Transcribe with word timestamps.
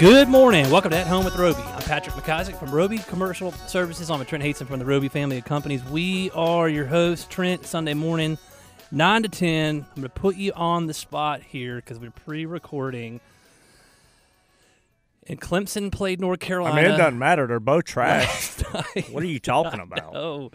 Good 0.00 0.30
morning. 0.30 0.70
Welcome 0.70 0.92
to 0.92 0.96
At 0.96 1.06
Home 1.08 1.26
with 1.26 1.36
Roby. 1.36 1.60
I'm 1.60 1.82
Patrick 1.82 2.16
McIsaac 2.16 2.58
from 2.58 2.70
Roby 2.70 2.96
Commercial 3.00 3.52
Services. 3.52 4.10
I'm 4.10 4.24
Trent 4.24 4.42
Hasten 4.42 4.66
from 4.66 4.78
the 4.78 4.86
Roby 4.86 5.08
family 5.08 5.36
of 5.36 5.44
companies. 5.44 5.84
We 5.84 6.30
are 6.30 6.70
your 6.70 6.86
hosts, 6.86 7.26
Trent, 7.28 7.66
Sunday 7.66 7.92
morning, 7.92 8.38
9 8.90 9.24
to 9.24 9.28
10. 9.28 9.76
I'm 9.76 9.86
going 9.94 10.02
to 10.04 10.08
put 10.08 10.36
you 10.36 10.54
on 10.54 10.86
the 10.86 10.94
spot 10.94 11.42
here 11.42 11.76
because 11.76 11.98
we're 11.98 12.12
pre 12.12 12.46
recording. 12.46 13.20
And 15.26 15.38
Clemson 15.38 15.92
played 15.92 16.18
North 16.18 16.40
Carolina. 16.40 16.80
I 16.80 16.82
mean, 16.82 16.92
it 16.92 16.96
doesn't 16.96 17.18
matter. 17.18 17.46
They're 17.46 17.60
both 17.60 17.84
trash. 17.84 18.58
what 19.10 19.22
are 19.22 19.26
you 19.26 19.38
talking 19.38 19.80
about? 19.82 20.16
Oh, 20.16 20.50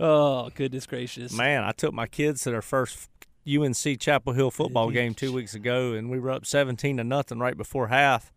oh, 0.00 0.48
goodness 0.54 0.86
gracious. 0.86 1.34
Man, 1.34 1.64
I 1.64 1.72
took 1.72 1.92
my 1.92 2.06
kids 2.06 2.44
to 2.44 2.50
their 2.50 2.62
first 2.62 3.10
UNC 3.46 4.00
Chapel 4.00 4.32
Hill 4.32 4.50
football 4.50 4.90
game 4.90 5.12
two 5.12 5.34
weeks 5.34 5.52
ago, 5.52 5.92
and 5.92 6.08
we 6.08 6.18
were 6.18 6.30
up 6.30 6.46
17 6.46 6.96
to 6.96 7.04
nothing 7.04 7.40
right 7.40 7.58
before 7.58 7.88
half. 7.88 8.32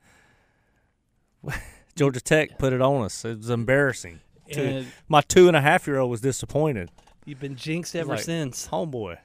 Georgia 1.96 2.22
Tech 2.22 2.58
put 2.58 2.74
it 2.74 2.82
on 2.82 3.04
us. 3.04 3.24
It 3.26 3.38
was 3.38 3.50
embarrassing. 3.50 4.20
Two- 4.52 4.86
my 5.08 5.22
two 5.22 5.48
and 5.48 5.56
a 5.58 5.62
half 5.62 5.88
year 5.88 6.00
old 6.00 6.12
was 6.12 6.22
disappointed. 6.22 6.90
you've 7.26 7.40
been 7.40 7.56
jinxed 7.56 7.96
ever 7.96 8.16
Like, 8.16 8.24
since. 8.24 8.68
Homeboy. 8.68 9.18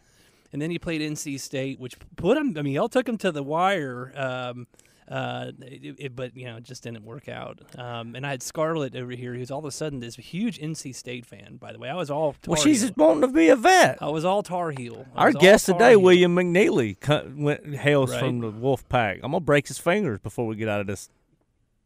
and 0.52 0.62
then 0.62 0.70
you 0.70 0.78
played 0.78 1.00
NC 1.00 1.38
State, 1.40 1.78
which 1.80 1.96
put 2.16 2.36
them. 2.36 2.54
I 2.56 2.62
mean, 2.62 2.72
y'all 2.74 2.88
took 2.88 3.06
them 3.06 3.18
to 3.18 3.32
the 3.32 3.42
wire, 3.42 4.12
um, 4.16 4.66
uh, 5.10 5.50
it, 5.60 5.96
it- 5.98 6.16
but 6.16 6.36
you 6.36 6.46
know, 6.46 6.56
it 6.58 6.62
just 6.64 6.82
didn't 6.84 7.02
work 7.04 7.28
out. 7.28 7.58
Um, 7.76 8.14
and 8.14 8.24
I 8.26 8.30
had 8.30 8.42
Scarlett 8.42 8.94
over 8.94 9.10
here, 9.12 9.34
who's 9.34 9.50
all 9.50 9.58
of 9.58 9.64
a 9.64 9.70
sudden 9.70 10.00
this 10.00 10.14
huge 10.16 10.58
NC 10.60 10.94
State 10.94 11.26
fan. 11.26 11.56
By 11.56 11.72
the 11.72 11.78
way, 11.78 11.88
I 11.88 11.94
was 11.94 12.10
all 12.10 12.34
Tar 12.34 12.52
Well, 12.52 12.62
she's 12.62 12.82
Heel. 12.82 12.92
wanting 12.96 13.22
to 13.22 13.28
be 13.28 13.48
a 13.48 13.56
vet. 13.56 13.98
I 14.00 14.08
was 14.10 14.24
all 14.24 14.42
Tar 14.42 14.70
Heel. 14.70 15.04
I 15.16 15.22
Our 15.24 15.32
guest 15.32 15.66
today, 15.66 15.90
Heel. 15.90 16.00
William 16.02 16.36
McNeely, 16.36 16.96
went, 17.36 17.74
hails 17.74 18.12
Right. 18.12 18.20
from 18.20 18.40
the 18.40 18.50
Wolf 18.50 18.88
Pack. 18.88 19.16
I'm 19.24 19.32
gonna 19.32 19.40
break 19.40 19.66
his 19.68 19.78
fingers 19.78 20.20
before 20.20 20.46
we 20.46 20.54
get 20.56 20.68
out 20.68 20.80
of 20.80 20.86
this 20.86 21.08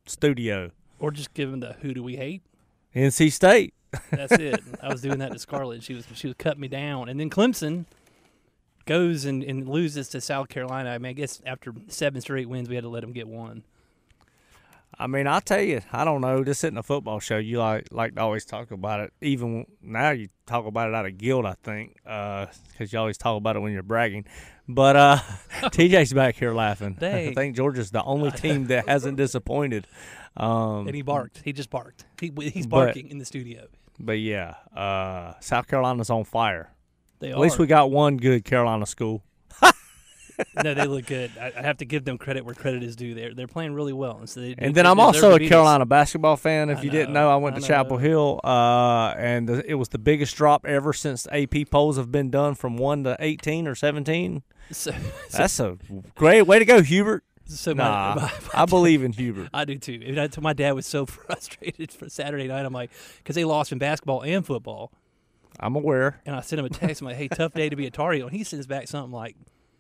studio. 0.06 0.70
or 0.98 1.10
just 1.10 1.34
give 1.34 1.50
them 1.50 1.60
the 1.60 1.74
"Who 1.80 1.94
do 1.94 2.02
we 2.02 2.16
hate?" 2.16 2.42
NC 2.94 3.32
State. 3.32 3.74
That's 4.10 4.32
it. 4.32 4.62
I 4.82 4.88
was 4.88 5.02
doing 5.02 5.18
that 5.18 5.32
to 5.32 5.38
Scarlett. 5.38 5.82
She 5.82 5.94
was 5.94 6.06
she 6.14 6.26
was 6.26 6.36
cutting 6.38 6.60
me 6.60 6.68
down, 6.68 7.08
and 7.08 7.18
then 7.20 7.30
Clemson 7.30 7.84
goes 8.84 9.24
and, 9.24 9.42
and 9.42 9.68
loses 9.68 10.08
to 10.08 10.20
South 10.20 10.48
Carolina. 10.48 10.90
I 10.90 10.98
mean, 10.98 11.10
I 11.10 11.12
guess 11.12 11.40
after 11.46 11.72
seven 11.88 12.20
straight 12.20 12.48
wins, 12.48 12.68
we 12.68 12.74
had 12.74 12.84
to 12.84 12.90
let 12.90 13.00
them 13.00 13.12
get 13.12 13.28
one. 13.28 13.64
I 14.98 15.06
mean, 15.06 15.26
I'll 15.26 15.40
tell 15.40 15.60
you, 15.60 15.80
I 15.92 16.04
don't 16.04 16.20
know. 16.20 16.44
This 16.44 16.62
isn't 16.64 16.76
a 16.76 16.82
football 16.82 17.18
show. 17.18 17.38
You 17.38 17.58
like 17.58 17.88
like 17.90 18.14
to 18.14 18.20
always 18.20 18.44
talk 18.44 18.70
about 18.70 19.00
it. 19.00 19.12
Even 19.20 19.66
now, 19.82 20.10
you 20.10 20.28
talk 20.46 20.66
about 20.66 20.88
it 20.90 20.94
out 20.94 21.06
of 21.06 21.18
guilt, 21.18 21.46
I 21.46 21.54
think, 21.62 21.96
because 22.04 22.92
you 22.92 22.98
always 22.98 23.18
talk 23.18 23.36
about 23.36 23.56
it 23.56 23.60
when 23.60 23.72
you're 23.72 23.82
bragging. 23.82 24.26
But 24.68 24.96
uh, 24.96 25.16
TJ's 25.62 26.12
back 26.12 26.36
here 26.36 26.52
laughing. 26.52 26.98
I 27.02 27.32
think 27.34 27.56
Georgia's 27.56 27.90
the 27.90 28.02
only 28.04 28.30
team 28.44 28.66
that 28.68 28.88
hasn't 28.88 29.16
disappointed. 29.16 29.86
Um, 30.36 30.86
And 30.86 30.94
he 30.94 31.02
barked. 31.02 31.40
He 31.44 31.52
just 31.52 31.70
barked. 31.70 32.04
He, 32.20 32.32
he's 32.50 32.66
But- 32.66 32.84
barking 32.86 33.08
in 33.08 33.18
the 33.18 33.24
studio. 33.24 33.66
but 33.98 34.18
yeah, 34.20 34.54
uh, 34.76 35.34
South 35.40 35.66
Carolina's 35.66 36.10
on 36.10 36.24
fire. 36.24 36.70
They 37.18 37.30
At 37.30 37.36
are. 37.36 37.40
least 37.40 37.58
we 37.58 37.66
got 37.66 37.90
one 37.90 38.16
good 38.18 38.44
Carolina 38.44 38.86
school. 38.86 39.22
No, 40.62 40.74
they 40.74 40.86
look 40.86 41.06
good. 41.06 41.30
I, 41.40 41.52
I 41.56 41.62
have 41.62 41.78
to 41.78 41.84
give 41.84 42.04
them 42.04 42.18
credit 42.18 42.44
where 42.44 42.54
credit 42.54 42.82
is 42.82 42.96
due. 42.96 43.14
They're 43.14 43.34
they're 43.34 43.46
playing 43.46 43.74
really 43.74 43.92
well. 43.92 44.18
And, 44.18 44.28
so 44.28 44.40
they, 44.40 44.54
And 44.58 44.74
then 44.74 44.86
I'm 44.86 44.98
also 45.00 45.34
a. 45.34 45.38
Carolina 45.48 45.86
basketball 45.86 46.36
fan. 46.36 46.70
If 46.70 46.78
I 46.78 46.82
you 46.82 46.90
didn't 46.90 47.12
know, 47.12 47.22
know, 47.28 47.30
I 47.30 47.36
went 47.36 47.56
I 47.56 47.60
to 47.60 47.66
Chapel. 47.66 47.98
Hill, 47.98 48.40
uh, 48.44 49.14
and 49.16 49.48
the, 49.48 49.70
it 49.70 49.74
was 49.74 49.88
the 49.90 49.98
biggest 49.98 50.36
drop 50.36 50.64
ever 50.66 50.92
since 50.92 51.26
AP 51.32 51.70
polls 51.70 51.96
have 51.96 52.10
been 52.12 52.30
done 52.30 52.54
from 52.54 52.76
one 52.76 53.04
to 53.04 53.16
18 53.18 53.66
or 53.66 53.74
17. 53.74 54.42
So, 54.70 54.90
so, 55.28 55.38
That's 55.38 55.60
a 55.60 55.76
great 56.14 56.42
way 56.42 56.58
to 56.58 56.64
go, 56.64 56.82
Hubert. 56.82 57.24
so 57.44 57.74
my- 57.74 57.84
Nah, 57.84 58.14
my- 58.16 58.32
I 58.54 58.64
believe 58.66 59.02
in 59.02 59.12
Hubert. 59.12 59.48
I 59.54 59.64
do 59.64 59.76
too. 59.76 60.00
And 60.06 60.18
I 60.20 60.28
my 60.40 60.52
dad 60.52 60.72
was 60.72 60.86
so 60.86 61.04
frustrated 61.06 61.92
for 61.92 62.08
Saturday 62.08 62.46
night. 62.48 62.64
I'm 62.64 62.72
like, 62.72 62.90
because 63.18 63.34
they 63.36 63.44
lost 63.44 63.72
in 63.72 63.78
basketball 63.78 64.22
and 64.22 64.46
football. 64.46 64.92
I'm 65.60 65.76
aware. 65.76 66.20
And 66.24 66.34
I 66.34 66.40
sent 66.40 66.60
him 66.60 66.66
a 66.66 66.70
text. 66.70 67.02
I'm 67.02 67.08
like, 67.08 67.16
hey, 67.16 67.28
tough 67.28 67.52
day 67.52 67.68
to 67.68 67.76
be 67.76 67.86
a 67.86 67.90
Tar 67.90 68.12
Heel. 68.12 68.26
And 68.28 68.34
he 68.36 68.42
sends 68.42 68.66
back 68.66 68.88
something 68.88 69.12
like, 69.12 69.36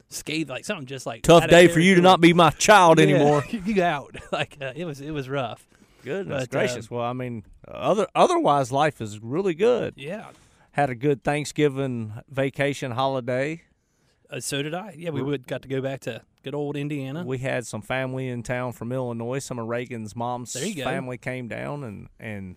scathed, 0.08 0.50
like 0.50 0.64
something 0.64 0.86
just 0.86 1.06
like 1.06 1.22
Tough 1.22 1.48
day 1.48 1.68
for 1.68 1.80
you 1.80 1.94
to 1.96 2.00
not 2.00 2.20
be 2.20 2.32
my 2.32 2.50
child 2.50 2.98
Yeah, 2.98 3.04
anymore. 3.04 3.44
you 3.50 3.82
out. 3.82 4.16
like 4.32 4.56
uh, 4.60 4.72
it 4.74 4.84
was, 4.84 5.00
it 5.00 5.10
was 5.10 5.28
rough. 5.28 5.66
Goodness 6.04 6.42
But, 6.42 6.50
gracious. 6.50 6.90
um, 6.90 6.96
well, 6.98 7.06
I 7.06 7.12
mean, 7.12 7.44
other 7.68 8.06
otherwise 8.14 8.72
life 8.72 9.00
is 9.00 9.20
really 9.22 9.54
good. 9.54 9.94
Yeah. 9.96 10.26
Had 10.72 10.90
a 10.90 10.94
good 10.94 11.22
Thanksgiving 11.22 12.14
vacation 12.28 12.92
holiday. 12.92 13.62
Uh, 14.30 14.40
so 14.40 14.62
did 14.62 14.74
I. 14.74 14.94
Yeah, 14.96 15.10
we 15.10 15.22
would 15.22 15.46
got 15.46 15.62
to 15.62 15.68
go 15.68 15.80
back 15.80 16.00
to 16.00 16.22
good 16.42 16.54
old 16.54 16.76
Indiana. 16.76 17.22
We 17.24 17.38
had 17.38 17.66
some 17.66 17.82
family 17.82 18.28
in 18.28 18.42
town 18.42 18.72
from 18.72 18.90
Illinois. 18.90 19.38
Some 19.38 19.58
of 19.58 19.68
Reagan's 19.68 20.16
mom's 20.16 20.54
There 20.54 20.64
you 20.66 20.74
go. 20.76 20.84
family 20.84 21.18
came 21.18 21.46
down 21.46 21.84
and 21.84 22.08
and 22.18 22.56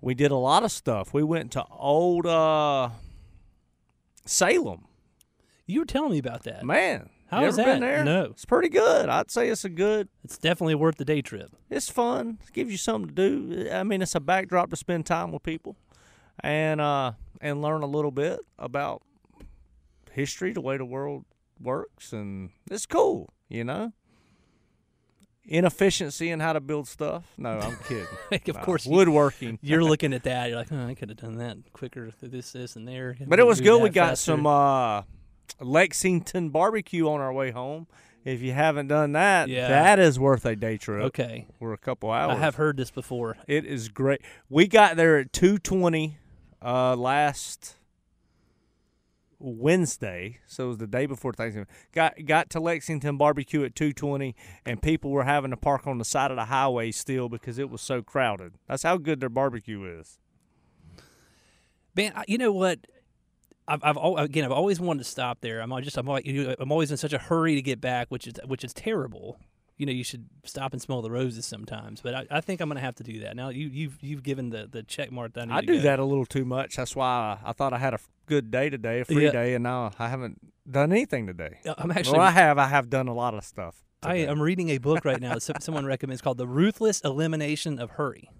we 0.00 0.14
did 0.14 0.30
a 0.32 0.36
lot 0.36 0.64
of 0.64 0.72
stuff. 0.72 1.14
We 1.14 1.22
went 1.22 1.52
to 1.52 1.64
old 1.70 2.26
uh, 2.26 2.90
Salem. 4.26 4.84
You 5.66 5.80
were 5.80 5.86
telling 5.86 6.12
me 6.12 6.18
about 6.18 6.42
that. 6.44 6.64
Man, 6.64 7.08
How 7.28 7.40
you 7.40 7.46
was 7.46 7.58
ever 7.58 7.72
been 7.72 7.80
that? 7.80 7.86
there? 7.86 8.04
No. 8.04 8.24
it's 8.24 8.44
pretty 8.44 8.68
good. 8.68 9.08
I'd 9.08 9.30
say 9.30 9.48
it's 9.48 9.64
a 9.64 9.68
good. 9.68 10.08
It's 10.24 10.38
definitely 10.38 10.74
worth 10.74 10.96
the 10.96 11.04
day 11.04 11.22
trip. 11.22 11.50
It's 11.70 11.88
fun. 11.88 12.38
It 12.46 12.52
gives 12.52 12.70
you 12.70 12.76
something 12.78 13.14
to 13.14 13.14
do. 13.14 13.70
I 13.70 13.82
mean, 13.82 14.02
it's 14.02 14.14
a 14.14 14.20
backdrop 14.20 14.70
to 14.70 14.76
spend 14.76 15.06
time 15.06 15.32
with 15.32 15.42
people 15.42 15.76
and 16.40 16.80
uh 16.80 17.12
and 17.40 17.60
learn 17.62 17.82
a 17.82 17.86
little 17.86 18.10
bit 18.10 18.40
about 18.58 19.02
history, 20.12 20.52
the 20.52 20.60
way 20.60 20.76
the 20.76 20.84
world 20.84 21.24
works, 21.60 22.12
and 22.12 22.50
it's 22.70 22.86
cool. 22.86 23.30
You 23.48 23.64
know. 23.64 23.92
Inefficiency 25.44 26.30
and 26.30 26.40
how 26.40 26.52
to 26.52 26.60
build 26.60 26.86
stuff. 26.86 27.24
No, 27.36 27.58
I'm 27.58 27.76
kidding. 27.88 28.06
of 28.48 28.54
Nah, 28.54 28.62
course, 28.62 28.86
woodworking. 28.86 29.58
you're 29.62 29.82
looking 29.82 30.14
at 30.14 30.22
that. 30.22 30.48
You're 30.48 30.56
like, 30.58 30.70
oh, 30.70 30.86
I 30.86 30.94
could 30.94 31.08
have 31.08 31.18
done 31.18 31.38
that 31.38 31.56
quicker. 31.72 32.10
This, 32.22 32.52
this, 32.52 32.76
and 32.76 32.86
there. 32.86 33.16
But 33.26 33.40
it 33.40 33.46
was 33.46 33.60
good. 33.60 33.82
We 33.82 33.88
got 33.88 34.10
faster. 34.10 34.24
some 34.32 34.46
uh, 34.46 35.02
Lexington 35.60 36.50
barbecue 36.50 37.08
on 37.08 37.20
our 37.20 37.32
way 37.32 37.50
home. 37.50 37.86
If 38.24 38.40
you 38.40 38.52
haven't 38.52 38.86
done 38.88 39.12
that, 39.12 39.48
Yeah. 39.48 39.68
that 39.68 39.98
is 39.98 40.18
worth 40.18 40.46
a 40.46 40.54
day 40.54 40.76
trip. 40.76 41.02
Okay, 41.06 41.48
We're 41.58 41.72
a 41.72 41.78
couple 41.78 42.10
hours. 42.10 42.36
I 42.36 42.40
have 42.40 42.54
heard 42.54 42.76
this 42.76 42.90
before. 42.90 43.36
It 43.48 43.64
is 43.64 43.88
great. 43.88 44.20
We 44.48 44.68
got 44.68 44.96
there 44.96 45.18
at 45.18 45.32
two 45.32 45.58
twenty 45.58 46.18
uh, 46.64 46.94
last 46.94 47.74
Wednesday, 49.40 50.38
so 50.46 50.66
it 50.66 50.68
was 50.68 50.78
the 50.78 50.86
day 50.86 51.06
before 51.06 51.32
Thanksgiving. 51.32 51.66
Got 51.92 52.24
got 52.24 52.48
to 52.50 52.60
Lexington 52.60 53.16
barbecue 53.16 53.64
at 53.64 53.74
two 53.74 53.92
twenty, 53.92 54.36
and 54.64 54.80
people 54.80 55.10
were 55.10 55.24
having 55.24 55.50
to 55.50 55.56
park 55.56 55.86
on 55.88 55.98
the 55.98 56.04
side 56.04 56.30
of 56.30 56.36
the 56.36 56.44
highway 56.44 56.92
still 56.92 57.28
because 57.28 57.58
it 57.58 57.68
was 57.70 57.80
so 57.80 58.02
crowded. 58.02 58.52
That's 58.68 58.84
how 58.84 58.98
good 58.98 59.18
their 59.18 59.28
barbecue 59.28 59.82
is. 59.98 60.20
Man, 61.96 62.12
you 62.28 62.38
know 62.38 62.52
what? 62.52 62.86
I've, 63.82 63.96
I've 63.96 63.96
again, 64.18 64.44
I've 64.44 64.52
always 64.52 64.80
wanted 64.80 64.98
to 65.04 65.08
stop 65.10 65.40
there. 65.40 65.60
I'm 65.60 65.70
just, 65.82 65.96
I'm, 65.96 66.06
know, 66.06 66.54
I'm 66.58 66.72
always 66.72 66.90
in 66.90 66.96
such 66.96 67.12
a 67.12 67.18
hurry 67.18 67.54
to 67.54 67.62
get 67.62 67.80
back, 67.80 68.08
which 68.10 68.26
is, 68.26 68.34
which 68.46 68.64
is 68.64 68.72
terrible. 68.72 69.38
You 69.78 69.86
know, 69.86 69.92
you 69.92 70.04
should 70.04 70.26
stop 70.44 70.72
and 70.74 70.80
smell 70.82 71.02
the 71.02 71.10
roses 71.10 71.46
sometimes. 71.46 72.00
But 72.02 72.14
I, 72.14 72.26
I 72.30 72.40
think 72.40 72.60
I'm 72.60 72.68
going 72.68 72.76
to 72.76 72.82
have 72.82 72.94
to 72.96 73.02
do 73.02 73.20
that. 73.20 73.34
Now, 73.34 73.48
you, 73.48 73.68
you've, 73.68 73.98
you've 74.02 74.22
given 74.22 74.50
the, 74.50 74.68
the 74.70 74.82
check 74.82 75.10
mark 75.10 75.32
that 75.32 75.42
I 75.42 75.44
need 75.46 75.54
I 75.54 75.60
to 75.62 75.66
do 75.66 75.76
go. 75.78 75.82
that 75.84 75.98
a 75.98 76.04
little 76.04 76.26
too 76.26 76.44
much. 76.44 76.76
That's 76.76 76.94
why 76.94 77.38
I, 77.44 77.50
I 77.50 77.52
thought 77.52 77.72
I 77.72 77.78
had 77.78 77.94
a 77.94 77.98
good 78.26 78.50
day 78.50 78.68
today, 78.70 79.00
a 79.00 79.04
free 79.04 79.24
Yeah. 79.24 79.32
day, 79.32 79.54
and 79.54 79.62
now 79.64 79.90
I 79.98 80.08
haven't 80.08 80.38
done 80.70 80.92
anything 80.92 81.26
today. 81.26 81.58
Uh, 81.66 81.74
I'm 81.78 81.90
actually, 81.90 82.18
well, 82.18 82.26
I 82.28 82.30
have. 82.30 82.58
I 82.58 82.68
have 82.68 82.90
done 82.90 83.08
a 83.08 83.14
lot 83.14 83.34
of 83.34 83.44
stuff. 83.44 83.82
I 84.04 84.16
am 84.16 84.40
reading 84.42 84.68
a 84.70 84.78
book 84.78 85.04
right 85.04 85.20
now 85.20 85.34
that 85.34 85.42
some- 85.42 85.56
someone 85.60 85.86
recommends 85.86 86.20
called 86.20 86.36
"The 86.36 86.46
Ruthless 86.46 87.00
Elimination 87.02 87.78
of 87.78 87.92
Hurry." 87.92 88.30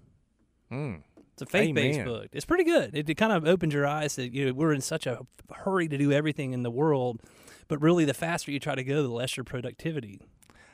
Mm. 0.71 1.03
It's 1.33 1.41
a 1.41 1.45
faith-based 1.45 1.99
Amen. 1.99 2.07
book. 2.07 2.27
It's 2.31 2.45
pretty 2.45 2.63
good. 2.63 2.95
It, 2.95 3.09
it 3.09 3.15
kind 3.15 3.33
of 3.33 3.47
opens 3.47 3.73
your 3.73 3.87
eyes 3.87 4.15
that 4.17 4.33
you 4.33 4.45
know 4.45 4.53
we're 4.53 4.73
in 4.73 4.81
such 4.81 5.07
a 5.07 5.25
hurry 5.51 5.87
to 5.87 5.97
do 5.97 6.11
everything 6.11 6.53
in 6.53 6.63
the 6.63 6.71
world, 6.71 7.21
but 7.67 7.81
really, 7.81 8.05
the 8.05 8.13
faster 8.13 8.51
you 8.51 8.59
try 8.59 8.75
to 8.75 8.83
go, 8.83 9.01
the 9.01 9.09
less 9.09 9.35
your 9.35 9.43
productivity 9.43 10.21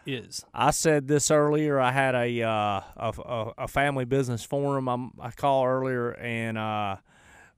is. 0.06 0.44
I 0.54 0.72
said 0.72 1.08
this 1.08 1.32
earlier. 1.32 1.80
I 1.80 1.92
had 1.92 2.16
a 2.16 2.42
uh, 2.42 2.82
a, 2.98 3.14
a, 3.26 3.54
a 3.60 3.68
family 3.68 4.06
business 4.06 4.44
forum. 4.44 4.90
I'm, 4.90 5.12
I 5.20 5.32
called 5.32 5.68
earlier, 5.68 6.12
and 6.12 6.58
uh, 6.58 6.98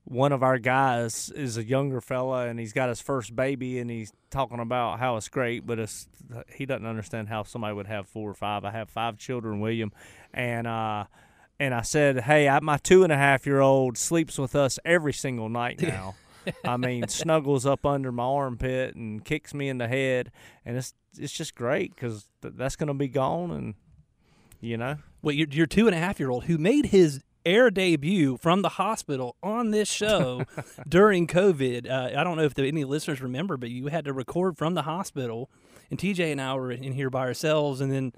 one 0.04 0.31
of 0.31 0.44
our 0.44 0.58
guys 0.58 1.31
is 1.36 1.58
a 1.58 1.64
younger 1.64 2.02
fella, 2.02 2.48
and 2.48 2.60
he's 2.60 2.74
got 2.74 2.90
his 2.90 3.02
first 3.02 3.36
baby, 3.36 3.80
and 3.80 3.90
he's 3.90 4.12
talking 4.30 4.60
about 4.60 5.00
how 5.00 5.18
it's 5.18 5.30
great, 5.30 5.66
but 5.66 5.80
it's 5.80 6.08
he 6.54 6.66
doesn't 6.66 6.86
understand 6.86 7.30
how 7.30 7.44
somebody 7.44 7.74
would 7.74 7.88
have 7.88 8.08
four 8.08 8.30
or 8.30 8.34
five. 8.34 8.64
I 8.66 8.72
have 8.72 8.90
five 8.90 9.18
children, 9.18 9.60
William, 9.60 9.92
and 10.34 10.68
uh, 10.68 11.06
and 11.62 11.75
I 11.75 11.81
said, 11.81 12.22
hey, 12.22 12.50
I, 12.50 12.60
my 12.60 12.78
two 12.78 13.04
and 13.04 13.13
a 13.13 13.16
half 13.16 13.46
year 13.46 13.60
old 13.60 13.96
sleeps 13.96 14.40
with 14.40 14.56
us 14.56 14.80
every 14.84 15.13
single 15.13 15.48
night 15.48 15.80
now. 15.80 16.16
I 16.66 16.75
mean, 16.75 17.08
snuggles 17.08 17.68
up 17.68 17.86
under 17.86 18.12
my 18.12 18.24
armpit 18.24 18.96
and 18.96 19.24
kicks 19.24 19.54
me 19.54 19.69
in 19.69 19.78
the 19.78 19.88
head, 19.88 20.31
and 20.66 20.75
it's 20.75 20.96
it's 21.19 21.31
just 21.31 21.54
great 21.54 21.94
because 21.94 22.28
th- 22.42 22.56
that's 22.58 22.75
going 22.75 22.88
to 22.88 22.96
be 22.96 23.08
gone, 23.08 23.52
and 23.52 23.75
you 24.60 24.75
know, 24.75 24.98
Well, 25.22 25.36
your, 25.36 25.48
your 25.52 25.68
two 25.68 25.86
and 25.86 25.96
a 25.96 26.00
half 26.00 26.19
year 26.19 26.31
old 26.31 26.46
who 26.46 26.58
made 26.58 26.88
his 26.88 27.22
air 27.46 27.69
debut 27.69 28.38
from 28.38 28.63
the 28.63 28.69
hospital 28.69 29.36
on 29.44 29.69
this 29.69 29.88
show 29.88 30.44
during 30.90 31.28
COVID. 31.28 31.88
Uh, 31.88 32.19
I 32.19 32.24
don't 32.24 32.38
know 32.38 32.44
if 32.44 32.56
the, 32.56 32.66
any 32.66 32.86
listeners 32.86 33.22
remember, 33.22 33.56
but 33.56 33.69
you 33.69 33.86
had 33.88 34.06
to 34.06 34.13
record 34.13 34.58
from 34.58 34.74
the 34.74 34.81
hospital, 34.81 35.52
and 35.92 36.00
TJ 36.00 36.31
and 36.31 36.42
I 36.42 36.56
were 36.56 36.72
in 36.72 36.94
here 36.94 37.12
by 37.12 37.22
ourselves, 37.22 37.81
and 37.81 37.92
then 37.92 38.13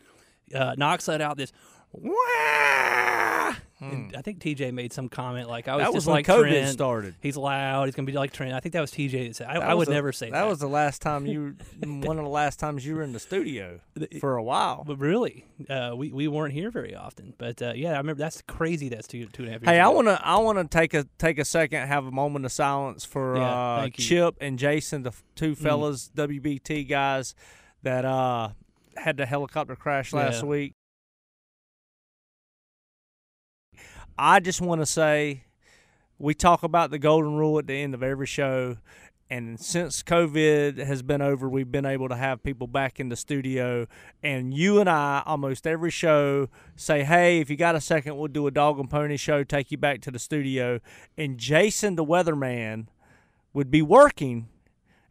uh, 0.56 0.76
Knox 0.78 1.10
let 1.10 1.20
out 1.20 1.36
this. 1.36 1.52
Wah! 1.94 3.56
And 3.80 4.16
I 4.16 4.22
think 4.22 4.40
TJ 4.40 4.74
made 4.74 4.94
some 4.94 5.10
comment 5.10 5.50
like, 5.50 5.68
"I 5.68 5.76
was 5.76 5.82
that 5.82 5.88
just 5.88 5.96
was 5.96 6.06
when 6.08 6.14
like 6.16 6.26
COVID 6.26 6.50
Trent. 6.50 6.70
started. 6.70 7.16
He's 7.22 7.36
loud. 7.36 7.86
He's 7.86 7.96
gonna 7.96 8.06
be 8.06 8.14
like 8.14 8.32
Trent." 8.32 8.54
I 8.54 8.62
think 8.62 8.72
that 8.74 8.80
was 8.82 8.92
TJ 8.92 9.28
that 9.28 9.36
said. 9.36 9.48
I, 9.48 9.56
That 9.60 9.64
I 9.70 9.74
would 9.74 9.90
the- 9.90 9.94
never 9.94 10.14
say 10.14 10.28
that. 10.28 10.32
That 10.42 10.48
was 10.48 10.60
the 10.60 10.70
last 10.70 11.02
time 11.02 11.26
you, 11.26 11.56
one 11.84 12.18
of 12.18 12.24
the 12.24 12.30
last 12.30 12.60
times 12.60 12.86
you 12.86 12.96
were 12.96 13.04
in 13.04 13.12
the 13.12 13.20
studio 13.20 13.82
for 14.22 14.38
a 14.38 14.44
while. 14.44 14.86
But 14.88 15.00
really, 15.00 15.46
uh, 15.70 15.94
we 15.98 16.14
we 16.14 16.30
weren't 16.30 16.54
here 16.54 16.72
very 16.72 16.96
often. 16.96 17.34
But 17.38 17.62
uh, 17.62 17.74
yeah, 17.76 17.90
I 17.96 17.98
remember 17.98 18.20
that's 18.20 18.42
crazy. 18.48 18.88
That's 18.88 19.08
two 19.08 19.26
two 19.26 19.44
and 19.44 19.50
a 19.50 19.52
half 19.54 19.62
years. 19.64 19.70
Hey, 19.70 19.80
I 19.82 19.90
want 19.90 20.08
to 20.08 20.20
I 20.26 20.38
want 20.38 20.60
to 20.60 20.66
take 20.78 20.94
a 20.94 21.06
take 21.18 21.38
a 21.38 21.46
second, 21.46 21.86
have 21.88 22.06
a 22.06 22.12
moment 22.12 22.46
of 22.46 22.54
silence 22.54 23.04
for 23.04 23.36
Yeah, 23.36 23.44
uh. 23.44 23.86
Mm. 23.88 23.94
Chip 23.96 24.36
and 24.40 24.58
Jason, 24.58 25.04
the 25.04 25.12
two 25.36 25.56
fellas 25.56 26.10
WBT 26.16 26.88
guys 26.88 27.36
that 27.82 28.06
uh, 28.06 28.50
had 28.96 29.18
the 29.18 29.26
helicopter 29.26 29.76
crash 29.76 30.14
last 30.14 30.42
Yeah. 30.44 30.48
week. 30.50 30.74
I 34.18 34.40
just 34.40 34.62
want 34.62 34.82
to 34.82 34.86
say, 34.86 35.46
we 36.20 36.34
talk 36.34 36.64
about 36.64 36.92
the 36.92 37.00
golden 37.00 37.34
rule 37.36 37.58
at 37.58 37.68
the 37.68 37.74
end 37.74 37.94
of 37.94 38.04
every 38.04 38.28
show. 38.28 38.78
And 39.30 39.60
since 39.60 40.04
COVID 40.04 40.78
has 40.78 41.02
been 41.02 41.22
over, 41.22 41.50
we've 41.50 41.72
been 41.72 41.88
able 41.88 42.08
to 42.10 42.16
have 42.16 42.44
people 42.44 42.68
back 42.68 43.00
in 43.00 43.10
the 43.10 43.16
studio. 43.16 43.88
And 44.22 44.54
you 44.54 44.80
and 44.80 44.88
I, 44.88 45.24
almost 45.26 45.66
every 45.66 45.90
show, 45.90 46.50
say, 46.76 47.04
hey, 47.04 47.40
if 47.40 47.50
you 47.50 47.56
got 47.56 47.76
a 47.76 47.82
second, 47.82 48.18
we'll 48.18 48.28
do 48.28 48.46
a 48.46 48.52
dog 48.52 48.78
and 48.78 48.90
pony 48.90 49.18
show, 49.18 49.44
take 49.44 49.72
you 49.72 49.78
back 49.78 50.02
to 50.02 50.12
the 50.12 50.20
studio. 50.20 50.80
And 51.18 51.40
Jason, 51.40 51.96
the 51.96 52.06
weatherman, 52.06 52.88
would 53.54 53.72
be 53.72 53.82
working 53.82 54.50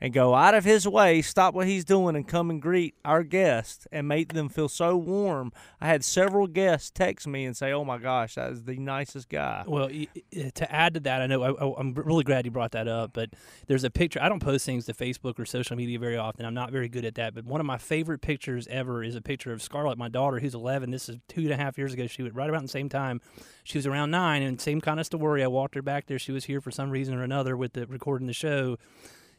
and 0.02 0.12
go 0.12 0.34
out 0.34 0.52
of 0.52 0.64
his 0.64 0.86
way, 0.88 1.22
stop 1.22 1.54
what 1.54 1.68
he's 1.68 1.84
doing, 1.84 2.16
and 2.16 2.26
come 2.26 2.50
and 2.50 2.60
greet 2.60 2.96
our 3.04 3.22
guests 3.22 3.86
and 3.92 4.08
make 4.08 4.32
them 4.32 4.48
feel 4.48 4.68
so 4.68 4.96
warm. 4.96 5.52
I 5.80 5.86
had 5.86 6.02
several 6.04 6.48
guests 6.48 6.90
text 6.90 7.24
me 7.28 7.44
and 7.44 7.56
say, 7.56 7.70
"Oh 7.72 7.84
my 7.84 7.98
gosh, 7.98 8.34
that 8.34 8.50
is 8.50 8.64
the 8.64 8.76
nicest 8.78 9.28
guy." 9.28 9.62
Well, 9.64 9.86
y- 9.86 10.08
uh, 10.36 10.50
to 10.56 10.72
add 10.72 10.94
to 10.94 11.00
that, 11.00 11.22
I 11.22 11.28
know 11.28 11.42
I, 11.44 11.80
I'm 11.80 11.94
really 11.94 12.24
glad 12.24 12.44
you 12.44 12.50
brought 12.50 12.72
that 12.72 12.88
up. 12.88 13.12
But 13.12 13.30
there's 13.68 13.84
a 13.84 13.90
picture. 13.90 14.20
I 14.20 14.28
don't 14.28 14.40
post 14.40 14.66
things 14.66 14.86
to 14.86 14.92
Facebook 14.92 15.38
or 15.38 15.44
social 15.44 15.76
media 15.76 16.00
very 16.00 16.16
often. 16.16 16.44
I'm 16.44 16.54
not 16.54 16.72
very 16.72 16.88
good 16.88 17.04
at 17.04 17.14
that. 17.14 17.32
But 17.32 17.44
one 17.44 17.60
of 17.60 17.66
my 17.66 17.78
favorite 17.78 18.22
pictures 18.22 18.66
ever 18.66 19.04
is 19.04 19.14
a 19.14 19.22
picture 19.22 19.52
of 19.52 19.62
Scarlett, 19.62 19.98
my 19.98 20.08
daughter, 20.08 20.40
who's 20.40 20.56
11. 20.56 20.90
This 20.90 21.08
is 21.08 21.18
two 21.28 21.42
and 21.42 21.52
a 21.52 21.56
half 21.56 21.78
years 21.78 21.92
ago. 21.92 22.08
She 22.08 22.24
was 22.24 22.34
right 22.34 22.48
about 22.48 22.62
the 22.62 22.66
same 22.68 22.88
time. 22.88 23.20
She 23.62 23.78
was 23.78 23.86
around 23.86 24.10
nine, 24.10 24.42
and 24.42 24.60
same 24.60 24.80
kind 24.80 24.98
of 24.98 25.06
story. 25.06 25.44
I 25.44 25.46
walked 25.46 25.76
her 25.76 25.82
back 25.82 26.06
there. 26.06 26.18
She 26.18 26.32
was 26.32 26.46
here 26.46 26.60
for 26.60 26.72
some 26.72 26.90
reason 26.90 27.14
or 27.14 27.22
another 27.22 27.56
with 27.56 27.74
the 27.74 27.86
recording 27.86 28.26
the 28.26 28.32
show. 28.32 28.78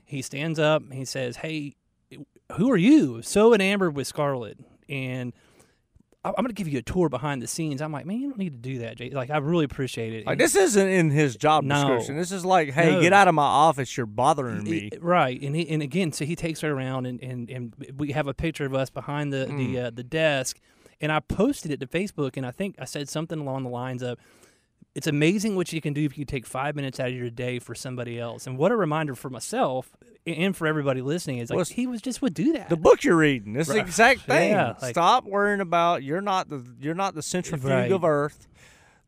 He 0.06 0.22
stands 0.22 0.60
up. 0.60 0.84
He 0.92 1.06
says, 1.06 1.38
"Hey, 1.38 1.76
who 2.54 2.70
are 2.72 2.78
you?" 2.78 3.22
So 3.22 3.54
enamored 3.54 3.96
with 3.96 4.08
Scarlett, 4.08 4.60
and 4.90 5.34
I'm 6.26 6.32
going 6.36 6.48
to 6.48 6.54
give 6.54 6.70
you 6.70 6.80
a 6.80 6.84
tour 6.84 7.10
behind 7.10 7.42
the 7.42 7.48
scenes. 7.48 7.82
I'm 7.82 7.92
like, 7.92 8.06
man, 8.06 8.18
you 8.22 8.30
don't 8.30 8.38
need 8.38 8.54
to 8.54 8.58
do 8.60 8.80
that, 8.80 8.96
Jay. 8.96 9.10
Like, 9.10 9.30
I 9.30 9.38
really 9.40 9.66
appreciate 9.66 10.14
it. 10.14 10.26
Like 10.26 10.38
this 10.38 10.56
isn't 10.56 10.88
in 10.88 11.10
his 11.10 11.36
job 11.36 11.66
No. 11.66 11.76
description. 11.76 12.16
This 12.16 12.32
is 12.32 12.46
like, 12.46 12.72
"Hey, 12.72 12.92
No. 12.92 13.02
get 13.02 13.12
out 13.12 13.28
of 13.28 13.36
my 13.36 13.44
office! 13.44 13.96
You're 13.98 14.06
bothering 14.06 14.64
me." 14.64 14.90
I- 14.94 14.98
right, 15.00 15.42
and 15.42 15.56
he, 15.56 15.68
and 15.70 15.82
again, 15.82 16.12
so 16.14 16.24
he 16.26 16.36
takes 16.36 16.62
her 16.62 16.72
around, 16.72 17.08
and, 17.08 17.22
and, 17.22 17.50
and 17.50 17.74
we 17.98 18.12
have 18.14 18.28
a 18.28 18.34
picture 18.34 18.66
of 18.66 18.74
us 18.74 18.90
behind 18.90 19.34
the 19.34 19.48
Hmm. 19.48 19.58
the 19.58 19.80
uh, 19.80 19.90
the 19.90 20.04
desk, 20.04 20.60
and 21.02 21.12
I 21.12 21.20
posted 21.20 21.72
it 21.72 21.80
to 21.82 21.88
Facebook, 21.88 22.38
and 22.38 22.46
I 22.46 22.52
think 22.52 22.76
I 22.80 22.86
said 22.86 23.10
something 23.10 23.40
along 23.40 23.64
the 23.64 23.70
lines 23.70 24.02
of, 24.02 24.18
"It's 24.96 25.08
amazing 25.08 25.56
what 25.56 25.72
you 25.74 25.82
can 25.82 25.94
do 25.94 26.04
if 26.04 26.18
you 26.18 26.26
take 26.26 26.46
five 26.46 26.76
minutes 26.76 27.00
out 27.00 27.08
of 27.10 27.14
your 27.16 27.30
day 27.30 27.60
for 27.60 27.74
somebody 27.76 28.20
else." 28.20 28.46
And 28.48 28.58
what 28.58 28.72
a 28.72 28.76
reminder 28.76 29.16
for 29.16 29.30
myself 29.30 29.96
and 30.26 30.56
for 30.56 30.68
everybody 30.68 31.02
listening 31.02 31.40
is 31.40 31.50
like 31.50 31.58
Well, 31.58 31.66
he 31.66 31.86
was 31.88 32.02
just 32.02 32.22
would 32.22 32.34
do 32.34 32.54
that. 32.54 32.70
the 32.70 32.78
book 32.78 33.04
you're 33.04 33.18
reading. 33.18 33.54
This 33.54 33.68
is 33.68 33.74
the 33.74 33.80
exact 33.82 34.22
thing. 34.28 34.52
Yeah, 34.52 34.76
like- 34.82 34.94
Stop 34.94 35.26
worrying 35.26 35.62
about 35.62 36.04
you're 36.04 36.22
not 36.22 36.50
the 36.50 36.64
you're 36.80 36.96
not 36.96 37.16
the 37.16 37.22
centrifuge 37.22 37.70
Right. 37.72 37.92
of 37.92 38.04
Earth. 38.04 38.48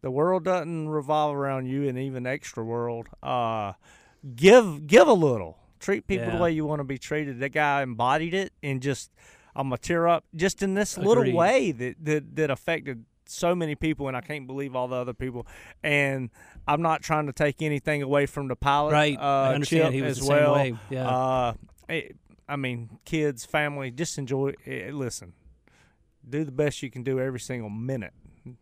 The 0.01 0.11
world 0.11 0.43
doesn't 0.43 0.87
revolve 0.89 1.35
around 1.35 1.65
you, 1.65 1.87
and 1.87 1.97
even 1.97 2.27
extra 2.27 2.63
world. 2.63 3.07
Uh, 3.23 3.73
give 4.35 4.87
give 4.87 5.07
a 5.07 5.13
little. 5.13 5.57
Treat 5.79 6.07
people 6.07 6.31
the 6.31 6.37
way 6.37 6.51
you 6.51 6.65
want 6.65 6.79
to 6.79 6.83
be 6.83 6.97
treated. 6.97 7.39
That 7.39 7.49
guy 7.49 7.81
embodied 7.83 8.33
it, 8.33 8.53
and 8.63 8.81
just 8.81 9.11
I'm 9.55 9.67
gonna 9.69 9.77
tear 9.77 10.07
up 10.07 10.23
just 10.35 10.61
in 10.63 10.73
this 10.73 10.97
little 10.97 11.31
way 11.31 11.71
that 11.71 11.95
that 12.03 12.35
that 12.35 12.49
affected 12.51 13.05
so 13.27 13.55
many 13.55 13.75
people, 13.75 14.07
and 14.07 14.15
I 14.17 14.21
can't 14.21 14.47
believe 14.47 14.75
all 14.75 14.87
the 14.87 14.95
other 14.95 15.13
people. 15.13 15.45
And 15.83 16.29
I'm 16.67 16.81
not 16.81 17.01
trying 17.01 17.27
to 17.27 17.33
take 17.33 17.61
anything 17.61 18.01
away 18.01 18.25
from 18.25 18.47
the 18.47 18.55
pilot, 18.55 18.91
right, 18.93 19.17
Uh, 19.17 19.21
I 19.21 19.53
understand 19.53 19.85
Chip 19.85 19.93
he 19.93 20.01
was 20.01 20.11
as 20.11 20.19
the 20.19 20.25
same 20.25 20.35
well. 20.37 20.53
way. 20.53 20.73
Yeah, 20.89 21.07
Uh, 21.09 21.53
it, 21.89 22.15
I 22.47 22.55
mean, 22.55 22.99
kids, 23.05 23.45
family, 23.45 23.91
just 23.91 24.17
enjoy. 24.17 24.53
eh, 24.65 24.89
listen, 24.91 25.33
do 26.27 26.43
the 26.43 26.51
best 26.51 26.81
you 26.83 26.89
can 26.91 27.03
do 27.03 27.19
every 27.19 27.39
single 27.39 27.69
minute, 27.69 28.13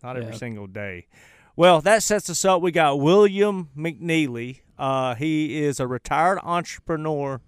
not 0.02 0.16
every 0.18 0.32
Yeah. 0.32 0.38
single 0.38 0.68
day. 0.68 1.08
Well, 1.56 1.82
that 1.82 2.02
sets 2.04 2.30
us 2.30 2.44
up. 2.46 2.62
We 2.62 2.72
got 2.72 3.00
William 3.00 3.70
McNeely. 3.78 4.62
Uh, 4.78 5.14
he 5.16 5.62
is 5.62 5.80
a 5.80 5.86
retired 5.88 6.40
entrepreneur. 6.44 7.42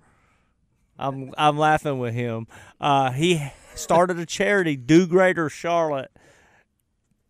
I'm 0.97 1.33
I'm 1.37 1.57
laughing 1.57 1.99
with 1.99 2.13
him. 2.13 2.47
Uh, 2.79 3.11
he 3.11 3.41
started 3.73 4.19
a 4.19 4.25
charity, 4.25 4.75
Do 4.77 5.07
Greater 5.07 5.49
Charlotte. 5.49 6.11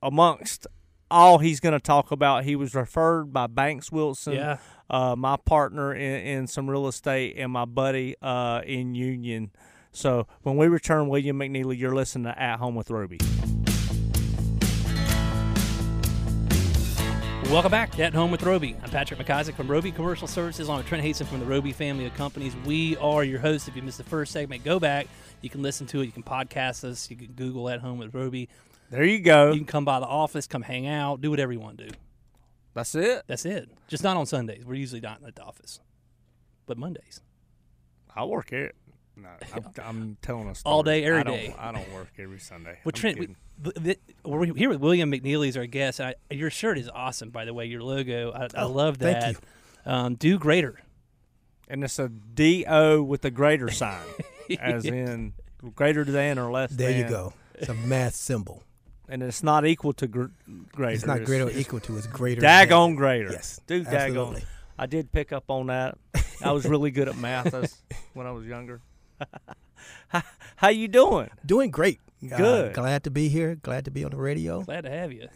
Amongst 0.02 0.68
all 1.10 1.40
he's 1.40 1.60
going 1.60 1.74
to 1.74 1.80
talk 1.80 2.12
about, 2.12 2.44
he 2.44 2.56
was 2.56 2.76
referred 2.76 3.32
by 3.32 3.48
Banks 3.48 3.92
Wilson 3.92 4.34
yeah. 4.34 4.58
uh, 4.90 5.16
my 5.16 5.38
partner 5.38 5.94
in, 5.94 6.02
in 6.02 6.48
some 6.48 6.70
real 6.70 6.88
estate 6.88 7.36
and 7.38 7.52
my 7.52 7.66
buddy 7.66 8.16
uh, 8.22 8.62
in 8.66 8.94
Union. 8.96 9.52
So 9.92 10.28
when 10.44 10.58
we 10.58 10.68
return, 10.68 11.08
William 11.08 11.40
McNeely, 11.40 11.80
you're 11.80 11.96
listening 11.96 12.26
to 12.26 12.40
At 12.40 12.60
Home 12.60 12.76
with 12.76 12.90
Roby. 12.90 13.20
Welcome 17.52 17.72
back 17.72 17.92
to 17.92 18.04
At 18.04 18.14
Home 18.14 18.32
with 18.32 18.44
Roby. 18.44 18.76
I'm 18.84 18.90
Patrick 18.90 19.20
McIsaac 19.20 19.54
from 19.54 19.68
Roby 19.68 19.92
Commercial 19.92 20.28
Services, 20.28 20.68
along 20.68 20.80
with 20.80 20.88
Trent 20.88 21.04
Hasten 21.04 21.28
from 21.28 21.40
the 21.40 21.46
Roby 21.46 21.72
family 21.72 22.06
of 22.06 22.14
companies. 22.16 22.56
We 22.66 22.98
are 22.98 23.24
your 23.24 23.40
hosts. 23.40 23.68
If 23.68 23.76
you 23.76 23.84
missed 23.84 24.00
the 24.00 24.04
first 24.04 24.34
segment, 24.34 24.64
go 24.64 24.80
back. 24.80 25.08
You 25.42 25.50
can 25.50 25.62
listen 25.62 25.86
to 25.88 26.02
it. 26.02 26.08
You 26.08 26.12
can 26.12 26.24
podcast 26.24 26.84
us. 26.84 27.10
You 27.10 27.16
can 27.16 27.28
Google 27.28 27.70
At 27.70 27.82
Home 27.82 28.00
with 28.00 28.16
Roby. 28.16 28.50
There 28.92 29.04
you 29.04 29.20
go. 29.20 29.52
You 29.52 29.60
can 29.60 29.66
come 29.68 29.86
by 29.86 30.00
the 30.00 30.06
office, 30.06 30.48
come 30.48 30.62
hang 30.62 30.88
out, 30.88 31.22
do 31.22 31.30
whatever 31.30 31.52
you 31.52 31.60
want 31.60 31.78
to 31.80 31.88
do. 31.88 31.96
That's 32.74 32.94
it. 32.96 33.24
That's 33.28 33.46
it. 33.46 33.70
Just 33.88 34.04
not 34.04 34.18
on 34.18 34.26
Sundays. 34.26 34.66
We're 34.66 34.76
usually 34.76 35.02
not 35.02 35.22
at 35.26 35.36
the 35.36 35.44
office, 35.44 35.80
but 36.66 36.78
Mondays. 36.78 37.22
I 38.16 38.24
work 38.26 38.50
here. 38.50 38.72
No, 39.18 39.30
I'm, 39.54 39.66
I'm 39.82 40.18
telling 40.22 40.50
a 40.50 40.56
story. 40.56 40.72
All 40.74 40.84
day, 40.84 41.04
every 41.06 41.20
I 41.22 41.24
don't, 41.24 41.34
day. 41.38 41.56
I 41.58 41.72
don't 41.72 41.94
work 41.94 42.10
every 42.20 42.40
Sunday. 42.40 42.80
Well, 42.84 42.92
I'm 42.94 43.00
Trent, 43.00 43.18
we, 43.20 43.28
kidding. 43.28 43.38
th- 43.64 43.76
th- 43.84 44.00
we're 44.26 44.46
here 44.54 44.70
with 44.70 44.82
William 44.82 45.10
McNeely 45.12 45.48
as 45.48 45.56
our 45.58 45.66
guest. 45.66 46.02
I, 46.02 46.16
your 46.30 46.50
shirt 46.50 46.78
is 46.78 46.90
awesome, 46.90 47.30
by 47.30 47.46
the 47.46 47.54
way. 47.54 47.66
Your 47.66 47.82
logo, 47.82 48.32
I, 48.34 48.44
I 48.46 48.64
Oh, 48.64 48.72
love 48.72 48.98
thank 48.98 49.20
that. 49.20 49.32
you. 49.32 49.38
Um, 49.92 50.16
do 50.16 50.38
greater. 50.38 50.80
and 51.70 51.84
it's 51.84 51.98
a 51.98 52.10
D 52.10 52.66
O 52.68 53.02
with 53.04 53.24
a 53.24 53.32
greater 53.32 53.70
sign, 53.72 54.06
as 54.60 54.84
in 54.86 55.34
greater 55.76 56.04
than 56.04 56.38
or 56.38 56.52
less 56.52 56.72
There 56.72 56.92
you 56.98 57.08
go. 57.08 57.34
It's 57.56 57.70
a 57.70 57.74
math 57.74 58.16
symbol. 58.16 58.64
And 59.08 59.22
it's 59.22 59.44
not 59.44 59.66
equal 59.66 59.94
to 59.94 60.08
gr- 60.08 60.26
greater. 60.72 60.94
It's 60.94 61.06
not 61.06 61.24
greater 61.24 61.46
or 61.46 61.52
equal 61.52 61.80
to. 61.82 61.98
It's 61.98 62.08
greater. 62.08 62.42
Daggone 62.42 62.88
than. 62.88 62.96
greater. 62.96 63.32
Yes, 63.32 63.60
Dude, 63.68 63.86
daggone. 63.86 63.94
absolutely. 63.94 64.44
I 64.78 64.86
did 64.88 65.12
pick 65.12 65.32
up 65.32 65.46
on 65.50 65.68
that. 65.68 65.98
I 66.44 66.52
was 66.52 66.66
really 66.66 66.92
good 66.92 67.08
at 67.08 67.18
math 67.18 67.54
when 68.14 68.28
I 68.28 68.32
was 68.32 68.46
younger. 68.46 68.82
how, 70.10 70.22
how 70.58 70.70
you 70.70 70.88
doing? 70.88 71.30
Doing 71.46 71.72
great. 71.72 72.00
Uh, 72.24 72.38
Good. 72.38 72.74
glad 72.74 73.04
to 73.04 73.12
be 73.12 73.30
here. 73.30 73.56
Glad 73.56 73.86
to 73.86 73.92
be 73.92 74.04
on 74.04 74.12
the 74.12 74.18
radio. 74.18 74.62
Glad 74.64 74.86
to 74.86 74.90
have 74.90 75.12
you. 75.12 75.28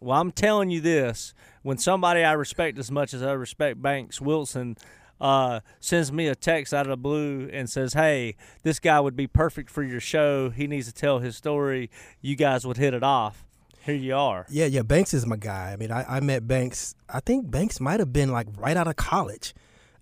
Well, 0.00 0.20
I'm 0.20 0.32
telling 0.32 0.70
you 0.70 0.80
this: 0.80 1.32
when 1.62 1.78
somebody 1.78 2.22
I 2.22 2.32
respect 2.32 2.78
as 2.78 2.90
much 2.90 3.14
as 3.14 3.22
I 3.22 3.32
respect 3.32 3.80
Banks 3.80 4.20
Wilson 4.20 4.76
uh, 5.24 5.60
sends 5.80 6.12
me 6.12 6.28
a 6.28 6.34
text 6.34 6.74
out 6.74 6.84
of 6.84 6.90
the 6.90 6.98
blue 6.98 7.48
and 7.50 7.68
says, 7.70 7.94
"Hey, 7.94 8.36
this 8.62 8.78
guy 8.78 9.00
would 9.00 9.16
be 9.16 9.26
perfect 9.26 9.70
for 9.70 9.82
your 9.82 9.98
show. 9.98 10.50
He 10.50 10.66
needs 10.66 10.86
to 10.86 10.92
tell 10.92 11.20
his 11.20 11.34
story. 11.34 11.90
You 12.20 12.36
guys 12.36 12.66
would 12.66 12.76
hit 12.76 12.92
it 12.92 13.02
off." 13.02 13.42
Here 13.80 13.94
you 13.94 14.14
are. 14.14 14.44
Yeah, 14.50 14.66
yeah. 14.66 14.82
Banks 14.82 15.14
is 15.14 15.24
my 15.24 15.36
guy. 15.36 15.72
I 15.72 15.76
mean, 15.76 15.90
I, 15.90 16.16
I 16.16 16.20
met 16.20 16.46
Banks. 16.46 16.94
I 17.08 17.20
think 17.20 17.50
Banks 17.50 17.80
might 17.80 18.00
have 18.00 18.12
been 18.12 18.32
like 18.32 18.48
right 18.58 18.76
out 18.76 18.86
of 18.86 18.96
college 18.96 19.54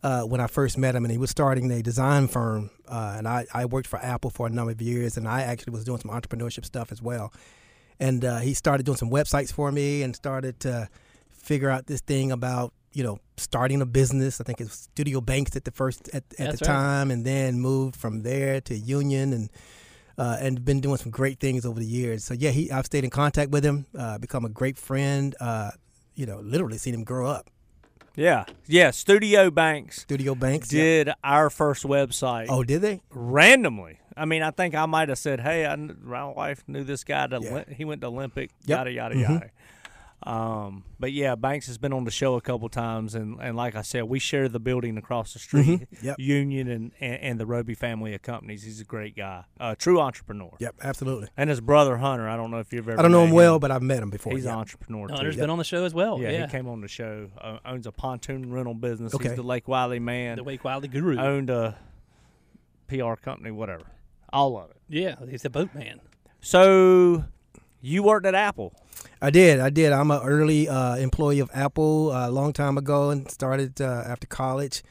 uh, 0.02 0.22
when 0.22 0.40
I 0.40 0.48
first 0.48 0.76
met 0.76 0.96
him, 0.96 1.04
and 1.04 1.12
he 1.12 1.18
was 1.18 1.30
starting 1.30 1.70
a 1.70 1.82
design 1.82 2.26
firm. 2.26 2.70
Uh, 2.88 3.14
and 3.16 3.28
I, 3.28 3.46
I 3.54 3.66
worked 3.66 3.86
for 3.86 4.00
Apple 4.00 4.30
for 4.30 4.48
a 4.48 4.50
number 4.50 4.72
of 4.72 4.82
years, 4.82 5.16
and 5.16 5.28
I 5.28 5.42
actually 5.42 5.72
was 5.72 5.84
doing 5.84 6.00
some 6.00 6.10
entrepreneurship 6.10 6.64
stuff 6.64 6.90
as 6.90 7.00
well. 7.00 7.32
And 8.00 8.24
uh, 8.24 8.38
he 8.38 8.54
started 8.54 8.86
doing 8.86 8.98
some 8.98 9.10
websites 9.10 9.52
for 9.52 9.70
me, 9.70 10.02
and 10.02 10.16
started 10.16 10.58
to 10.60 10.88
figure 11.30 11.70
out 11.70 11.86
this 11.86 12.00
thing 12.00 12.32
about 12.32 12.72
you 12.92 13.02
know 13.02 13.18
starting 13.36 13.80
a 13.82 13.86
business. 13.86 14.40
I 14.40 14.44
think 14.44 14.60
it 14.60 14.64
was 14.64 14.72
Studio 14.72 15.20
Banks 15.20 15.56
at 15.56 15.64
the 15.64 15.70
first 15.70 16.08
at, 16.10 16.16
at 16.16 16.36
That's 16.38 16.58
the 16.60 16.66
right. 16.66 16.72
time, 16.74 17.10
and 17.10 17.24
then 17.24 17.60
moved 17.60 17.96
from 17.96 18.22
there 18.22 18.60
to 18.62 18.74
Union 18.76 19.32
and 19.32 19.50
uh, 20.18 20.36
and 20.40 20.64
been 20.64 20.80
doing 20.80 20.96
some 20.98 21.10
great 21.10 21.40
things 21.40 21.64
over 21.64 21.78
the 21.80 21.86
years. 21.86 22.24
So 22.24 22.34
yeah, 22.34 22.50
he 22.50 22.70
I've 22.70 22.86
stayed 22.86 23.04
in 23.04 23.10
contact 23.10 23.50
with 23.50 23.64
him, 23.64 23.86
uh, 23.98 24.18
become 24.18 24.44
a 24.44 24.50
great 24.50 24.76
friend. 24.78 25.34
Uh, 25.40 25.70
you 26.14 26.26
know, 26.26 26.40
literally 26.40 26.76
seen 26.78 26.94
him 26.94 27.04
grow 27.04 27.26
up. 27.28 27.48
Yeah, 28.14 28.44
yeah. 28.66 28.90
Studio 28.90 29.50
Banks 29.50 30.02
Studio 30.02 30.34
Banks. 30.34 30.70
yeah. 30.70 30.82
did 30.82 31.10
our 31.24 31.48
first 31.48 31.84
website 31.84 32.46
Oh, 32.50 32.62
did 32.62 32.82
they? 32.82 33.00
randomly. 33.10 33.98
I 34.14 34.26
mean, 34.26 34.42
I 34.42 34.50
think 34.50 34.74
I 34.74 34.84
might 34.84 35.08
have 35.08 35.16
said, 35.16 35.40
"Hey, 35.40 35.64
I, 35.64 35.74
my 35.76 36.24
wife 36.26 36.62
knew 36.68 36.84
this 36.84 37.02
guy. 37.04 37.26
To 37.28 37.40
Yeah. 37.40 37.48
Olymp- 37.50 37.72
he 37.72 37.86
went 37.86 38.02
to 38.02 38.08
Olympic. 38.08 38.50
Yep. 38.66 38.76
Yada 38.78 38.92
yada 38.92 39.14
Mhm. 39.14 39.22
yada." 39.22 39.50
Um, 40.24 40.84
but 41.00 41.10
yeah, 41.12 41.34
Banks 41.34 41.66
has 41.66 41.78
been 41.78 41.92
on 41.92 42.04
the 42.04 42.10
show 42.12 42.34
a 42.36 42.40
couple 42.40 42.68
times, 42.68 43.14
and, 43.16 43.38
and 43.40 43.56
like 43.56 43.74
I 43.74 43.82
said, 43.82 44.04
we 44.04 44.20
share 44.20 44.48
the 44.48 44.60
building 44.60 44.96
across 44.96 45.32
the 45.32 45.40
street, 45.40 45.66
Mhm. 45.66 45.86
Yep. 46.02 46.16
Union, 46.20 46.68
and, 46.68 46.92
and 47.00 47.14
and 47.20 47.40
the 47.40 47.46
Roby 47.46 47.74
family 47.74 48.14
of 48.14 48.22
companies. 48.22 48.62
He's 48.62 48.80
a 48.80 48.84
great 48.84 49.16
guy, 49.16 49.44
a 49.58 49.74
true 49.74 50.00
entrepreneur. 50.00 50.52
Yep, 50.60 50.76
absolutely. 50.82 51.28
And 51.36 51.50
his 51.50 51.60
brother 51.60 51.96
Hunter, 51.96 52.28
I 52.28 52.36
don't 52.36 52.50
know 52.52 52.60
if 52.60 52.72
you've 52.72 52.88
ever. 52.88 52.98
I 52.98 53.02
don't 53.02 53.10
know 53.10 53.22
met 53.22 53.30
him 53.30 53.34
well, 53.34 53.58
but 53.58 53.70
I've 53.72 53.82
met 53.82 54.02
him 54.02 54.10
before. 54.10 54.32
He's 54.34 54.44
yeah. 54.44 54.52
an 54.52 54.58
entrepreneur 54.60 55.08
too. 55.08 55.14
Hunter's 55.14 55.34
Yep. 55.36 55.42
been 55.42 55.50
on 55.50 55.58
the 55.58 55.64
show 55.64 55.84
as 55.84 55.92
well. 55.92 56.20
yeah, 56.20 56.30
Yeah, 56.30 56.46
he 56.46 56.52
came 56.52 56.68
on 56.68 56.80
the 56.80 56.88
show. 56.88 57.28
Uh, 57.40 57.58
owns 57.64 57.86
a 57.88 57.92
pontoon 57.92 58.52
rental 58.52 58.74
business. 58.74 59.14
Okay. 59.14 59.28
He's 59.30 59.36
the 59.36 59.42
Lake 59.42 59.66
Wylie 59.66 59.98
man. 59.98 60.36
the 60.36 60.44
Wake 60.44 60.62
Wylie 60.62 60.86
guru. 60.88 61.18
Owned 61.18 61.50
a 61.50 61.76
PR 62.88 63.14
company, 63.14 63.50
whatever. 63.50 63.84
All 64.32 64.56
of 64.56 64.70
it. 64.70 64.76
yeah, 64.88 65.16
he's 65.28 65.44
a 65.44 65.50
boatman. 65.50 66.00
So 66.40 67.24
you 67.80 68.02
worked 68.02 68.26
at 68.26 68.34
Apple. 68.34 68.72
I 69.20 69.30
did. 69.30 69.60
I 69.60 69.70
did. 69.70 69.92
I'm 69.92 70.10
an 70.10 70.20
early 70.22 70.68
uh, 70.68 70.96
employee 70.96 71.40
of 71.40 71.50
Apple 71.54 72.10
uh, 72.10 72.28
a 72.28 72.30
long 72.30 72.52
time 72.52 72.76
ago 72.76 73.10
and 73.10 73.30
started 73.30 73.80
uh, 73.80 74.04
after 74.06 74.26
college. 74.26 74.82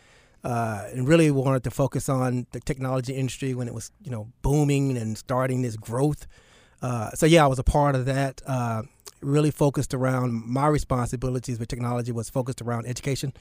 Uh, 0.43 0.87
and 0.91 1.07
really 1.07 1.29
wanted 1.29 1.63
to 1.63 1.69
focus 1.69 2.09
on 2.09 2.47
the 2.51 2.59
technology 2.59 3.13
industry 3.13 3.53
when 3.53 3.67
it 3.67 3.75
was, 3.75 3.91
you 4.01 4.09
know, 4.09 4.27
booming 4.41 4.97
and 4.97 5.15
starting 5.15 5.61
this 5.61 5.77
growth. 5.77 6.25
Uh, 6.81 7.11
so 7.11 7.27
yeah, 7.27 7.43
I 7.43 7.47
was 7.47 7.59
a 7.59 7.63
part 7.63 7.93
of 7.93 8.05
that. 8.05 8.41
Uh, 8.47 8.81
really 9.21 9.51
focused 9.51 9.93
around 9.93 10.33
my 10.33 10.67
responsibilities 10.67 11.59
with 11.59 11.67
technology 11.67 12.11
was 12.11 12.29
focused 12.29 12.61
around 12.61 12.87
education. 12.87 13.33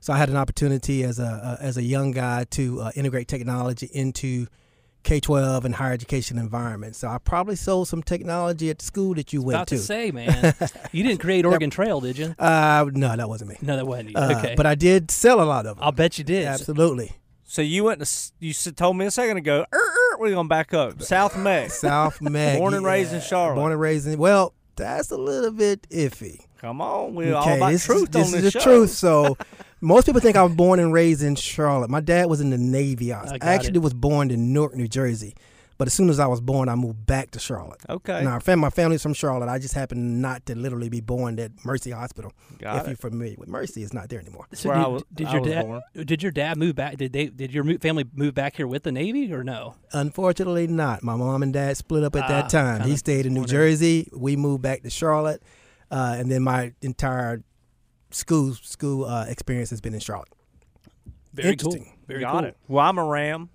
So 0.00 0.12
I 0.12 0.18
had 0.18 0.30
an 0.30 0.36
opportunity 0.36 1.04
as 1.04 1.18
a 1.18 1.26
uh, 1.26 1.56
as 1.60 1.76
a 1.76 1.82
young 1.82 2.12
guy 2.12 2.44
to 2.50 2.80
uh, 2.80 2.90
integrate 2.94 3.28
technology 3.28 3.90
into 3.92 4.46
K-12 5.06 5.64
and 5.64 5.74
higher 5.76 5.92
education 5.92 6.36
environments. 6.36 6.98
So 6.98 7.08
I 7.08 7.18
probably 7.18 7.54
sold 7.56 7.86
some 7.86 8.02
technology 8.02 8.70
at 8.70 8.80
the 8.80 8.84
school 8.84 9.14
that 9.14 9.32
you 9.32 9.40
went 9.40 9.54
About 9.54 9.68
to 9.68 9.76
to. 9.76 9.82
say, 9.82 10.10
man, 10.10 10.52
you 10.92 11.04
didn't 11.04 11.20
create 11.20 11.44
Oregon 11.46 11.70
Trail, 11.70 12.00
did 12.00 12.18
you? 12.18 12.34
Uh, 12.38 12.84
no, 12.92 13.16
that 13.16 13.28
wasn't 13.28 13.50
me. 13.50 13.56
No, 13.62 13.76
that 13.76 13.86
wasn't 13.86 14.10
you. 14.10 14.16
Uh, 14.16 14.34
okay, 14.36 14.54
But 14.56 14.66
I 14.66 14.74
did 14.74 15.12
sell 15.12 15.40
a 15.40 15.44
lot 15.44 15.64
of 15.64 15.76
them. 15.76 15.84
I'll 15.84 15.92
bet 15.92 16.18
you 16.18 16.24
did. 16.24 16.46
Absolutely. 16.46 17.12
So 17.44 17.62
you 17.62 17.84
went 17.84 18.04
to 18.04 18.32
you 18.40 18.52
told 18.52 18.96
me 18.96 19.06
a 19.06 19.10
second 19.12 19.36
ago. 19.36 19.64
Er, 19.72 19.76
er, 19.78 20.18
we're 20.18 20.34
gonna 20.34 20.48
back 20.48 20.74
up. 20.74 21.00
South 21.00 21.38
Mex. 21.38 21.74
South 21.80 22.20
Meg. 22.20 22.58
Born 22.58 22.74
and 22.74 22.84
raised 22.84 23.12
in 23.14 23.20
Charlotte. 23.20 23.54
Born 23.54 23.70
and 23.70 23.80
raised 23.80 24.08
in. 24.08 24.18
Well, 24.18 24.52
that's 24.74 25.12
a 25.12 25.16
little 25.16 25.52
bit 25.52 25.88
iffy. 25.88 26.40
Come 26.60 26.80
on, 26.80 27.14
we're 27.14 27.34
all 27.34 27.42
Okay, 27.42 27.56
about 27.58 27.70
this 27.70 27.84
truth 27.84 28.08
is, 28.08 28.10
this 28.10 28.32
on 28.32 28.38
is 28.38 28.42
this 28.44 28.52
the 28.54 28.60
show. 28.60 28.64
truth. 28.78 28.90
So, 28.90 29.38
most 29.80 30.06
people 30.06 30.20
think 30.20 30.36
I 30.36 30.42
was 30.42 30.54
born 30.54 30.80
and 30.80 30.92
raised 30.92 31.22
in 31.22 31.34
Charlotte. 31.36 31.90
My 31.90 32.00
dad 32.00 32.26
was 32.28 32.40
in 32.40 32.50
the 32.50 32.58
Navy. 32.58 33.12
I, 33.12 33.20
I 33.22 33.24
got 33.38 33.42
actually 33.42 33.76
it. 33.76 33.82
was 33.82 33.94
born 33.94 34.30
in 34.30 34.52
Newark, 34.52 34.74
New 34.74 34.88
Jersey. 34.88 35.34
But 35.78 35.88
as 35.88 35.92
soon 35.92 36.08
as 36.08 36.18
I 36.18 36.26
was 36.26 36.40
born, 36.40 36.70
I 36.70 36.74
moved 36.74 37.04
back 37.04 37.32
to 37.32 37.38
Charlotte. 37.38 37.82
Okay, 37.86 38.24
Now, 38.24 38.30
our 38.30 38.40
fam- 38.40 38.60
my 38.60 38.70
family's 38.70 39.02
from 39.02 39.12
Charlotte. 39.12 39.50
I 39.50 39.58
just 39.58 39.74
happened 39.74 40.22
not 40.22 40.46
to 40.46 40.54
literally 40.54 40.88
be 40.88 41.02
born 41.02 41.38
at 41.38 41.50
Mercy 41.66 41.90
Hospital. 41.90 42.32
got 42.58 42.76
if 42.76 42.84
it. 42.84 42.86
you're 42.88 42.96
familiar 42.96 43.34
with 43.36 43.50
Mercy, 43.50 43.82
it's 43.82 43.92
not 43.92 44.08
there 44.08 44.18
anymore. 44.18 44.46
So 44.54 44.70
Where 44.70 44.78
did, 44.78 44.84
I 44.84 44.88
was- 44.88 45.02
did 45.12 45.26
I 45.26 45.32
your 45.32 45.40
was 45.42 45.50
dad 45.50 45.66
born. 45.66 45.82
did 46.06 46.22
your 46.22 46.32
dad 46.32 46.56
move 46.56 46.76
back? 46.76 46.96
Did 46.96 47.12
they 47.12 47.26
did 47.26 47.52
your 47.52 47.78
family 47.78 48.06
move 48.14 48.32
back 48.32 48.56
here 48.56 48.66
with 48.66 48.84
the 48.84 48.92
Navy 48.92 49.30
or 49.34 49.44
no? 49.44 49.74
Unfortunately, 49.92 50.66
not. 50.66 51.02
My 51.02 51.14
mom 51.14 51.42
and 51.42 51.52
dad 51.52 51.76
split 51.76 52.04
up 52.04 52.16
at 52.16 52.22
Ah, 52.24 52.28
that 52.28 52.48
time. 52.48 52.80
He 52.88 52.96
stayed 52.96 53.26
in 53.26 53.34
New 53.34 53.40
wondered. 53.40 53.52
Jersey. 53.52 54.08
We 54.16 54.34
moved 54.36 54.62
back 54.62 54.82
to 54.84 54.88
Charlotte, 54.88 55.42
uh, 55.90 56.14
and 56.18 56.30
then 56.30 56.42
my 56.42 56.72
entire 56.80 57.42
school 58.10 58.54
school 58.54 59.04
uh, 59.04 59.26
experience 59.26 59.70
has 59.70 59.80
been 59.80 59.94
in 59.94 60.00
Charlotte. 60.00 60.28
Very 61.34 61.56
cool. 61.56 61.72
Interesting. 61.74 61.98
Very 62.06 62.20
got 62.20 62.32
cool. 62.32 62.44
it. 62.44 62.56
Well, 62.68 62.84
I'm 62.84 62.98
a 62.98 63.04
Ram. 63.04 63.50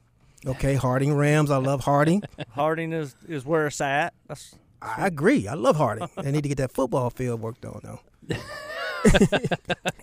Okay, 0.46 0.76
Harding 0.76 1.14
Rams. 1.14 1.52
I 1.52 1.58
love 1.58 1.84
Harding. 1.84 2.24
Harding 2.50 2.94
is 2.94 3.16
is 3.28 3.46
where 3.46 3.68
it's 3.68 3.82
at. 3.82 4.14
That's 4.28 4.56
I 4.82 5.08
agree. 5.08 5.48
I 5.48 5.54
love 5.54 5.76
Harding. 5.76 6.10
I 6.18 6.32
need 6.32 6.44
to 6.44 6.50
get 6.50 6.58
that 6.58 6.72
football 6.72 7.10
field 7.10 7.42
worked 7.42 7.66
on 7.66 7.82
though. 7.84 8.38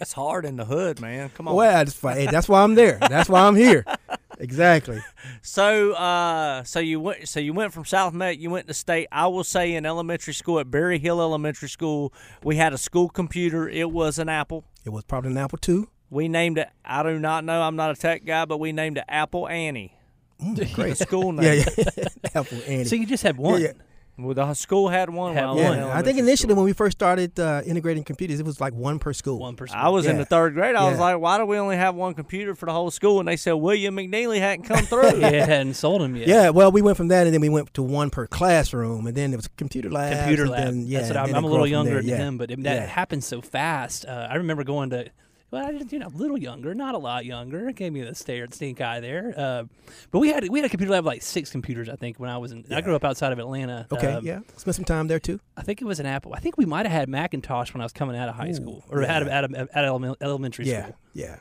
it's 0.01 0.13
hard 0.13 0.45
in 0.45 0.57
the 0.57 0.65
hood, 0.65 1.01
man. 1.01 1.31
Come 1.31 1.49
on. 1.49 1.55
Well, 1.55 1.85
that's 1.85 1.95
fine. 1.95 2.17
Hey, 2.17 2.27
that's 2.27 2.49
why 2.49 2.63
I'm 2.63 2.75
there. 2.75 2.99
That's 3.01 3.29
why 3.29 3.43
I'm 3.47 3.57
here. 3.57 3.85
Exactly. 4.39 5.03
So, 5.43 5.93
uh, 5.93 6.63
so 6.65 6.79
you 6.81 7.01
went, 7.01 7.29
so 7.29 7.41
you 7.41 7.53
went 7.53 7.73
from 7.73 7.85
South 7.85 8.13
Meck, 8.13 8.39
you 8.39 8.51
went 8.51 8.67
to 8.69 8.75
state. 8.75 9.09
I 9.13 9.27
will 9.29 9.45
say 9.45 9.75
in 9.75 9.87
elementary 9.87 10.35
school 10.35 10.59
at 10.61 10.71
Berry 10.71 10.99
Hill 10.99 11.21
Elementary 11.21 11.69
School, 11.69 12.13
we 12.43 12.57
had 12.57 12.73
a 12.73 12.79
school 12.79 13.09
computer. 13.09 13.69
It 13.69 13.91
was 13.91 14.19
an 14.19 14.29
Apple. 14.29 14.65
It 14.85 14.91
was 14.91 15.05
probably 15.05 15.31
an 15.31 15.39
Apple 15.39 15.59
II. 15.67 15.87
We 16.11 16.29
named 16.29 16.59
it. 16.59 16.69
I 16.85 17.03
do 17.03 17.19
not 17.19 17.45
know. 17.45 17.63
I'm 17.63 17.77
not 17.77 17.91
a 17.91 17.95
tech 17.95 18.25
guy, 18.25 18.45
but 18.45 18.59
we 18.59 18.73
named 18.73 18.99
it 18.99 19.05
Apple 19.09 19.49
Annie. 19.49 19.95
Mm, 20.43 20.73
great. 20.75 20.91
The 20.91 21.05
school 21.05 21.33
name. 21.33 21.65
yeah, 21.77 21.85
yeah. 21.97 22.05
Apple 22.35 22.59
Annie. 22.67 22.85
So 22.85 22.97
you 22.97 23.07
just 23.07 23.23
had 23.23 23.37
one. 23.37 23.61
yeah. 23.63 23.73
Well, 24.19 24.35
the 24.35 24.53
school 24.55 24.89
had 24.89 25.11
one. 25.11 25.35
Had 25.35 25.45
I 25.45 25.53
one. 25.53 25.79
Yeah, 25.79 25.97
I 25.97 26.03
think 26.03 26.19
initially 26.19 26.49
school. 26.51 26.57
when 26.57 26.65
we 26.65 26.73
first 26.73 26.99
started 26.99 27.39
uh, 27.39 27.63
integrating 27.65 28.03
computers, 28.03 28.41
it 28.41 28.47
was 28.47 28.61
like 28.61 28.75
one 28.75 28.99
per 28.99 29.13
school. 29.13 29.39
One 29.39 29.55
person. 29.55 29.77
I 29.79 29.91
was 29.91 30.07
in 30.07 30.19
the 30.19 30.25
third 30.25 30.55
grade. 30.55 30.75
I 30.75 30.91
was 30.91 30.99
like, 30.99 31.19
why 31.21 31.39
do 31.39 31.47
we 31.47 31.57
only 31.57 31.77
have 31.77 31.95
one 31.95 32.15
computer 32.15 32.57
for 32.57 32.67
the 32.67 32.73
whole 32.73 32.91
school? 32.91 33.21
And 33.21 33.29
they 33.29 33.37
said 33.37 33.53
William 33.53 33.97
McNeely 33.97 34.41
hadn't 34.41 34.65
come 34.65 34.85
through. 34.85 35.19
yeah, 35.21 35.47
hadn't 35.47 35.75
sold 35.75 36.03
him 36.03 36.17
yet. 36.17 36.27
Yeah, 36.27 36.51
well, 36.51 36.73
we 36.73 36.83
went 36.83 36.97
from 36.97 37.09
that, 37.09 37.27
and 37.27 37.35
then 37.35 37.41
we 37.41 37.49
went 37.49 37.73
to 37.75 37.83
one 37.83 38.11
per 38.11 38.27
classroom, 38.27 39.07
and 39.07 39.17
then 39.17 39.33
it 39.33 39.37
was 39.37 39.49
computer 39.57 39.89
lab. 39.89 40.17
computer 40.19 40.49
lab. 40.49 40.65
Then, 40.65 40.87
yeah, 40.87 40.99
That's 40.99 41.11
what 41.11 41.17
and 41.19 41.29
I'm, 41.29 41.35
I'm 41.37 41.45
a 41.45 41.49
little 41.49 41.67
younger 41.67 41.91
there, 41.93 42.01
than 42.01 42.09
yeah. 42.09 42.17
him, 42.17 42.39
but 42.39 42.51
it, 42.51 42.61
that 42.65 42.75
Yeah. 42.75 42.87
happened 42.87 43.23
so 43.23 43.41
fast. 43.41 44.05
Uh, 44.05 44.27
I 44.29 44.35
remember 44.35 44.65
going 44.65 44.91
to. 44.91 45.11
Well, 45.51 45.67
I 45.67 45.73
just, 45.73 45.91
you 45.93 45.99
know, 45.99 46.09
a 46.09 46.17
little 46.17 46.37
younger, 46.39 46.75
not 46.75 46.95
a 46.95 46.99
lot 46.99 47.25
younger. 47.25 47.69
It 47.71 47.77
gave 47.77 47.93
me 47.93 48.03
the 48.03 48.15
stare 48.15 48.47
stink 48.51 48.83
eye 48.83 49.01
there. 49.01 49.33
Uh, 49.35 49.65
but 50.11 50.19
we 50.19 50.29
had 50.29 50.47
we 50.51 50.59
had 50.59 50.67
a 50.67 50.69
computer 50.69 50.93
lab 50.93 51.07
like 51.07 51.23
six 51.23 51.51
computers, 51.51 51.89
I 51.89 51.97
think, 51.97 52.21
when 52.21 52.29
I 52.29 52.37
was 52.37 52.53
in. 52.53 52.67
I 52.71 52.83
grew 52.83 52.95
up 52.95 53.03
outside 53.05 53.33
of 53.33 53.39
Atlanta. 53.39 53.87
Okay, 53.91 54.13
Um, 54.13 54.25
yeah, 54.27 54.41
spent 54.59 54.75
some 54.77 54.85
time 54.85 55.09
there 55.09 55.19
too. 55.19 55.41
I 55.57 55.63
think 55.63 55.81
it 55.81 55.87
was 55.87 56.01
an 56.01 56.07
Apple. 56.07 56.35
I 56.35 56.41
think 56.41 56.59
we 56.59 56.67
might 56.67 56.85
have 56.85 56.93
had 56.93 57.09
Macintosh 57.09 57.73
when 57.73 57.81
I 57.81 57.85
was 57.85 57.93
coming 57.95 58.15
out 58.17 58.29
of 58.29 58.35
high 58.35 58.51
Ooh, 58.51 58.55
school 58.55 58.85
or 58.91 59.01
yeah. 59.03 59.17
out 59.17 59.23
of, 59.23 59.29
out 59.29 59.45
of, 59.45 59.55
out 59.75 59.85
of 59.85 60.17
elementary 60.21 60.67
Yeah, 60.67 60.83
school. 60.83 60.97
yeah. 61.15 61.37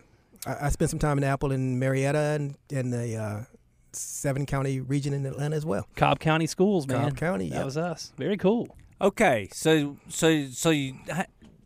I, 0.46 0.68
I 0.68 0.70
spent 0.70 0.90
some 0.90 1.00
time 1.00 1.18
in 1.18 1.26
Apple 1.26 1.52
in 1.52 1.78
Marietta 1.78 2.18
and 2.18 2.56
in 2.70 2.92
the 2.92 3.18
uh, 3.18 3.44
seven 3.92 4.46
county 4.46 4.80
region 4.80 5.14
in 5.14 5.26
Atlanta 5.26 5.56
as 5.58 5.66
well. 5.66 5.86
Cobb 5.98 6.20
County 6.22 6.48
schools, 6.48 6.88
man. 6.88 7.10
Cobb 7.10 7.18
County, 7.18 7.50
That 7.50 7.66
was 7.66 7.76
us. 7.76 8.14
Very 8.18 8.38
cool. 8.38 8.74
Okay, 9.02 9.50
so 9.52 9.98
so 10.08 10.48
so 10.48 10.70
you 10.70 10.96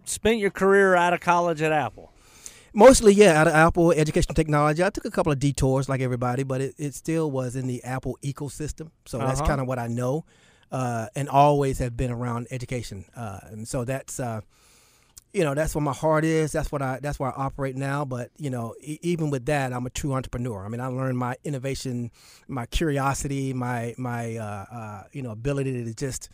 spent 0.05 0.39
your 0.39 0.49
career 0.51 0.95
out 0.95 1.13
of 1.13 1.19
college 1.19 1.61
at 1.61 1.71
Apple. 1.71 2.10
Mostly, 2.73 3.13
yeah, 3.13 3.39
out 3.39 3.47
of 3.47 3.53
Apple 3.53 3.91
educational 3.91 4.33
technology. 4.33 4.81
I 4.83 4.89
took 4.89 5.03
a 5.05 5.11
couple 5.11 5.31
of 5.31 5.39
detours 5.39 5.89
like 5.89 5.99
everybody, 5.99 6.43
but 6.43 6.61
it, 6.61 6.75
it 6.77 6.93
still 6.95 7.29
was 7.29 7.55
in 7.57 7.67
the 7.67 7.83
Apple 7.83 8.17
ecosystem. 8.23 8.91
So 9.05 9.17
that's 9.17 9.41
Uh-huh. 9.41 9.47
kind 9.49 9.61
of 9.61 9.67
what 9.67 9.77
I 9.77 9.87
know, 9.87 10.23
uh, 10.71 11.07
and 11.15 11.27
always 11.27 11.79
have 11.79 11.97
been 11.97 12.11
around 12.11 12.47
education. 12.49 13.03
Uh, 13.15 13.39
and 13.49 13.67
so 13.67 13.83
that's, 13.83 14.21
uh, 14.21 14.39
you 15.33 15.43
know, 15.43 15.53
that's 15.53 15.75
where 15.75 15.81
my 15.81 15.93
heart 15.93 16.23
is. 16.23 16.53
That's 16.53 16.71
what 16.71 16.81
I. 16.81 16.99
That's 17.01 17.19
where 17.19 17.29
I 17.29 17.33
operate 17.45 17.75
now. 17.75 18.03
But 18.05 18.31
you 18.37 18.49
know, 18.49 18.75
e- 18.81 18.99
even 19.01 19.29
with 19.29 19.45
that, 19.47 19.71
I'm 19.73 19.85
a 19.85 19.89
true 19.89 20.13
entrepreneur. 20.13 20.65
I 20.65 20.69
mean, 20.69 20.81
I 20.81 20.87
learned 20.87 21.17
my 21.17 21.35
innovation, 21.43 22.11
my 22.49 22.65
curiosity, 22.67 23.53
my 23.53 23.95
my 23.97 24.35
uh, 24.37 24.65
uh, 24.71 25.03
you 25.13 25.21
know 25.21 25.31
ability 25.31 25.85
to 25.85 25.93
just, 25.93 26.29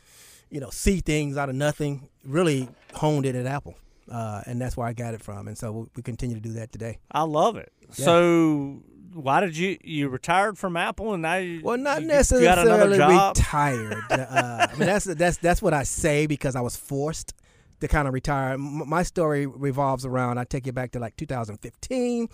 you 0.49 0.59
know, 0.59 0.69
see 0.71 0.99
things 0.99 1.37
out 1.37 1.49
of 1.49 1.55
nothing. 1.55 2.09
Really 2.23 2.69
honed 2.93 3.25
it 3.27 3.35
at 3.35 3.45
Apple 3.45 3.75
uh, 4.11 4.41
and 4.45 4.61
that's 4.61 4.75
where 4.77 4.87
I 4.87 4.93
got 4.93 5.13
it 5.13 5.21
from. 5.21 5.47
And 5.47 5.57
so 5.57 5.71
we, 5.71 5.85
we 5.97 6.03
continue 6.03 6.35
to 6.35 6.41
do 6.41 6.53
that 6.53 6.71
today. 6.71 6.99
I 7.11 7.23
love 7.23 7.57
it. 7.57 7.71
Yeah. 7.97 8.05
So 8.05 8.83
why 9.13 9.39
did 9.39 9.57
you 9.57 9.77
you 9.83 10.09
retired 10.09 10.57
from 10.57 10.77
Apple 10.77 11.13
and 11.13 11.21
now 11.23 11.35
you 11.35 11.61
Well, 11.63 11.77
not 11.77 12.01
you- 12.01 12.07
you 12.07 12.13
got 12.13 12.59
another 12.59 12.89
necessarily 12.89 12.97
job? 12.97 13.37
retired. 13.37 14.03
uh, 14.11 14.67
I 14.71 14.75
mean, 14.75 14.87
that's 14.87 15.05
that's 15.05 15.37
that's 15.37 15.61
what 15.61 15.73
I 15.73 15.83
say 15.83 16.27
because 16.27 16.55
I 16.55 16.61
was 16.61 16.75
forced 16.75 17.33
to 17.79 17.87
kind 17.87 18.07
of 18.07 18.13
retire. 18.13 18.53
M- 18.53 18.87
my 18.89 19.03
story 19.03 19.45
revolves 19.45 20.05
around. 20.05 20.37
I 20.39 20.43
take 20.43 20.65
you 20.65 20.71
back 20.71 20.91
to 20.93 20.99
like 20.99 21.15
2015. 21.17 22.27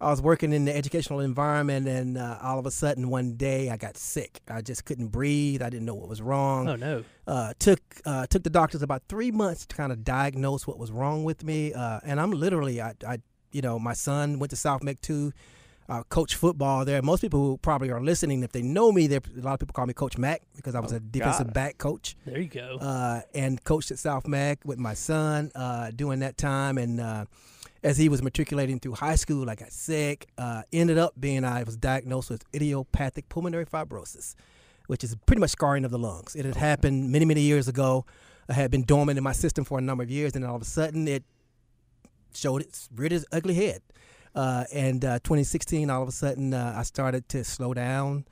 I 0.00 0.10
was 0.10 0.20
working 0.20 0.52
in 0.52 0.64
the 0.66 0.76
educational 0.76 1.20
environment, 1.20 1.88
and 1.88 2.18
uh, 2.18 2.38
all 2.42 2.58
of 2.58 2.66
a 2.66 2.70
sudden, 2.70 3.08
one 3.08 3.34
day, 3.36 3.70
I 3.70 3.76
got 3.76 3.96
sick. 3.96 4.40
I 4.48 4.60
just 4.60 4.84
couldn't 4.84 5.08
breathe. 5.08 5.62
I 5.62 5.70
didn't 5.70 5.86
know 5.86 5.94
what 5.94 6.08
was 6.08 6.20
wrong. 6.20 6.68
Oh 6.68 6.76
no. 6.76 7.04
uh, 7.26 7.54
took 7.58 7.80
uh, 8.04 8.26
took 8.26 8.42
the 8.42 8.50
doctors 8.50 8.82
about 8.82 9.02
three 9.08 9.30
months 9.30 9.64
to 9.66 9.74
kind 9.76 9.92
of 9.92 10.04
diagnose 10.04 10.66
what 10.66 10.78
was 10.78 10.90
wrong 10.92 11.24
with 11.24 11.44
me, 11.44 11.72
uh, 11.72 12.00
and 12.04 12.20
I'm 12.20 12.30
literally, 12.32 12.80
I, 12.80 12.94
I, 13.06 13.18
you 13.52 13.62
know, 13.62 13.78
my 13.78 13.94
son 13.94 14.38
went 14.38 14.50
to 14.50 14.56
South 14.56 14.82
Meck 14.82 15.00
too, 15.00 15.32
uh, 15.88 16.02
coach 16.10 16.34
football 16.34 16.84
there. 16.84 17.00
Most 17.00 17.20
people 17.20 17.40
who 17.40 17.56
probably 17.58 17.90
are 17.90 18.00
listening, 18.02 18.42
if 18.42 18.52
they 18.52 18.60
know 18.62 18.92
me, 18.92 19.06
there 19.06 19.20
a 19.38 19.40
lot 19.40 19.54
of 19.54 19.60
people 19.60 19.72
call 19.72 19.86
me 19.86 19.94
Coach 19.94 20.18
Mac 20.18 20.42
because 20.56 20.74
I 20.74 20.80
was 20.80 20.92
Oh, 20.92 20.96
a 20.96 21.00
defensive 21.00 21.48
it. 21.48 21.54
back 21.54 21.78
coach 21.78 22.16
There 22.26 22.38
you 22.38 22.48
go. 22.48 22.76
uh, 22.80 23.22
and 23.34 23.62
coached 23.64 23.90
at 23.92 23.98
South 23.98 24.26
Meck 24.28 24.58
with 24.64 24.78
my 24.78 24.94
son 24.94 25.52
uh, 25.54 25.90
during 25.94 26.18
that 26.20 26.36
time. 26.36 26.76
And 26.76 27.00
uh, 27.00 27.24
as 27.86 27.96
he 27.96 28.08
was 28.08 28.20
matriculating 28.20 28.80
through 28.80 28.94
high 28.94 29.14
school, 29.14 29.48
I 29.48 29.54
got 29.54 29.70
sick. 29.70 30.26
Uh, 30.36 30.62
ended 30.72 30.98
up 30.98 31.14
being 31.18 31.44
I 31.44 31.62
was 31.62 31.76
diagnosed 31.76 32.30
with 32.30 32.44
idiopathic 32.52 33.28
pulmonary 33.28 33.64
fibrosis, 33.64 34.34
which 34.88 35.04
is 35.04 35.14
pretty 35.24 35.38
much 35.38 35.50
scarring 35.50 35.84
of 35.84 35.92
the 35.92 35.98
lungs. 35.98 36.34
It 36.34 36.44
had 36.44 36.56
happened 36.56 37.12
many 37.12 37.24
many 37.24 37.42
years 37.42 37.68
ago. 37.68 38.04
I 38.48 38.54
had 38.54 38.72
been 38.72 38.82
dormant 38.82 39.18
in 39.18 39.24
my 39.24 39.32
system 39.32 39.64
for 39.64 39.78
a 39.78 39.80
number 39.80 40.02
of 40.02 40.10
years, 40.10 40.34
and 40.34 40.42
then 40.42 40.50
all 40.50 40.56
of 40.56 40.62
a 40.62 40.66
sudden 40.66 41.06
it 41.06 41.22
showed 42.34 42.62
its 42.62 42.88
reared 42.92 43.12
its 43.12 43.24
ugly 43.30 43.54
head. 43.54 43.82
Uh, 44.34 44.64
and 44.72 45.04
uh, 45.04 45.18
2016, 45.20 45.88
all 45.88 46.02
of 46.02 46.08
a 46.08 46.12
sudden, 46.12 46.52
uh, 46.52 46.74
I 46.76 46.82
started 46.82 47.26
to 47.30 47.42
slow 47.44 47.72
down. 47.72 48.26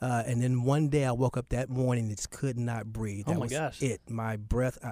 Uh, 0.00 0.22
and 0.26 0.40
then 0.40 0.62
one 0.62 0.88
day 0.88 1.04
I 1.04 1.10
woke 1.10 1.36
up 1.36 1.48
that 1.48 1.68
morning 1.68 2.06
and 2.06 2.16
just 2.16 2.30
could 2.30 2.56
not 2.56 2.92
breathe. 2.92 3.24
Oh 3.26 3.34
my 3.34 3.38
was 3.40 3.52
gosh. 3.52 3.82
it. 3.82 4.00
My 4.08 4.36
breath, 4.36 4.78
I, 4.84 4.88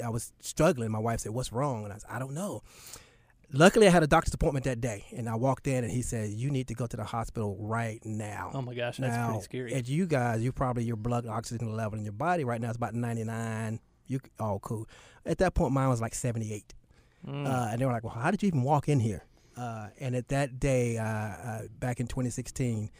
I, 0.00 0.06
I 0.06 0.08
was 0.08 0.32
struggling. 0.40 0.90
My 0.90 1.00
wife 1.00 1.20
said, 1.20 1.32
"What's 1.32 1.52
wrong?" 1.52 1.84
And 1.84 1.92
I 1.92 1.98
said, 1.98 2.08
"I 2.08 2.20
don't 2.20 2.34
know." 2.34 2.62
Luckily, 3.52 3.86
I 3.86 3.90
had 3.90 4.02
a 4.02 4.06
doctor's 4.06 4.34
appointment 4.34 4.64
that 4.66 4.80
day, 4.80 5.06
and 5.16 5.26
I 5.28 5.34
walked 5.34 5.66
in, 5.66 5.82
and 5.82 5.90
he 5.90 6.02
said, 6.02 6.30
"You 6.30 6.50
need 6.50 6.68
to 6.68 6.74
go 6.74 6.86
to 6.86 6.96
the 6.96 7.04
hospital 7.04 7.56
right 7.58 8.04
now." 8.04 8.50
Oh 8.52 8.60
my 8.60 8.74
gosh, 8.74 8.98
that's 8.98 9.16
now, 9.16 9.28
pretty 9.30 9.42
scary. 9.44 9.72
And 9.72 9.88
you 9.88 10.06
guys, 10.06 10.42
you 10.42 10.52
probably 10.52 10.84
your 10.84 10.96
blood 10.96 11.26
oxygen 11.26 11.74
level 11.74 11.98
in 11.98 12.04
your 12.04 12.12
body 12.12 12.44
right 12.44 12.60
now 12.60 12.68
is 12.70 12.76
about 12.76 12.94
99. 12.94 13.80
You 14.06 14.20
oh 14.38 14.58
cool. 14.60 14.86
At 15.24 15.38
that 15.38 15.54
point, 15.54 15.72
mine 15.72 15.88
was 15.88 16.00
like 16.00 16.14
78, 16.14 16.74
Mm. 17.26 17.46
uh, 17.46 17.68
and 17.72 17.80
they 17.80 17.86
were 17.86 17.92
like, 17.92 18.04
"Well, 18.04 18.12
how 18.14 18.30
did 18.30 18.42
you 18.42 18.48
even 18.48 18.62
walk 18.62 18.88
in 18.88 19.00
here?" 19.00 19.24
Uh, 19.56 19.88
and 19.98 20.14
at 20.14 20.28
that 20.28 20.60
day, 20.60 20.98
uh, 20.98 21.04
uh, 21.04 21.62
back 21.80 22.00
in 22.00 22.06
2016, 22.06 22.90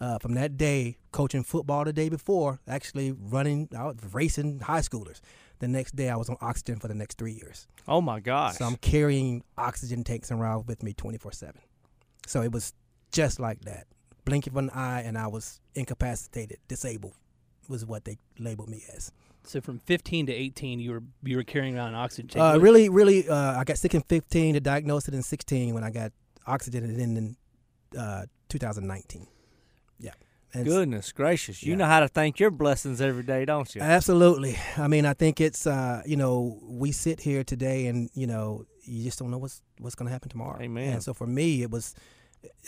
uh, 0.00 0.18
from 0.18 0.34
that 0.34 0.56
day, 0.56 0.96
coaching 1.12 1.42
football 1.44 1.84
the 1.84 1.92
day 1.92 2.08
before, 2.08 2.60
actually 2.66 3.12
running, 3.12 3.68
was 3.72 3.96
racing 4.12 4.60
high 4.60 4.80
schoolers. 4.80 5.20
The 5.60 5.68
next 5.68 5.96
day, 5.96 6.08
I 6.08 6.16
was 6.16 6.28
on 6.28 6.36
oxygen 6.40 6.78
for 6.78 6.88
the 6.88 6.94
next 6.94 7.18
three 7.18 7.32
years. 7.32 7.66
oh 7.88 8.00
my 8.00 8.20
gosh. 8.20 8.56
So 8.56 8.64
I'm 8.64 8.76
carrying 8.76 9.42
oxygen 9.56 10.04
tanks 10.04 10.30
around 10.30 10.66
with 10.68 10.82
me 10.82 10.92
24 10.92 11.32
7. 11.32 11.60
So 12.26 12.42
it 12.42 12.52
was 12.52 12.72
just 13.10 13.40
like 13.40 13.62
that. 13.62 13.86
Blink 14.24 14.46
of 14.46 14.56
an 14.56 14.70
eye, 14.70 15.00
and 15.00 15.16
I 15.16 15.26
was 15.26 15.60
incapacitated, 15.74 16.58
disabled, 16.68 17.14
was 17.68 17.84
what 17.86 18.04
they 18.04 18.18
labeled 18.38 18.68
me 18.68 18.84
as. 18.94 19.10
so 19.44 19.60
from 19.60 19.78
15 19.78 20.26
to 20.26 20.32
18, 20.32 20.80
you 20.80 20.90
were 20.92 21.02
you 21.22 21.36
were 21.38 21.44
carrying 21.44 21.76
around 21.76 21.88
an 21.88 21.94
oxygen 21.94 22.28
tank. 22.28 22.42
Uh, 22.42 22.60
really, 22.60 22.88
really, 22.90 23.28
uh, 23.28 23.58
I 23.58 23.64
got 23.64 23.78
sick 23.78 23.94
in 23.94 24.02
15, 24.02 24.54
to 24.54 24.60
diagnose 24.60 25.08
it 25.08 25.14
in 25.14 25.22
16 25.22 25.72
when 25.74 25.82
I 25.82 25.90
got 25.90 26.12
oxygen, 26.46 26.84
and 26.84 26.98
then 27.00 27.16
in 27.16 27.36
uh, 27.98 28.26
2019. 28.50 29.26
Yeah. 29.98 30.12
Goodness 30.52 31.12
gracious. 31.12 31.62
You 31.62 31.72
Yeah. 31.72 31.76
know 31.78 31.86
how 31.86 32.00
to 32.00 32.08
thank 32.08 32.40
your 32.40 32.50
blessings 32.50 33.00
every 33.00 33.22
day, 33.22 33.44
don't 33.44 33.74
you? 33.74 33.80
Absolutely. 33.82 34.56
I 34.76 34.88
mean, 34.88 35.04
I 35.04 35.14
think 35.14 35.40
it's 35.40 35.66
uh, 35.66 36.02
you 36.06 36.16
know 36.16 36.58
we 36.62 36.92
sit 36.92 37.20
here 37.20 37.44
today, 37.44 37.86
and 37.86 38.10
you 38.14 38.26
know 38.26 38.64
you 38.84 39.04
just 39.04 39.18
don't 39.18 39.30
know 39.30 39.38
what's 39.38 39.62
what's 39.78 39.94
going 39.94 40.06
to 40.06 40.12
happen 40.12 40.28
tomorrow. 40.30 40.60
Amen. 40.60 40.94
And 40.94 41.02
so 41.02 41.12
for 41.12 41.26
me, 41.26 41.62
it 41.62 41.70
was 41.70 41.94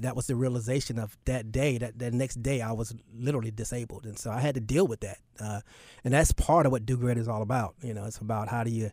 that 0.01 0.17
was 0.17 0.27
the 0.27 0.35
realization 0.37 0.99
of 0.99 1.17
that 1.25 1.51
day. 1.53 1.79
That 1.79 1.99
that 1.99 2.13
next 2.13 2.43
day, 2.43 2.61
I 2.61 2.73
was 2.73 2.95
literally 3.15 3.51
disabled, 3.51 4.05
and 4.05 4.19
so 4.19 4.31
I 4.31 4.41
had 4.41 4.55
to 4.57 4.61
deal 4.61 4.87
with 4.87 5.01
that. 5.01 5.19
Uh, 5.39 5.61
and 6.05 6.13
that's 6.13 6.33
part 6.33 6.67
of 6.67 6.73
what 6.73 6.85
Do 6.85 6.97
Great 6.97 7.17
is 7.17 7.29
all 7.29 7.43
about. 7.43 7.75
You 7.83 7.95
know, 7.95 8.05
it's 8.05 8.19
about 8.19 8.49
how 8.49 8.65
do 8.65 8.71
you 8.71 8.91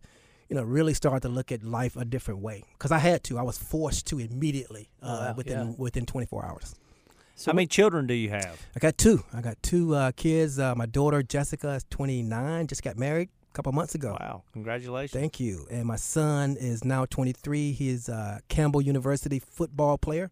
you 0.49 0.55
know 0.55 0.63
really 0.63 0.93
start 0.93 1.23
to 1.23 1.29
look 1.29 1.51
at 1.51 1.63
life 1.63 1.97
a 1.97 2.05
different 2.05 2.39
way. 2.41 2.63
Because 2.77 2.91
I 2.91 2.99
had 2.99 3.23
to. 3.25 3.37
I 3.37 3.41
was 3.41 3.57
forced 3.57 4.07
to 4.07 4.19
immediately 4.19 4.89
uh, 5.01 5.27
wow, 5.29 5.33
within 5.35 5.67
yeah. 5.69 5.73
within 5.77 6.05
24 6.05 6.45
hours. 6.45 6.75
So 7.37 7.51
How 7.51 7.55
many 7.55 7.67
children 7.67 8.07
do 8.07 8.15
you 8.15 8.29
have? 8.31 8.65
I 8.75 8.79
got 8.79 8.97
two. 8.97 9.23
I 9.31 9.41
got 9.41 9.61
two 9.61 9.93
uh, 9.93 10.11
kids. 10.15 10.57
Uh, 10.57 10.73
my 10.75 10.87
daughter 10.87 11.21
Jessica 11.21 11.69
is 11.75 11.85
29, 11.91 12.65
just 12.65 12.81
got 12.81 12.97
married 12.97 13.29
a 13.51 13.53
couple 13.53 13.71
months 13.71 13.93
ago. 13.93 14.17
Wow. 14.19 14.43
Congratulations. 14.53 15.11
Thank 15.19 15.39
you. 15.39 15.67
And 15.69 15.85
my 15.85 15.97
son 15.97 16.57
is 16.59 16.83
now 16.83 17.05
23. 17.05 17.73
He's 17.73 18.09
a 18.09 18.41
Campbell 18.49 18.81
University 18.81 19.37
football 19.39 19.99
player. 19.99 20.31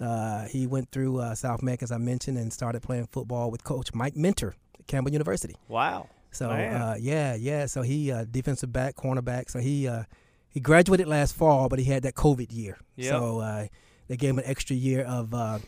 Uh, 0.00 0.46
he 0.46 0.66
went 0.66 0.90
through 0.90 1.18
uh, 1.18 1.34
South 1.34 1.62
Meck, 1.62 1.82
as 1.82 1.92
I 1.92 1.98
mentioned, 1.98 2.38
and 2.38 2.50
started 2.50 2.82
playing 2.82 3.08
football 3.08 3.50
with 3.50 3.62
Coach 3.62 3.92
Mike 3.94 4.16
Minter 4.16 4.54
at 4.78 4.86
Campbell 4.86 5.12
University. 5.12 5.54
wow. 5.68 6.08
So 6.34 6.48
uh, 6.48 6.96
yeah, 6.98 7.34
yeah. 7.34 7.66
So 7.66 7.82
he 7.82 8.10
uh, 8.10 8.24
defensive 8.24 8.72
back, 8.72 8.96
cornerback. 8.96 9.50
So 9.50 9.58
he 9.58 9.86
uh, 9.86 10.04
he 10.48 10.60
graduated 10.60 11.06
last 11.06 11.34
fall, 11.34 11.68
but 11.68 11.78
he 11.78 11.84
had 11.84 12.04
that 12.04 12.14
COVID 12.14 12.50
year. 12.50 12.78
Yep. 12.96 13.10
So 13.10 13.40
uh, 13.40 13.66
they 14.08 14.16
gave 14.16 14.30
him 14.30 14.38
an 14.38 14.46
extra 14.46 14.74
year 14.74 15.02
of 15.02 15.34
uh, 15.34 15.58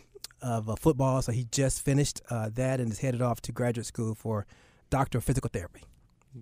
of 0.44 0.68
uh, 0.68 0.76
football. 0.76 1.22
So 1.22 1.32
he 1.32 1.46
just 1.50 1.84
finished 1.84 2.20
uh, 2.30 2.50
that 2.54 2.78
and 2.80 2.92
is 2.92 3.00
headed 3.00 3.22
off 3.22 3.40
to 3.42 3.52
graduate 3.52 3.86
school 3.86 4.14
for 4.14 4.46
doctor 4.90 5.18
of 5.18 5.24
physical 5.24 5.50
therapy. 5.52 5.82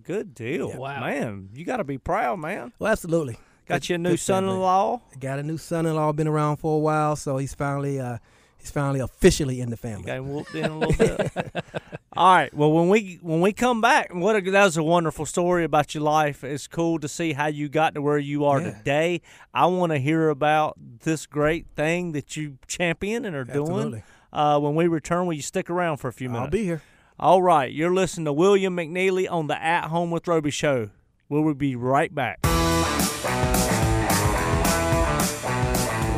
Good 0.02 0.34
deal. 0.34 0.68
Yeah. 0.70 0.78
Wow. 0.78 1.00
Man, 1.00 1.48
you 1.54 1.64
got 1.64 1.76
to 1.78 1.84
be 1.84 1.98
proud, 1.98 2.38
man. 2.38 2.72
Well, 2.78 2.90
absolutely. 2.92 3.38
Got 3.66 3.82
Good- 3.82 3.88
you 3.90 3.94
a 3.94 3.98
new 3.98 4.16
son-in-law. 4.16 5.00
Got 5.20 5.38
a 5.38 5.42
new 5.42 5.56
son-in-law. 5.58 6.12
Been 6.12 6.28
around 6.28 6.56
for 6.56 6.76
a 6.76 6.78
while, 6.80 7.14
so 7.16 7.36
he's 7.36 7.54
finally 7.54 8.00
uh, 8.00 8.18
he's 8.58 8.70
finally 8.70 9.00
officially 9.00 9.60
in 9.60 9.68
the 9.70 9.74
You 9.74 9.76
family. 9.76 10.04
got 10.06 10.16
him 10.18 10.32
whooped 10.32 10.54
in 10.54 10.64
a 10.64 10.78
little 10.78 10.94
bit. 10.96 11.64
All 12.22 12.32
right. 12.36 12.54
Well, 12.54 12.70
when 12.70 12.88
we 12.88 13.18
when 13.20 13.40
we 13.40 13.52
come 13.52 13.80
back, 13.80 14.14
what 14.14 14.36
a, 14.36 14.50
that 14.52 14.64
was 14.64 14.76
a 14.76 14.82
wonderful 14.84 15.26
story 15.26 15.64
about 15.64 15.92
your 15.92 16.04
life. 16.04 16.44
It's 16.44 16.68
cool 16.68 17.00
to 17.00 17.08
see 17.08 17.32
how 17.32 17.48
you 17.48 17.68
got 17.68 17.94
to 17.96 18.00
where 18.00 18.16
you 18.16 18.44
are 18.44 18.60
Yeah. 18.60 18.70
today. 18.78 19.22
I 19.52 19.66
want 19.66 19.90
to 19.90 19.98
hear 19.98 20.28
about 20.28 20.76
this 21.02 21.26
great 21.26 21.66
thing 21.74 22.12
that 22.12 22.36
you 22.36 22.58
champion 22.68 23.24
and 23.24 23.34
are 23.34 23.42
doing. 23.42 24.04
Uh, 24.32 24.60
when 24.60 24.76
we 24.76 24.86
return, 24.86 25.26
will 25.26 25.32
you 25.34 25.42
stick 25.42 25.68
around 25.68 25.96
for 25.96 26.06
a 26.06 26.12
few 26.12 26.28
minutes? 26.28 26.44
I'll 26.44 26.50
be 26.50 26.62
here. 26.62 26.82
All 27.18 27.42
right. 27.42 27.72
You're 27.72 27.92
listening 27.92 28.26
to 28.26 28.32
William 28.32 28.76
McNeely 28.76 29.28
on 29.28 29.48
the 29.48 29.60
At 29.60 29.88
Home 29.88 30.12
with 30.12 30.28
Roby 30.28 30.52
show. 30.52 30.90
We'll 31.28 31.54
be 31.54 31.74
right 31.74 32.14
back. 32.14 32.38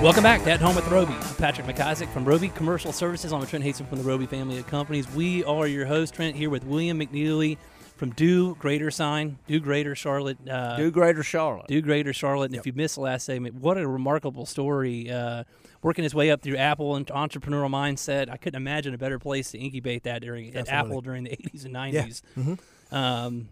Welcome 0.04 0.22
back 0.22 0.44
to 0.44 0.50
At 0.50 0.60
Home 0.60 0.76
with 0.76 0.86
Roby. 0.88 1.14
I'm 1.14 1.34
Patrick 1.36 1.66
McIsaac 1.66 2.12
from 2.12 2.26
Roby 2.26 2.50
Commercial 2.50 2.92
Services. 2.92 3.32
I'm 3.32 3.46
Trent 3.46 3.64
Haston 3.64 3.88
from 3.88 3.96
the 3.96 4.04
Roby 4.04 4.26
family 4.26 4.58
of 4.58 4.66
companies. 4.66 5.10
We 5.14 5.42
are 5.44 5.66
your 5.66 5.86
host, 5.86 6.12
Trent, 6.12 6.36
here 6.36 6.50
with 6.50 6.62
William 6.64 7.00
McNeely 7.00 7.56
from 7.96 8.10
Do 8.10 8.54
Greater 8.56 8.90
Sign, 8.90 9.38
Do 9.46 9.60
Greater 9.60 9.94
Charlotte. 9.94 10.36
Uh, 10.46 10.76
Do 10.76 10.90
Greater 10.90 11.22
Charlotte. 11.22 11.68
Do 11.68 11.80
Greater 11.80 12.12
Charlotte. 12.12 12.50
And 12.50 12.56
if 12.56 12.66
you 12.66 12.74
missed 12.74 12.96
the 12.96 13.00
last 13.00 13.24
segment, 13.24 13.54
what 13.54 13.78
a 13.78 13.88
remarkable 13.88 14.44
story. 14.44 15.10
Uh, 15.10 15.44
working 15.80 16.02
his 16.02 16.14
way 16.14 16.30
up 16.30 16.42
through 16.42 16.58
Apple 16.58 16.96
and 16.96 17.06
entrepreneurial 17.06 17.70
mindset. 17.70 18.28
I 18.28 18.36
couldn't 18.36 18.60
imagine 18.60 18.92
a 18.92 18.98
better 18.98 19.18
place 19.18 19.52
to 19.52 19.58
incubate 19.58 20.02
that 20.02 20.20
during 20.20 20.54
at 20.54 20.68
Apple 20.68 21.00
during 21.00 21.24
the 21.24 21.30
80s 21.30 21.64
and 21.64 21.72
Yeah. 21.72 22.02
90s. 22.02 22.22
Mhm. 22.36 22.58
Um, 22.92 23.48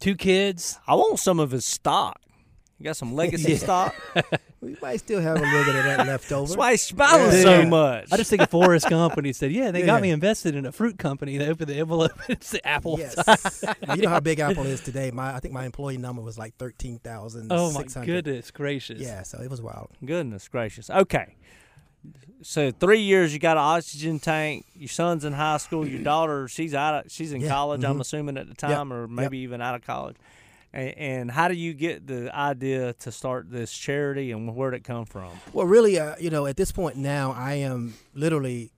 two 0.00 0.16
kids. 0.16 0.78
I 0.86 0.96
want 0.96 1.18
some 1.18 1.40
of 1.40 1.50
his 1.50 1.64
stock. 1.64 2.20
You 2.82 2.86
got 2.88 2.96
some 2.96 3.14
legacy 3.22 3.52
Yeah. 3.52 3.58
stock. 3.58 3.94
We 4.60 4.76
might 4.82 4.96
still 4.96 5.20
have 5.20 5.36
a 5.36 5.40
little 5.40 5.64
bit 5.64 5.76
of 5.76 5.84
that 5.84 6.04
left 6.06 6.32
over. 6.32 6.46
That's 6.48 6.56
why 6.56 6.72
he's 6.72 6.82
smiling 6.82 7.26
Yeah. 7.26 7.42
so 7.42 7.58
Yeah. 7.60 7.68
much. 7.68 8.08
I 8.10 8.16
just 8.16 8.28
think 8.28 8.42
a 8.42 8.46
forest 8.48 8.88
company 8.88 9.32
said, 9.32 9.52
"Yeah, 9.52 9.70
they 9.70 9.80
Yeah. 9.80 9.86
got 9.86 10.02
me 10.02 10.10
invested 10.10 10.56
in 10.56 10.66
a 10.66 10.72
fruit 10.72 10.98
company." 10.98 11.38
They 11.38 11.46
opened 11.48 11.68
the 11.70 11.76
envelope. 11.76 12.10
It's 12.28 12.50
the 12.50 12.66
Apple. 12.66 12.98
Yes. 12.98 13.14
you 13.94 14.02
know 14.02 14.08
how 14.08 14.18
big 14.18 14.40
Apple 14.40 14.66
is 14.66 14.80
today. 14.80 15.12
My 15.12 15.32
I 15.32 15.38
think 15.38 15.54
my 15.54 15.64
employee 15.64 15.96
number 15.96 16.22
was 16.22 16.36
like 16.38 16.56
thirteen 16.56 16.98
thousand. 16.98 17.52
Oh 17.52 17.70
my 17.72 17.84
goodness 18.04 18.50
gracious! 18.50 19.00
Yeah, 19.00 19.22
so 19.22 19.40
it 19.40 19.48
was 19.48 19.62
wild. 19.62 19.90
Goodness 20.04 20.48
gracious. 20.48 20.90
Okay. 20.90 21.36
So 22.42 22.72
three 22.72 23.00
years 23.02 23.32
you 23.32 23.38
got 23.38 23.56
an 23.56 23.62
oxygen 23.62 24.18
tank. 24.18 24.66
Your 24.74 24.88
son's 24.88 25.24
in 25.24 25.34
high 25.34 25.58
school. 25.58 25.86
Your 25.86 26.02
daughter, 26.02 26.48
she's 26.48 26.74
out. 26.74 27.06
Of, 27.06 27.12
she's 27.12 27.32
in 27.32 27.42
Yeah, 27.42 27.48
college. 27.50 27.84
I'm 27.84 27.98
mhm. 27.98 28.00
assuming 28.00 28.36
at 28.38 28.48
the 28.48 28.56
time, 28.56 28.92
or 28.92 29.06
maybe 29.06 29.38
even 29.38 29.60
out 29.62 29.76
of 29.76 29.82
college. 29.86 30.16
And, 30.72 30.98
and 30.98 31.30
how 31.30 31.48
do 31.48 31.54
you 31.54 31.74
get 31.74 32.06
the 32.06 32.34
idea 32.34 32.94
to 32.94 33.12
start 33.12 33.50
this 33.50 33.72
charity, 33.72 34.32
and 34.32 34.54
where 34.56 34.70
did 34.70 34.78
it 34.78 34.84
come 34.84 35.04
from? 35.04 35.30
Well, 35.52 35.66
really, 35.66 35.98
uh, 35.98 36.16
you 36.18 36.30
know, 36.30 36.46
at 36.46 36.56
this 36.56 36.72
point 36.72 36.96
now, 36.96 37.32
I 37.32 37.54
am 37.54 37.94
literally. 38.14 38.72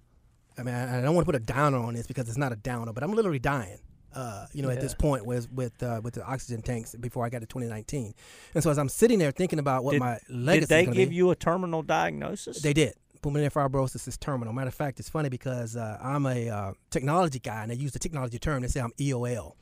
I 0.57 0.63
mean, 0.63 0.75
I, 0.75 0.99
I 0.99 1.03
don't 1.03 1.15
want 1.15 1.27
to 1.27 1.33
put 1.33 1.41
a 1.41 1.45
downer 1.45 1.79
on 1.79 1.95
this 1.95 2.07
because 2.07 2.29
it's 2.29 2.39
not 2.39 2.53
a 2.53 2.57
downer, 2.57 2.93
but 2.93 3.03
I'm 3.03 3.13
literally 3.13 3.39
dying. 3.41 3.79
Uh, 4.15 4.47
you 4.53 4.63
know, 4.63 4.71
at 4.71 4.81
this 4.81 4.95
point 4.95 5.27
with 5.27 5.51
with 5.51 5.83
uh, 5.83 6.01
with 6.05 6.15
the 6.15 6.25
oxygen 6.25 6.63
tanks 6.63 6.95
before 6.95 7.25
I 7.25 7.29
got 7.31 7.41
to 7.41 7.47
2019, 7.47 8.15
and 8.55 8.63
so 8.63 8.71
as 8.71 8.79
I'm 8.79 8.89
sitting 8.89 9.19
there 9.19 9.33
thinking 9.33 9.59
about 9.59 9.83
what 9.83 9.93
Did- 9.93 10.01
my 10.01 10.19
Did 10.29 10.37
legacy 10.37 10.67
they 10.67 10.81
is 10.81 10.87
gonna 10.87 10.97
give 10.97 11.09
be, 11.11 11.17
you 11.17 11.31
a 11.31 11.35
terminal 11.37 11.83
diagnosis? 11.83 12.63
They 12.63 12.73
did. 12.73 12.95
Pulmonary 13.23 13.51
fibrosis 13.51 14.07
is 14.07 14.17
terminal. 14.17 14.53
Matter 14.53 14.69
of 14.69 14.75
fact, 14.75 15.01
it's 15.01 15.09
funny 15.09 15.31
because 15.31 15.75
uh, 15.77 15.99
I'm 16.01 16.27
a 16.27 16.49
uh, 16.49 16.73
technology 16.91 17.41
guy, 17.41 17.63
and 17.63 17.71
they 17.73 17.75
use 17.75 17.91
the 17.93 17.99
technology 17.99 18.39
term. 18.39 18.63
They 18.63 18.69
say 18.69 18.81
I'm 18.81 18.93
EOL, 19.01 19.55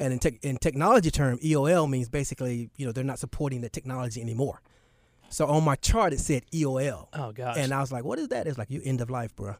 and 0.00 0.12
in, 0.12 0.18
tech 0.18 0.42
in 0.42 0.56
technology 0.56 1.10
term, 1.12 1.38
EOL 1.38 1.88
means 1.88 2.08
basically, 2.08 2.70
you 2.76 2.86
know, 2.86 2.92
they're 2.92 3.04
not 3.04 3.18
supporting 3.20 3.60
the 3.60 3.68
technology 3.68 4.20
anymore. 4.20 4.60
So 5.28 5.46
on 5.46 5.62
my 5.62 5.76
chart, 5.76 6.12
it 6.12 6.18
said 6.18 6.42
EOL, 6.52 7.06
Oh 7.12 7.30
gosh. 7.30 7.56
and 7.56 7.72
I 7.72 7.80
was 7.80 7.92
like, 7.92 8.02
"What 8.04 8.18
is 8.18 8.28
that?" 8.28 8.48
It's 8.48 8.58
like 8.58 8.70
you 8.70 8.80
end 8.84 9.00
of 9.00 9.10
life, 9.10 9.36
bro. 9.36 9.54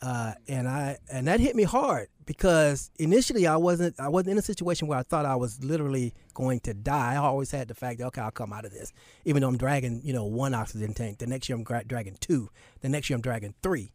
Uh, 0.00 0.32
and 0.46 0.68
I 0.68 0.98
and 1.10 1.26
that 1.26 1.40
hit 1.40 1.56
me 1.56 1.64
hard 1.64 2.06
because 2.24 2.90
initially 3.00 3.46
I 3.48 3.56
wasn't 3.56 3.98
I 3.98 4.08
wasn't 4.08 4.32
in 4.32 4.38
a 4.38 4.42
situation 4.42 4.86
where 4.86 4.98
I 4.98 5.02
thought 5.02 5.24
I 5.24 5.34
was 5.34 5.64
literally 5.64 6.12
going 6.34 6.60
to 6.60 6.74
die. 6.74 7.14
I 7.14 7.16
always 7.16 7.50
had 7.50 7.66
the 7.68 7.74
fact 7.74 7.98
that 7.98 8.06
okay, 8.08 8.20
I'll 8.20 8.30
come 8.30 8.52
out 8.52 8.64
of 8.64 8.72
this, 8.72 8.92
even 9.24 9.40
though 9.42 9.48
I'm 9.48 9.56
dragging 9.56 10.00
you 10.04 10.12
know 10.12 10.24
one 10.26 10.54
oxygen 10.54 10.92
tank. 10.94 11.18
The 11.18 11.26
next 11.26 11.48
year 11.48 11.56
I'm 11.56 11.64
gra- 11.64 11.84
dragging 11.84 12.16
two. 12.20 12.50
The 12.80 12.88
next 12.88 13.08
year 13.10 13.16
I'm 13.16 13.22
dragging 13.22 13.54
three, 13.62 13.90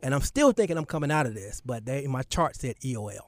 and 0.00 0.14
I'm 0.14 0.20
still 0.20 0.52
thinking 0.52 0.76
I'm 0.78 0.84
coming 0.84 1.10
out 1.10 1.26
of 1.26 1.34
this. 1.34 1.60
But 1.64 1.86
they, 1.86 2.06
my 2.06 2.22
chart 2.22 2.54
said 2.54 2.76
EOL, 2.84 3.18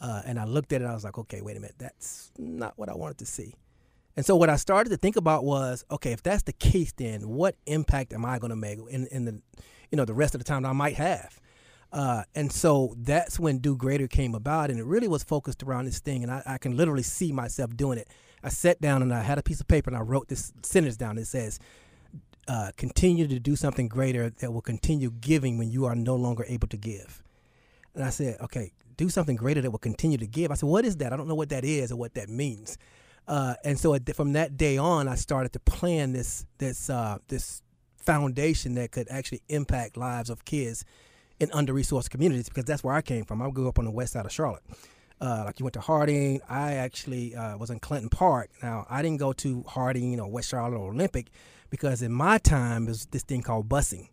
uh, 0.00 0.22
and 0.24 0.38
I 0.38 0.44
looked 0.44 0.72
at 0.72 0.82
it. 0.82 0.84
I 0.84 0.94
was 0.94 1.04
like, 1.04 1.18
okay, 1.18 1.40
wait 1.40 1.56
a 1.56 1.60
minute, 1.60 1.76
that's 1.78 2.30
not 2.38 2.74
what 2.76 2.88
I 2.88 2.94
wanted 2.94 3.18
to 3.18 3.26
see. 3.26 3.54
And 4.16 4.24
so 4.24 4.34
what 4.34 4.48
I 4.48 4.56
started 4.56 4.90
to 4.90 4.96
think 4.96 5.16
about 5.16 5.44
was, 5.44 5.84
okay, 5.90 6.12
if 6.12 6.22
that's 6.22 6.42
the 6.42 6.52
case, 6.52 6.92
then 6.92 7.28
what 7.28 7.54
impact 7.66 8.14
am 8.14 8.24
I 8.24 8.38
going 8.38 8.50
to 8.50 8.56
make 8.56 8.78
in, 8.88 9.06
in 9.08 9.24
the, 9.26 9.42
you 9.90 9.96
know, 9.96 10.06
the 10.06 10.14
rest 10.14 10.34
of 10.34 10.40
the 10.40 10.44
time 10.44 10.62
that 10.62 10.70
I 10.70 10.72
might 10.72 10.96
have? 10.96 11.38
Uh, 11.92 12.24
and 12.34 12.50
so 12.50 12.94
that's 12.98 13.38
when 13.38 13.58
Do 13.58 13.76
Greater 13.76 14.08
came 14.08 14.34
about, 14.34 14.70
and 14.70 14.78
it 14.78 14.84
really 14.84 15.08
was 15.08 15.22
focused 15.22 15.62
around 15.62 15.84
this 15.84 16.00
thing, 16.00 16.22
and 16.22 16.32
I, 16.32 16.42
I 16.44 16.58
can 16.58 16.76
literally 16.76 17.02
see 17.02 17.30
myself 17.30 17.76
doing 17.76 17.98
it. 17.98 18.08
I 18.42 18.48
sat 18.48 18.80
down 18.80 19.02
and 19.02 19.14
I 19.14 19.22
had 19.22 19.38
a 19.38 19.42
piece 19.42 19.60
of 19.60 19.68
paper 19.68 19.90
and 19.90 19.96
I 19.96 20.00
wrote 20.00 20.28
this 20.28 20.52
sentence 20.62 20.96
down. 20.96 21.18
It 21.18 21.26
says, 21.26 21.58
uh, 22.48 22.70
"Continue 22.76 23.26
to 23.28 23.40
do 23.40 23.56
something 23.56 23.88
greater 23.88 24.30
that 24.30 24.52
will 24.52 24.62
continue 24.62 25.10
giving 25.10 25.58
when 25.58 25.70
you 25.70 25.84
are 25.84 25.94
no 25.94 26.16
longer 26.16 26.44
able 26.48 26.68
to 26.68 26.76
give." 26.76 27.22
And 27.96 28.04
I 28.04 28.10
said, 28.10 28.36
okay, 28.42 28.72
do 28.96 29.08
something 29.08 29.36
greater 29.36 29.60
that 29.62 29.70
will 29.70 29.78
continue 29.78 30.18
to 30.18 30.26
give. 30.26 30.50
I 30.50 30.54
said, 30.54 30.68
what 30.68 30.84
is 30.84 30.98
that? 30.98 31.12
I 31.12 31.16
don't 31.16 31.28
know 31.28 31.34
what 31.34 31.48
that 31.48 31.64
is 31.64 31.90
or 31.90 31.96
what 31.96 32.14
that 32.14 32.28
means. 32.28 32.78
Uh, 33.26 33.54
and 33.64 33.78
so 33.78 33.96
from 34.14 34.34
that 34.34 34.56
day 34.56 34.78
on, 34.78 35.08
I 35.08 35.16
started 35.16 35.52
to 35.54 35.60
plan 35.60 36.12
this 36.12 36.46
this 36.58 36.88
uh, 36.88 37.18
this 37.28 37.62
foundation 37.96 38.74
that 38.76 38.92
could 38.92 39.08
actually 39.10 39.42
impact 39.48 39.96
lives 39.96 40.30
of 40.30 40.44
kids 40.44 40.84
in 41.40 41.50
under-resourced 41.52 42.08
communities 42.08 42.48
because 42.48 42.64
that's 42.64 42.84
where 42.84 42.94
I 42.94 43.02
came 43.02 43.24
from. 43.24 43.42
I 43.42 43.50
grew 43.50 43.68
up 43.68 43.80
on 43.80 43.84
the 43.84 43.90
west 43.90 44.12
side 44.12 44.24
of 44.24 44.32
Charlotte. 44.32 44.62
Uh, 45.20 45.42
like 45.46 45.58
you 45.58 45.64
went 45.64 45.74
to 45.74 45.80
Harding, 45.80 46.40
I 46.48 46.74
actually 46.74 47.34
uh, 47.34 47.56
was 47.56 47.70
in 47.70 47.80
Clanton 47.80 48.10
Park. 48.10 48.50
Now 48.62 48.86
I 48.88 49.02
didn't 49.02 49.18
go 49.18 49.32
to 49.32 49.64
Harding 49.66 50.20
or 50.20 50.28
West 50.30 50.50
Charlotte 50.50 50.78
or 50.78 50.92
Olympic 50.92 51.28
because 51.70 52.02
in 52.02 52.12
my 52.12 52.38
time 52.38 52.84
there 52.84 52.90
was 52.92 53.06
this 53.06 53.22
thing 53.22 53.42
called 53.42 53.68
busing. 53.68 54.08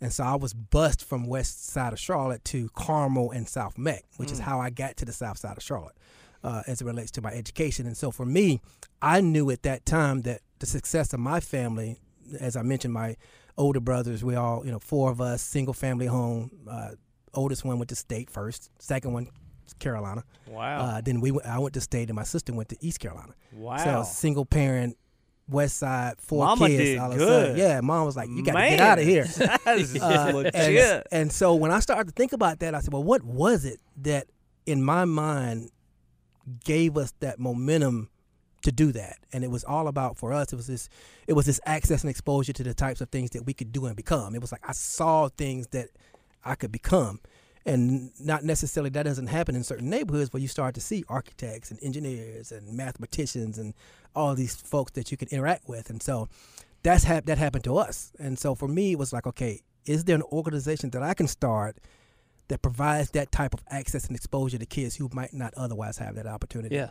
And 0.00 0.12
so 0.12 0.24
I 0.24 0.36
was 0.36 0.54
bused 0.54 1.02
from 1.02 1.26
west 1.26 1.66
side 1.66 1.92
of 1.92 1.98
Charlotte 1.98 2.44
to 2.46 2.68
Carmel 2.70 3.30
and 3.30 3.48
South 3.48 3.76
Meck, 3.76 4.04
which 4.16 4.28
mm. 4.28 4.32
is 4.32 4.38
how 4.38 4.60
I 4.60 4.70
got 4.70 4.96
to 4.98 5.04
the 5.04 5.12
south 5.12 5.38
side 5.38 5.56
of 5.56 5.62
Charlotte 5.62 5.96
uh, 6.44 6.62
as 6.66 6.80
it 6.80 6.84
relates 6.84 7.10
to 7.12 7.22
my 7.22 7.32
education. 7.32 7.86
And 7.86 7.96
so 7.96 8.10
for 8.10 8.24
me, 8.24 8.60
I 9.02 9.20
knew 9.20 9.50
at 9.50 9.62
that 9.64 9.86
time 9.86 10.22
that 10.22 10.40
the 10.60 10.66
success 10.66 11.12
of 11.12 11.20
my 11.20 11.40
family, 11.40 11.98
as 12.40 12.56
I 12.56 12.62
mentioned, 12.62 12.94
my 12.94 13.16
older 13.56 13.80
brothers, 13.80 14.24
we 14.24 14.36
all, 14.36 14.64
you 14.64 14.70
know, 14.70 14.78
four 14.78 15.10
of 15.10 15.20
us, 15.20 15.42
single 15.42 15.74
family 15.74 16.06
home. 16.06 16.50
Uh, 16.68 16.90
oldest 17.34 17.64
one 17.64 17.78
went 17.78 17.88
to 17.90 17.96
state 17.96 18.30
first, 18.30 18.70
second 18.78 19.12
one 19.12 19.28
Carolina. 19.78 20.24
Wow. 20.46 20.78
Uh, 20.78 21.00
then 21.00 21.20
we 21.20 21.38
I 21.42 21.58
went 21.58 21.74
to 21.74 21.80
state, 21.80 22.08
and 22.08 22.16
my 22.16 22.24
sister 22.24 22.52
went 22.52 22.68
to 22.70 22.76
East 22.80 23.00
Carolina. 23.00 23.34
Wow. 23.52 23.76
So 23.76 24.10
single 24.10 24.44
parent, 24.44 24.96
West 25.48 25.78
Side, 25.78 26.14
four 26.18 26.44
Mama 26.44 26.68
kids. 26.68 26.78
Did 26.78 26.98
all 26.98 27.10
good. 27.10 27.20
of 27.20 27.28
a 27.28 27.30
sudden. 27.30 27.56
Yeah, 27.56 27.80
mom 27.80 28.04
was 28.04 28.16
like, 28.16 28.28
"You 28.28 28.42
got 28.44 28.52
to 28.52 28.68
get 28.68 28.80
out 28.80 28.98
of 28.98 29.04
here." 29.04 29.26
Uh, 30.00 30.50
and, 30.54 31.02
and 31.10 31.32
so 31.32 31.54
when 31.54 31.70
I 31.70 31.80
started 31.80 32.08
to 32.08 32.12
think 32.12 32.32
about 32.32 32.60
that, 32.60 32.74
I 32.74 32.80
said, 32.80 32.92
"Well, 32.92 33.02
what 33.02 33.24
was 33.24 33.64
it 33.64 33.80
that 34.02 34.26
in 34.66 34.82
my 34.82 35.04
mind 35.04 35.70
gave 36.64 36.96
us 36.96 37.12
that 37.20 37.38
momentum 37.38 38.10
to 38.62 38.72
do 38.72 38.92
that?" 38.92 39.18
And 39.32 39.44
it 39.44 39.50
was 39.50 39.64
all 39.64 39.88
about 39.88 40.16
for 40.16 40.32
us. 40.32 40.52
It 40.52 40.56
was 40.56 40.66
this. 40.66 40.88
It 41.26 41.32
was 41.32 41.46
this 41.46 41.60
access 41.64 42.02
and 42.02 42.10
exposure 42.10 42.52
to 42.52 42.62
the 42.62 42.74
types 42.74 43.00
of 43.00 43.08
things 43.08 43.30
that 43.30 43.44
we 43.44 43.54
could 43.54 43.72
do 43.72 43.86
and 43.86 43.96
become. 43.96 44.34
It 44.34 44.40
was 44.40 44.52
like 44.52 44.68
I 44.68 44.72
saw 44.72 45.28
things 45.28 45.68
that 45.68 45.88
I 46.44 46.54
could 46.54 46.72
become. 46.72 47.20
And 47.68 48.10
not 48.18 48.44
necessarily 48.44 48.90
that 48.90 49.04
doesn't 49.04 49.26
happen 49.26 49.54
in 49.54 49.62
certain 49.62 49.90
neighborhoods 49.90 50.32
where 50.32 50.40
you 50.40 50.48
start 50.48 50.74
to 50.74 50.80
see 50.80 51.04
architects 51.08 51.70
and 51.70 51.78
engineers 51.82 52.50
and 52.50 52.76
mathematicians 52.76 53.58
and 53.58 53.74
all 54.14 54.34
these 54.34 54.56
folks 54.56 54.92
that 54.92 55.10
you 55.10 55.16
can 55.16 55.28
interact 55.28 55.68
with. 55.68 55.90
And 55.90 56.02
so 56.02 56.28
that's 56.82 57.04
hap- 57.04 57.26
that 57.26 57.38
happened 57.38 57.64
to 57.64 57.76
us. 57.76 58.12
And 58.18 58.38
so 58.38 58.54
for 58.54 58.68
me, 58.68 58.92
it 58.92 58.98
was 58.98 59.12
like, 59.12 59.26
okay, 59.26 59.60
is 59.84 60.04
there 60.04 60.16
an 60.16 60.22
organization 60.22 60.90
that 60.90 61.02
I 61.02 61.14
can 61.14 61.26
start 61.26 61.78
that 62.48 62.62
provides 62.62 63.10
that 63.10 63.30
type 63.30 63.54
of 63.54 63.62
access 63.68 64.06
and 64.06 64.16
exposure 64.16 64.58
to 64.58 64.66
kids 64.66 64.96
who 64.96 65.10
might 65.12 65.34
not 65.34 65.52
otherwise 65.54 65.98
have 65.98 66.14
that 66.14 66.26
opportunity? 66.26 66.74
Yeah. 66.74 66.90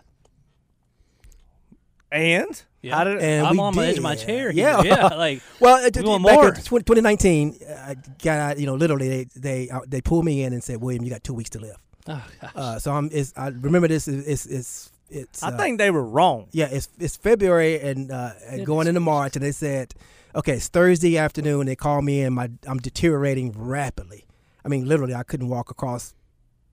And 2.11 2.61
Yeah. 2.81 2.95
how 2.95 3.03
did 3.03 3.17
And 3.21 3.45
I'm 3.47 3.53
we 3.57 3.59
on 3.63 3.73
the 3.75 3.81
edge 3.81 3.97
of 3.97 4.03
my 4.03 4.15
chair. 4.15 4.51
here. 4.51 4.63
Yeah. 4.65 4.81
yeah. 4.83 5.07
Like 5.15 5.41
Well, 5.59 5.85
it, 5.85 5.95
We 5.97 6.03
want 6.03 6.23
back 6.25 6.35
more. 6.35 6.47
in 6.49 6.61
20, 6.61 6.83
2019, 6.83 7.59
I 7.69 7.95
got 8.23 8.59
you 8.59 8.65
know 8.65 8.75
literally 8.75 9.07
they 9.09 9.23
they 9.35 9.69
uh, 9.69 9.81
they 9.87 10.01
pulled 10.01 10.25
me 10.25 10.43
in 10.43 10.53
and 10.53 10.63
said, 10.63 10.81
William, 10.81 11.03
you 11.03 11.09
got 11.09 11.23
two 11.23 11.33
weeks 11.33 11.49
to 11.51 11.59
live. 11.59 11.77
oh, 12.07 12.25
gosh. 12.41 12.51
Uh, 12.55 12.79
so 12.79 12.91
I'm 12.93 13.09
it's, 13.11 13.33
I 13.35 13.47
remember 13.49 13.87
this 13.87 14.07
is 14.07 14.25
it's 14.27 14.45
it's 14.45 14.91
it's 15.09 15.43
I 15.43 15.49
uh, 15.49 15.57
think 15.57 15.77
they 15.79 15.91
were 15.91 16.03
wrong. 16.03 16.47
yeah 16.51 16.67
it's 16.71 16.87
it's 16.99 17.17
February 17.17 17.79
and 17.79 18.11
uh, 18.11 18.31
and 18.47 18.65
going 18.65 18.87
into 18.87 18.99
March 19.01 19.35
and 19.35 19.43
they 19.43 19.51
said, 19.51 19.93
okay, 20.35 20.53
it's 20.53 20.67
Thursday 20.69 21.17
afternoon. 21.17 21.65
They 21.65 21.75
called 21.75 22.05
me 22.05 22.21
in. 22.21 22.33
My 22.33 22.49
I'm 22.67 22.77
deteriorating 22.79 23.51
rapidly. 23.57 24.25
I 24.63 24.69
mean, 24.69 24.85
literally, 24.85 25.13
I 25.15 25.23
couldn't 25.23 25.47
walk 25.49 25.71
across, 25.71 26.13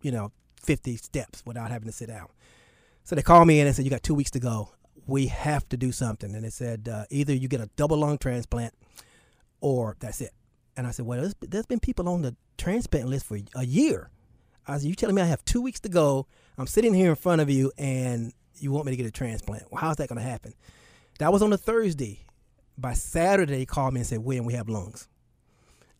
you 0.02 0.10
know, 0.10 0.32
50 0.62 0.96
steps 0.96 1.42
without 1.46 1.70
having 1.70 1.86
to 1.86 1.92
sit 1.92 2.08
down. 2.08 2.26
So 3.04 3.14
they 3.14 3.22
called 3.22 3.46
me 3.46 3.60
in 3.60 3.66
and 3.68 3.76
said, 3.76 3.84
you 3.84 3.90
got 3.90 4.02
two 4.02 4.14
weeks 4.14 4.30
to 4.32 4.40
go. 4.40 4.70
We 5.06 5.26
have 5.26 5.68
to 5.68 5.76
do 5.76 5.92
something. 5.92 6.34
And 6.34 6.44
they 6.44 6.50
said, 6.50 6.88
uh, 6.88 7.04
either 7.10 7.34
you 7.34 7.48
get 7.48 7.60
a 7.60 7.68
double 7.76 7.98
lung 7.98 8.18
transplant, 8.18 8.74
or 9.60 9.96
that's 10.00 10.20
it. 10.20 10.32
And 10.76 10.86
I 10.86 10.90
said, 10.90 11.06
well, 11.06 11.20
there's, 11.20 11.34
there's 11.40 11.66
been 11.66 11.80
people 11.80 12.08
on 12.08 12.22
the 12.22 12.34
transplant 12.58 13.08
list 13.08 13.26
for 13.26 13.38
a 13.54 13.64
year. 13.64 14.10
I 14.66 14.78
said, 14.78 14.88
you 14.88 14.94
telling 14.94 15.14
me 15.14 15.22
I 15.22 15.26
have 15.26 15.44
two 15.44 15.60
weeks 15.60 15.80
to 15.80 15.88
go? 15.88 16.26
I'm 16.56 16.66
sitting 16.66 16.94
here 16.94 17.10
in 17.10 17.16
front 17.16 17.40
of 17.40 17.50
you, 17.50 17.70
and 17.76 18.32
you 18.58 18.72
want 18.72 18.86
me 18.86 18.92
to 18.92 18.96
get 18.96 19.06
a 19.06 19.10
transplant? 19.10 19.70
Well, 19.70 19.80
how's 19.80 19.96
that 19.96 20.08
going 20.08 20.20
to 20.20 20.28
happen? 20.28 20.54
That 21.18 21.32
was 21.32 21.42
on 21.42 21.52
a 21.52 21.58
Thursday. 21.58 22.20
By 22.76 22.94
Saturday, 22.94 23.58
they 23.58 23.66
called 23.66 23.94
me 23.94 24.00
and 24.00 24.06
said, 24.06 24.18
William, 24.20 24.44
we 24.44 24.54
have 24.54 24.68
lungs. 24.68 25.06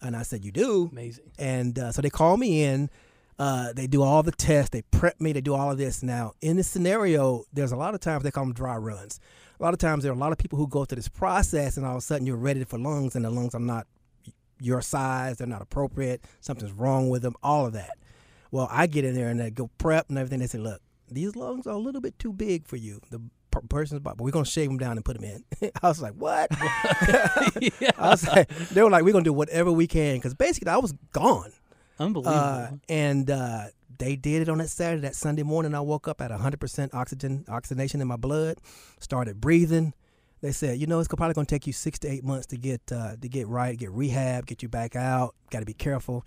And 0.00 0.16
I 0.16 0.22
said, 0.22 0.44
you 0.44 0.50
do? 0.50 0.88
amazing. 0.90 1.30
And 1.38 1.78
uh, 1.78 1.92
so 1.92 2.02
they 2.02 2.10
call 2.10 2.36
me 2.36 2.64
in. 2.64 2.90
Uh, 3.38 3.72
they 3.72 3.86
do 3.86 4.02
all 4.02 4.22
the 4.22 4.32
tests. 4.32 4.70
They 4.70 4.82
prep 4.82 5.20
me. 5.20 5.32
They 5.32 5.40
do 5.40 5.54
all 5.54 5.70
of 5.70 5.78
this. 5.78 6.02
Now, 6.02 6.32
in 6.40 6.56
this 6.56 6.68
scenario, 6.68 7.44
there's 7.52 7.72
a 7.72 7.76
lot 7.76 7.94
of 7.94 8.00
times 8.00 8.22
they 8.22 8.30
call 8.30 8.44
them 8.44 8.54
dry 8.54 8.76
runs. 8.76 9.20
A 9.58 9.62
lot 9.62 9.72
of 9.72 9.78
times 9.78 10.02
there 10.02 10.12
are 10.12 10.14
a 10.14 10.18
lot 10.18 10.32
of 10.32 10.38
people 10.38 10.58
who 10.58 10.68
go 10.68 10.84
through 10.84 10.96
this 10.96 11.08
process, 11.08 11.76
and 11.76 11.84
all 11.86 11.92
of 11.92 11.98
a 11.98 12.00
sudden 12.00 12.26
you're 12.26 12.36
ready 12.36 12.62
for 12.64 12.78
lungs, 12.78 13.16
and 13.16 13.24
the 13.24 13.30
lungs 13.30 13.54
are 13.54 13.60
not 13.60 13.86
your 14.60 14.80
size. 14.80 15.38
They're 15.38 15.46
not 15.46 15.62
appropriate. 15.62 16.24
Something's 16.40 16.72
wrong 16.72 17.08
with 17.08 17.22
them. 17.22 17.34
All 17.42 17.66
of 17.66 17.72
that. 17.72 17.98
Well, 18.50 18.68
I 18.70 18.86
get 18.86 19.04
in 19.04 19.14
there 19.14 19.28
and 19.28 19.40
they 19.40 19.50
go 19.50 19.68
prep 19.78 20.08
and 20.08 20.18
everything. 20.18 20.38
They 20.38 20.46
say, 20.46 20.58
look, 20.58 20.80
these 21.10 21.34
lungs 21.34 21.66
are 21.66 21.74
a 21.74 21.78
little 21.78 22.00
bit 22.00 22.18
too 22.18 22.32
big 22.32 22.66
for 22.66 22.76
you. 22.76 23.00
The 23.10 23.20
person's 23.68 24.00
body, 24.00 24.16
but 24.18 24.24
we're 24.24 24.30
gonna 24.30 24.44
shave 24.44 24.68
them 24.68 24.78
down 24.78 24.96
and 24.96 25.04
put 25.04 25.20
them 25.20 25.24
in. 25.24 25.70
I 25.82 25.88
was 25.88 26.00
like, 26.00 26.14
what? 26.14 26.48
yeah. 27.70 27.90
I 27.98 28.10
was 28.10 28.26
like, 28.26 28.48
they 28.48 28.82
were 28.82 28.90
like, 28.90 29.04
we're 29.04 29.12
gonna 29.12 29.24
do 29.24 29.32
whatever 29.32 29.72
we 29.72 29.86
can 29.86 30.16
because 30.16 30.34
basically 30.34 30.70
I 30.70 30.76
was 30.76 30.92
gone. 31.12 31.52
Unbelievable. 31.98 32.36
Uh, 32.36 32.70
and 32.88 33.30
uh, 33.30 33.66
they 33.98 34.16
did 34.16 34.42
it 34.42 34.48
on 34.48 34.58
that 34.58 34.68
Saturday. 34.68 35.02
That 35.02 35.14
Sunday 35.14 35.42
morning, 35.42 35.74
I 35.74 35.80
woke 35.80 36.08
up 36.08 36.20
at 36.20 36.30
100% 36.30 36.94
oxygen 36.94 37.44
oxygenation 37.48 38.00
in 38.00 38.08
my 38.08 38.16
blood. 38.16 38.58
Started 39.00 39.40
breathing. 39.40 39.94
They 40.40 40.52
said, 40.52 40.78
you 40.78 40.86
know, 40.86 41.00
it's 41.00 41.08
probably 41.08 41.32
going 41.34 41.46
to 41.46 41.54
take 41.54 41.66
you 41.66 41.72
six 41.72 41.98
to 42.00 42.08
eight 42.08 42.22
months 42.22 42.46
to 42.48 42.56
get 42.56 42.80
uh, 42.92 43.16
to 43.20 43.28
get 43.28 43.48
right, 43.48 43.78
get 43.78 43.90
rehab, 43.90 44.46
get 44.46 44.62
you 44.62 44.68
back 44.68 44.94
out. 44.94 45.34
Got 45.50 45.60
to 45.60 45.66
be 45.66 45.74
careful. 45.74 46.24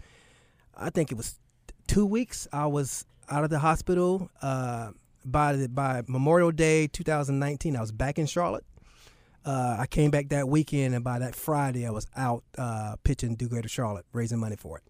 I 0.76 0.90
think 0.90 1.12
it 1.12 1.16
was 1.16 1.40
two 1.88 2.06
weeks. 2.06 2.48
I 2.52 2.66
was 2.68 3.06
out 3.30 3.44
of 3.44 3.50
the 3.50 3.60
hospital. 3.60 4.30
Uh, 4.42 4.92
by 5.26 5.54
the, 5.54 5.70
by 5.70 6.04
Memorial 6.08 6.52
Day 6.52 6.88
2019, 6.88 7.76
I 7.76 7.82
was 7.82 7.92
back 7.92 8.18
in 8.18 8.26
Charlotte. 8.26 8.64
Uh, 9.46 9.78
I 9.80 9.86
came 9.88 10.10
back 10.10 10.30
that 10.30 10.48
weekend, 10.48 10.96
and 10.96 11.04
by 11.04 11.20
that 11.20 11.36
Friday, 11.36 11.86
I 11.86 11.92
was 11.92 12.08
out 12.16 12.44
uh, 12.58 12.96
pitching 13.04 13.36
Do 13.36 13.48
Greater 13.48 13.70
Charlotte, 13.70 14.06
raising 14.14 14.40
money 14.40 14.56
for 14.56 14.78
it. 14.78 14.84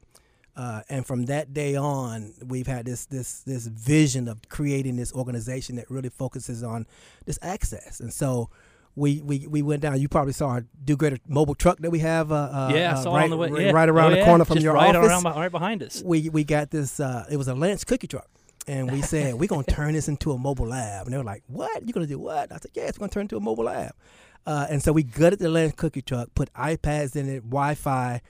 Uh, 0.57 0.81
and 0.89 1.05
from 1.05 1.27
that 1.27 1.53
day 1.53 1.75
on, 1.75 2.33
we've 2.43 2.65
had 2.65 2.83
this 2.83 3.05
this 3.05 3.41
this 3.41 3.67
vision 3.67 4.27
of 4.27 4.41
creating 4.49 4.95
this 4.97 5.13
organization 5.13 5.75
that 5.75 5.89
really 5.91 6.09
focuses 6.09 6.63
on 6.63 6.87
this 7.25 7.37
access. 7.43 7.99
And 7.99 8.11
so 8.11 8.49
we 8.95 9.21
we, 9.21 9.45
we 9.45 9.61
went 9.61 9.83
down. 9.83 10.01
You 10.01 10.09
probably 10.09 10.33
saw 10.33 10.47
our 10.47 10.65
Do 10.83 10.97
Greater 10.97 11.19
mobile 11.27 11.53
truck 11.53 11.77
that 11.81 11.91
we 11.91 11.99
have. 11.99 12.31
Uh, 12.31 12.35
uh, 12.35 12.71
yeah, 12.73 12.89
I 12.89 12.93
uh, 12.93 13.03
saw 13.03 13.15
right, 13.15 13.23
on 13.25 13.29
the 13.29 13.37
way. 13.37 13.49
right- 13.51 13.65
yeah. 13.65 13.71
right 13.71 13.87
around 13.87 14.13
Oh, 14.13 14.15
the 14.15 14.25
corner 14.25 14.45
from 14.45 14.55
Just 14.55 14.63
your 14.63 14.73
right 14.73 14.95
office. 14.95 15.23
Around, 15.23 15.35
right 15.35 15.51
behind 15.51 15.83
us. 15.83 16.01
We 16.03 16.29
we 16.29 16.43
got 16.43 16.71
this. 16.71 16.99
Uh, 16.99 17.25
it 17.29 17.37
was 17.37 17.47
a 17.47 17.53
Lance 17.53 17.83
cookie 17.83 18.07
truck. 18.07 18.27
And 18.65 18.91
we 18.91 19.01
said 19.13 19.35
we're 19.35 19.45
gonna 19.47 19.63
turn 19.63 19.93
this 19.93 20.07
into 20.07 20.31
a 20.31 20.39
mobile 20.39 20.67
lab, 20.69 21.05
and 21.05 21.13
they 21.13 21.17
were 21.19 21.23
like, 21.23 21.43
"What? 21.45 21.83
You're 21.85 21.93
gonna 21.93 22.07
do 22.07 22.17
what?" 22.17 22.51
I 22.51 22.57
said, 22.57 22.71
"Yes, 22.73 22.93
we're 22.97 23.01
gonna 23.01 23.11
turn 23.11 23.21
it 23.21 23.25
into 23.25 23.37
a 23.37 23.41
mobile 23.41 23.65
lab." 23.65 23.91
Uh, 24.47 24.65
and 24.71 24.81
so 24.81 24.91
we 24.91 25.03
gutted 25.03 25.37
the 25.37 25.49
Lance 25.49 25.73
cookie 25.77 26.01
truck, 26.01 26.33
put 26.33 26.51
iPads 26.53 27.15
in 27.15 27.29
it, 27.29 27.43
Wi-Fi, 27.43 28.21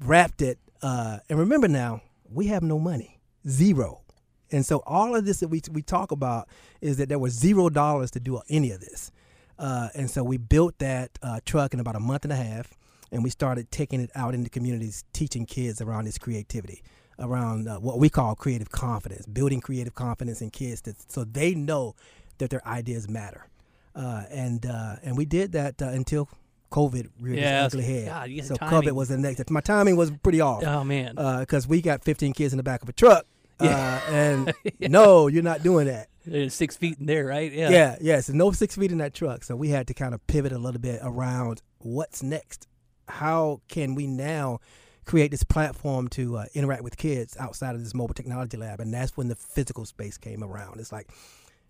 wrapped 0.00 0.42
it. 0.42 0.58
Uh, 0.82 1.18
and 1.28 1.38
remember 1.38 1.68
now, 1.68 2.02
we 2.30 2.46
have 2.46 2.62
no 2.62 2.78
money, 2.78 3.18
zero. 3.48 4.02
And 4.50 4.64
so 4.64 4.82
all 4.86 5.14
of 5.14 5.24
this 5.24 5.40
that 5.40 5.48
we 5.48 5.60
we 5.72 5.82
talk 5.82 6.10
about 6.10 6.48
is 6.80 6.96
that 6.96 7.08
there 7.08 7.18
was 7.18 7.34
zero 7.34 7.68
dollars 7.68 8.10
to 8.12 8.20
do 8.20 8.40
any 8.48 8.70
of 8.70 8.80
this. 8.80 9.12
Uh, 9.58 9.88
and 9.94 10.10
so 10.10 10.22
we 10.22 10.36
built 10.36 10.78
that 10.78 11.18
uh, 11.22 11.40
truck 11.44 11.74
in 11.74 11.80
about 11.80 11.96
a 11.96 12.00
month 12.00 12.24
and 12.24 12.32
a 12.32 12.36
half, 12.36 12.74
and 13.10 13.24
we 13.24 13.30
started 13.30 13.70
taking 13.70 14.00
it 14.00 14.10
out 14.14 14.34
into 14.34 14.48
communities, 14.48 15.04
teaching 15.12 15.44
kids 15.44 15.80
around 15.80 16.04
this 16.04 16.16
creativity, 16.16 16.82
around 17.18 17.66
uh, 17.66 17.78
what 17.78 17.98
we 17.98 18.08
call 18.08 18.34
creative 18.36 18.70
confidence, 18.70 19.26
building 19.26 19.60
creative 19.60 19.94
confidence 19.94 20.40
in 20.40 20.50
kids, 20.50 20.82
so 21.08 21.24
they 21.24 21.54
know 21.54 21.94
that 22.38 22.50
their 22.50 22.66
ideas 22.66 23.08
matter. 23.08 23.48
Uh, 23.94 24.22
and 24.30 24.64
uh, 24.64 24.96
and 25.02 25.16
we 25.16 25.24
did 25.24 25.52
that 25.52 25.82
uh, 25.82 25.86
until 25.86 26.28
COVID 26.70 27.08
reared 27.20 27.38
Yeah, 27.38 27.64
its 27.64 27.74
ugly 27.74 27.84
head. 27.84 28.06
God, 28.08 28.44
so 28.46 28.54
COVID 28.56 28.92
was 28.92 29.08
the 29.08 29.16
next. 29.18 29.48
My 29.50 29.60
timing 29.60 29.96
was 29.96 30.10
pretty 30.10 30.40
off 30.40 30.62
Oh 30.64 30.84
man. 30.84 31.14
because 31.40 31.66
we 31.66 31.80
got 31.82 32.04
15 32.04 32.32
kids 32.32 32.52
in 32.52 32.56
the 32.58 32.62
back 32.62 32.82
of 32.82 32.88
a 32.88 32.92
truck. 32.92 33.26
Yeah. 33.60 34.00
Uh, 34.06 34.12
and 34.12 34.54
no, 34.92 35.26
you're 35.26 35.42
not 35.42 35.64
doing 35.64 35.88
that. 35.88 36.06
There's 36.24 36.54
six 36.54 36.76
feet 36.76 37.00
in 37.00 37.06
there, 37.06 37.24
right? 37.26 37.50
Yeah. 37.52 37.70
Yeah, 37.70 37.96
yes, 38.00 38.28
no 38.28 38.52
six 38.52 38.76
feet 38.76 38.92
in 38.92 38.98
that 38.98 39.14
truck. 39.14 39.42
So 39.42 39.56
we 39.56 39.68
had 39.70 39.88
to 39.88 39.94
kind 39.94 40.14
of 40.14 40.24
pivot 40.28 40.52
a 40.52 40.58
little 40.58 40.80
bit 40.80 41.00
around 41.02 41.60
what's 41.78 42.22
next. 42.22 42.68
How 43.08 43.60
can 43.66 43.96
we 43.96 44.06
now 44.06 44.60
create 45.06 45.32
this 45.32 45.42
platform 45.42 46.06
to 46.10 46.36
uh, 46.36 46.44
interact 46.54 46.84
with 46.84 46.96
kids 46.96 47.36
outside 47.40 47.74
of 47.74 47.82
this 47.82 47.94
mobile 47.94 48.14
technology 48.14 48.56
lab? 48.56 48.78
And 48.78 48.94
that's 48.94 49.16
when 49.16 49.26
the 49.26 49.34
physical 49.34 49.84
space 49.84 50.16
came 50.18 50.44
around. 50.44 50.78
It's 50.78 50.92
like, 50.92 51.08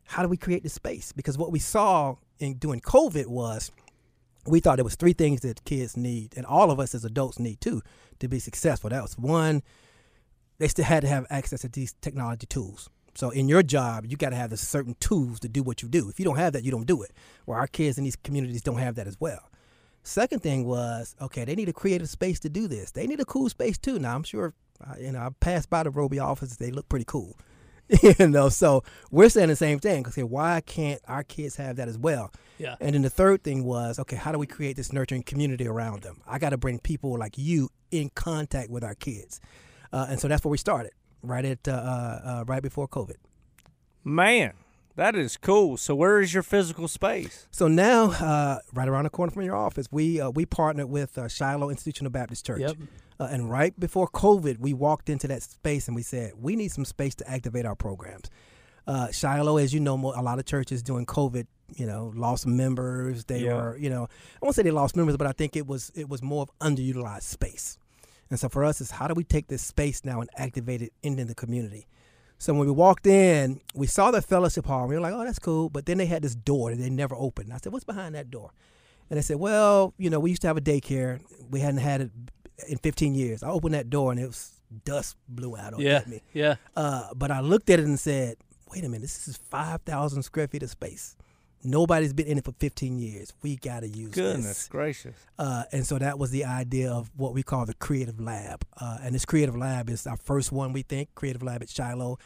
how 0.04 0.22
do 0.22 0.28
we 0.28 0.36
create 0.36 0.62
this 0.62 0.74
space? 0.74 1.12
Because 1.12 1.38
what 1.38 1.50
we 1.50 1.58
saw 1.58 2.16
in 2.38 2.58
doing 2.58 2.82
COVID 2.82 3.28
was 3.28 3.70
we 4.48 4.60
thought 4.60 4.76
there 4.76 4.84
was 4.84 4.96
three 4.96 5.12
things 5.12 5.40
that 5.42 5.64
kids 5.64 5.96
need, 5.96 6.34
and 6.36 6.46
all 6.46 6.70
of 6.70 6.80
us 6.80 6.94
as 6.94 7.04
adults 7.04 7.38
need 7.38 7.60
too, 7.60 7.82
to 8.20 8.28
be 8.28 8.38
successful. 8.38 8.90
That 8.90 9.02
was 9.02 9.18
one, 9.18 9.62
they 10.58 10.68
still 10.68 10.84
had 10.84 11.02
to 11.02 11.08
have 11.08 11.26
access 11.30 11.60
to 11.62 11.68
these 11.68 11.94
technology 12.00 12.46
tools. 12.46 12.90
So 13.14 13.30
in 13.30 13.48
your 13.48 13.62
job, 13.62 14.06
you 14.06 14.16
got 14.16 14.30
to 14.30 14.36
have 14.36 14.50
the 14.50 14.56
certain 14.56 14.94
tools 15.00 15.40
to 15.40 15.48
do 15.48 15.62
what 15.62 15.82
you 15.82 15.88
do. 15.88 16.08
If 16.08 16.20
you 16.20 16.24
don't 16.24 16.36
have 16.36 16.52
that, 16.52 16.62
you 16.62 16.70
don't 16.70 16.86
do 16.86 17.02
it. 17.02 17.12
Well, 17.46 17.58
our 17.58 17.66
kids 17.66 17.98
in 17.98 18.04
these 18.04 18.16
communities 18.16 18.62
don't 18.62 18.78
have 18.78 18.94
that 18.94 19.08
as 19.08 19.16
well. 19.18 19.50
Second 20.04 20.40
thing 20.40 20.64
was, 20.64 21.16
okay, 21.20 21.44
they 21.44 21.54
need 21.54 21.68
a 21.68 21.72
creative 21.72 22.08
space 22.08 22.38
to 22.40 22.48
do 22.48 22.68
this. 22.68 22.92
They 22.92 23.06
need 23.06 23.20
a 23.20 23.24
cool 23.24 23.48
space 23.48 23.76
too. 23.76 23.98
Now, 23.98 24.14
I'm 24.14 24.22
sure, 24.22 24.54
uh, 24.80 24.94
you 25.00 25.12
know, 25.12 25.18
I 25.18 25.30
passed 25.40 25.68
by 25.68 25.82
the 25.82 25.90
Roby 25.90 26.18
office. 26.18 26.56
They 26.56 26.70
look 26.70 26.88
pretty 26.88 27.04
cool. 27.06 27.36
you 28.02 28.28
know, 28.28 28.48
so 28.48 28.82
we're 29.10 29.28
saying 29.28 29.48
the 29.48 29.56
same 29.56 29.78
thing. 29.78 30.06
Okay, 30.06 30.22
why 30.22 30.60
can't 30.60 31.00
our 31.08 31.22
kids 31.22 31.56
have 31.56 31.76
that 31.76 31.88
as 31.88 31.96
well? 31.96 32.30
Yeah. 32.58 32.76
And 32.80 32.94
then 32.94 33.02
the 33.02 33.10
third 33.10 33.42
thing 33.42 33.64
was, 33.64 33.98
okay, 33.98 34.16
how 34.16 34.32
do 34.32 34.38
we 34.38 34.46
create 34.46 34.76
this 34.76 34.92
nurturing 34.92 35.22
community 35.22 35.66
around 35.66 36.02
them? 36.02 36.20
I 36.26 36.38
got 36.38 36.50
to 36.50 36.58
bring 36.58 36.80
people 36.80 37.16
like 37.18 37.38
you 37.38 37.70
in 37.90 38.10
contact 38.10 38.70
with 38.70 38.84
our 38.84 38.94
kids, 38.94 39.40
uh, 39.92 40.06
and 40.10 40.20
so 40.20 40.28
that's 40.28 40.44
where 40.44 40.50
we 40.50 40.58
started, 40.58 40.92
right 41.22 41.44
at 41.44 41.66
uh, 41.66 41.72
uh, 41.72 42.44
right 42.46 42.62
before 42.62 42.88
COVID. 42.88 43.16
Man, 44.04 44.52
that 44.98 45.14
is 45.16 45.36
cool. 45.36 45.76
So 45.76 45.94
where 45.94 46.20
is 46.20 46.34
your 46.34 46.42
physical 46.42 46.88
space? 46.88 47.46
So 47.50 47.68
now, 47.68 48.10
uh, 48.10 48.58
right 48.74 48.88
around 48.88 49.04
the 49.04 49.10
corner 49.10 49.30
from 49.30 49.42
your 49.42 49.56
office, 49.56 49.86
we 49.90 50.20
uh, 50.20 50.30
we 50.30 50.44
partnered 50.44 50.90
with 50.90 51.16
uh, 51.16 51.28
Shiloh 51.28 51.70
Institutional 51.70 52.10
Baptist 52.10 52.44
Church. 52.44 52.60
Yep. 52.60 52.76
Uh, 53.20 53.28
and 53.30 53.50
right 53.50 53.78
before 53.78 54.08
COVID, 54.08 54.58
we 54.58 54.74
walked 54.74 55.08
into 55.08 55.26
that 55.28 55.42
space 55.42 55.88
and 55.88 55.94
we 55.96 56.02
said, 56.02 56.32
we 56.36 56.54
need 56.54 56.70
some 56.70 56.84
space 56.84 57.14
to 57.16 57.28
activate 57.28 57.64
our 57.66 57.74
programs. 57.74 58.30
Uh, 58.86 59.10
Shiloh, 59.10 59.56
as 59.56 59.72
you 59.74 59.80
know, 59.80 59.94
a 59.96 60.22
lot 60.22 60.38
of 60.38 60.44
churches 60.44 60.82
during 60.82 61.04
COVID, 61.04 61.46
you 61.76 61.84
know, 61.86 62.12
lost 62.14 62.46
members. 62.46 63.24
They 63.24 63.40
Yeah. 63.40 63.54
were, 63.54 63.76
you 63.76 63.90
know, 63.90 64.04
I 64.04 64.38
won't 64.42 64.54
say 64.56 64.62
they 64.62 64.70
lost 64.70 64.96
members, 64.96 65.16
but 65.16 65.26
I 65.26 65.32
think 65.32 65.56
it 65.56 65.66
was 65.66 65.90
it 65.94 66.08
was 66.08 66.22
more 66.22 66.42
of 66.42 66.50
underutilized 66.60 67.22
space. 67.22 67.78
And 68.30 68.38
so 68.38 68.48
for 68.48 68.64
us, 68.64 68.80
is 68.80 68.90
how 68.90 69.06
do 69.08 69.14
we 69.14 69.24
take 69.24 69.46
this 69.48 69.62
space 69.62 70.04
now 70.04 70.20
and 70.20 70.28
activate 70.36 70.82
it 70.82 70.92
into 71.02 71.24
the 71.24 71.34
community? 71.34 71.86
So 72.38 72.54
when 72.54 72.66
we 72.66 72.72
walked 72.72 73.06
in, 73.06 73.60
we 73.74 73.86
saw 73.86 74.10
the 74.10 74.22
fellowship 74.22 74.66
hall. 74.66 74.80
And 74.82 74.88
we 74.90 74.94
were 74.94 75.00
like, 75.00 75.12
"Oh, 75.12 75.24
that's 75.24 75.38
cool," 75.40 75.68
but 75.68 75.86
then 75.86 75.98
they 75.98 76.06
had 76.06 76.22
this 76.22 76.34
door 76.34 76.70
that 76.70 76.76
they 76.76 76.90
never 76.90 77.14
opened. 77.16 77.46
And 77.48 77.54
I 77.54 77.58
said, 77.58 77.72
"What's 77.72 77.84
behind 77.84 78.14
that 78.14 78.30
door?" 78.30 78.50
And 79.10 79.16
they 79.18 79.22
said, 79.22 79.38
"Well, 79.38 79.94
you 79.98 80.08
know, 80.10 80.20
we 80.20 80.30
used 80.30 80.42
to 80.42 80.48
have 80.48 80.56
a 80.56 80.60
daycare. 80.60 81.20
We 81.50 81.60
hadn't 81.60 81.80
had 81.80 82.00
it 82.02 82.10
in 82.68 82.78
15 82.78 83.14
years." 83.14 83.42
I 83.42 83.48
opened 83.48 83.74
that 83.74 83.90
door 83.90 84.12
and 84.12 84.20
it 84.20 84.26
was 84.26 84.52
dust 84.84 85.16
blew 85.28 85.56
out 85.56 85.74
on 85.74 85.80
Yeah. 85.80 86.02
me. 86.06 86.22
Yeah. 86.32 86.56
Uh, 86.76 87.08
but 87.14 87.30
I 87.30 87.40
looked 87.40 87.70
at 87.70 87.80
it 87.80 87.86
and 87.86 87.98
said, 87.98 88.36
"Wait 88.70 88.84
a 88.84 88.88
minute, 88.88 89.02
this 89.02 89.26
is 89.26 89.36
5,000 89.36 90.22
square 90.22 90.46
feet 90.46 90.62
of 90.62 90.70
space. 90.70 91.16
Nobody's 91.64 92.12
been 92.12 92.26
in 92.26 92.38
it 92.38 92.44
for 92.44 92.52
15 92.52 92.98
years. 92.98 93.32
We 93.42 93.56
got 93.56 93.80
to 93.80 93.88
use 93.88 94.10
this. 94.10 94.14
Goodness 94.14 94.44
this." 94.46 94.68
gracious. 94.68 95.16
Uh, 95.38 95.64
and 95.72 95.86
so 95.86 95.98
that 95.98 96.18
was 96.18 96.30
the 96.30 96.44
idea 96.44 96.90
of 96.90 97.10
what 97.16 97.34
we 97.34 97.42
call 97.42 97.66
the 97.66 97.74
Creative 97.74 98.20
Lab. 98.20 98.64
Uh, 98.80 98.98
and 99.02 99.14
this 99.14 99.24
Creative 99.24 99.56
Lab 99.56 99.90
is 99.90 100.06
our 100.06 100.16
first 100.16 100.52
one, 100.52 100.72
we 100.72 100.82
think, 100.82 101.14
Creative 101.14 101.42
Lab 101.42 101.62
at 101.62 101.68
Shiloh. 101.68 102.18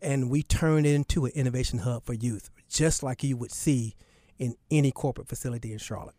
And 0.00 0.30
we 0.30 0.42
turned 0.42 0.84
it 0.84 0.94
into 0.94 1.26
an 1.26 1.32
innovation 1.34 1.80
hub 1.80 2.04
for 2.04 2.12
youth, 2.12 2.50
just 2.68 3.02
like 3.04 3.22
you 3.22 3.36
would 3.36 3.52
see 3.52 3.94
in 4.38 4.56
any 4.70 4.90
corporate 4.90 5.28
facility 5.28 5.72
in 5.72 5.78
Charlotte. 5.78 6.16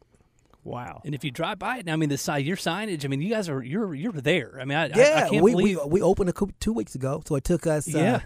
Wow. 0.63 1.01
And 1.03 1.13
if 1.13 1.25
you 1.25 1.31
drive 1.31 1.59
by 1.59 1.79
it 1.79 1.85
now, 1.85 1.91
I 1.91 1.95
mean, 1.97 2.07
the 2.07 2.17
side, 2.17 2.45
your 2.45 2.55
signage. 2.55 3.03
I 3.03 3.09
mean, 3.09 3.21
you 3.21 3.29
guys 3.29 3.49
are 3.49 3.61
you're 3.61 3.93
you're 3.93 4.13
there. 4.13 4.57
I 4.61 4.63
mean, 4.63 4.77
I, 4.77 4.85
I- 4.85 4.91
Yeah, 4.95 5.23
I, 5.25 5.29
can't 5.29 5.43
we, 5.43 5.51
believe. 5.51 5.79
we 5.83 5.89
we 5.89 6.01
opened 6.01 6.29
a 6.29 6.33
coup 6.33 6.49
two 6.61 6.71
weeks 6.71 6.95
ago, 6.95 7.21
so 7.27 7.35
it 7.35 7.43
took 7.43 7.67
us. 7.67 7.93
Uh, 7.93 7.97
Yeah. 7.97 8.19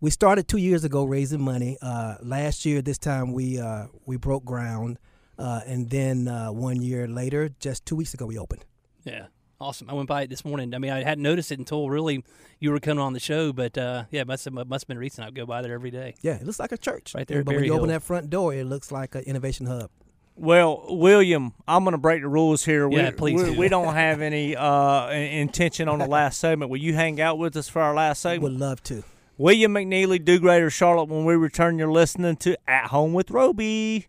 We 0.00 0.10
started 0.10 0.48
two 0.48 0.58
years 0.58 0.84
ago 0.84 1.04
raising 1.04 1.40
money. 1.40 1.76
Uh, 1.82 2.16
last 2.22 2.64
year, 2.64 2.82
this 2.82 2.98
time 2.98 3.32
we 3.32 3.58
uh, 3.58 3.86
we 4.06 4.16
broke 4.16 4.44
ground, 4.44 4.98
uh, 5.38 5.60
and 5.66 5.90
then 5.90 6.28
uh, 6.28 6.52
one 6.52 6.80
year 6.82 7.06
later, 7.06 7.50
just 7.60 7.84
two 7.86 7.96
weeks 7.96 8.14
ago, 8.14 8.26
we 8.26 8.38
opened. 8.38 8.64
yeah. 9.04 9.26
Awesome. 9.60 9.90
I 9.90 9.94
went 9.94 10.08
by 10.08 10.22
it 10.22 10.30
this 10.30 10.44
morning. 10.44 10.72
I 10.72 10.78
mean, 10.78 10.92
I 10.92 11.02
hadn't 11.02 11.22
noticed 11.24 11.50
it 11.50 11.58
until 11.58 11.90
really 11.90 12.24
you 12.60 12.70
were 12.70 12.78
coming 12.78 13.02
on 13.02 13.12
the 13.12 13.18
show, 13.18 13.52
but 13.52 13.76
uh, 13.76 14.04
yeah, 14.12 14.20
it 14.20 14.28
must 14.28 14.44
have, 14.44 14.54
must 14.54 14.70
have 14.70 14.86
been 14.86 14.98
recent. 14.98 15.26
I 15.26 15.32
go 15.32 15.46
by 15.46 15.62
there 15.62 15.74
every 15.74 15.90
day. 15.90 16.14
Yeah, 16.22 16.36
it 16.36 16.44
looks 16.44 16.60
like 16.60 16.70
a 16.70 16.78
church 16.78 17.12
Right 17.12 17.26
there 17.26 17.42
But 17.42 17.54
when 17.54 17.56
Berry 17.56 17.66
you 17.66 17.74
open 17.74 17.88
that 17.88 18.04
front 18.04 18.30
door, 18.30 18.54
it 18.54 18.66
looks 18.66 18.92
like 18.92 19.16
an 19.16 19.22
innovation 19.22 19.66
hub. 19.66 19.90
Well, 20.36 20.84
William, 20.90 21.54
I'm 21.66 21.82
going 21.82 21.90
to 21.90 21.98
break 21.98 22.22
the 22.22 22.28
rules 22.28 22.64
here. 22.64 22.88
Yeah, 22.88 23.06
we, 23.06 23.16
please 23.16 23.42
we, 23.42 23.50
do. 23.50 23.58
we 23.58 23.68
don't 23.68 23.94
have 23.94 24.20
any 24.20 24.54
uh, 24.54 25.10
intention 25.10 25.88
on 25.88 25.98
the 25.98 26.06
last 26.06 26.38
segment. 26.38 26.70
Will 26.70 26.78
you 26.78 26.94
hang 26.94 27.20
out 27.20 27.38
with 27.38 27.56
us 27.56 27.68
for 27.68 27.82
our 27.82 27.94
last 27.96 28.20
segment? 28.22 28.44
Would 28.44 28.60
love 28.60 28.80
to. 28.84 29.02
William 29.40 29.72
McNeely, 29.74 30.24
Do 30.24 30.40
Greater 30.40 30.68
Charlotte. 30.68 31.08
When 31.08 31.24
we 31.24 31.36
return, 31.36 31.78
you're 31.78 31.90
listening 31.92 32.36
to 32.38 32.56
At 32.68 32.86
Home 32.86 33.12
with 33.12 33.30
Roby. 33.30 34.08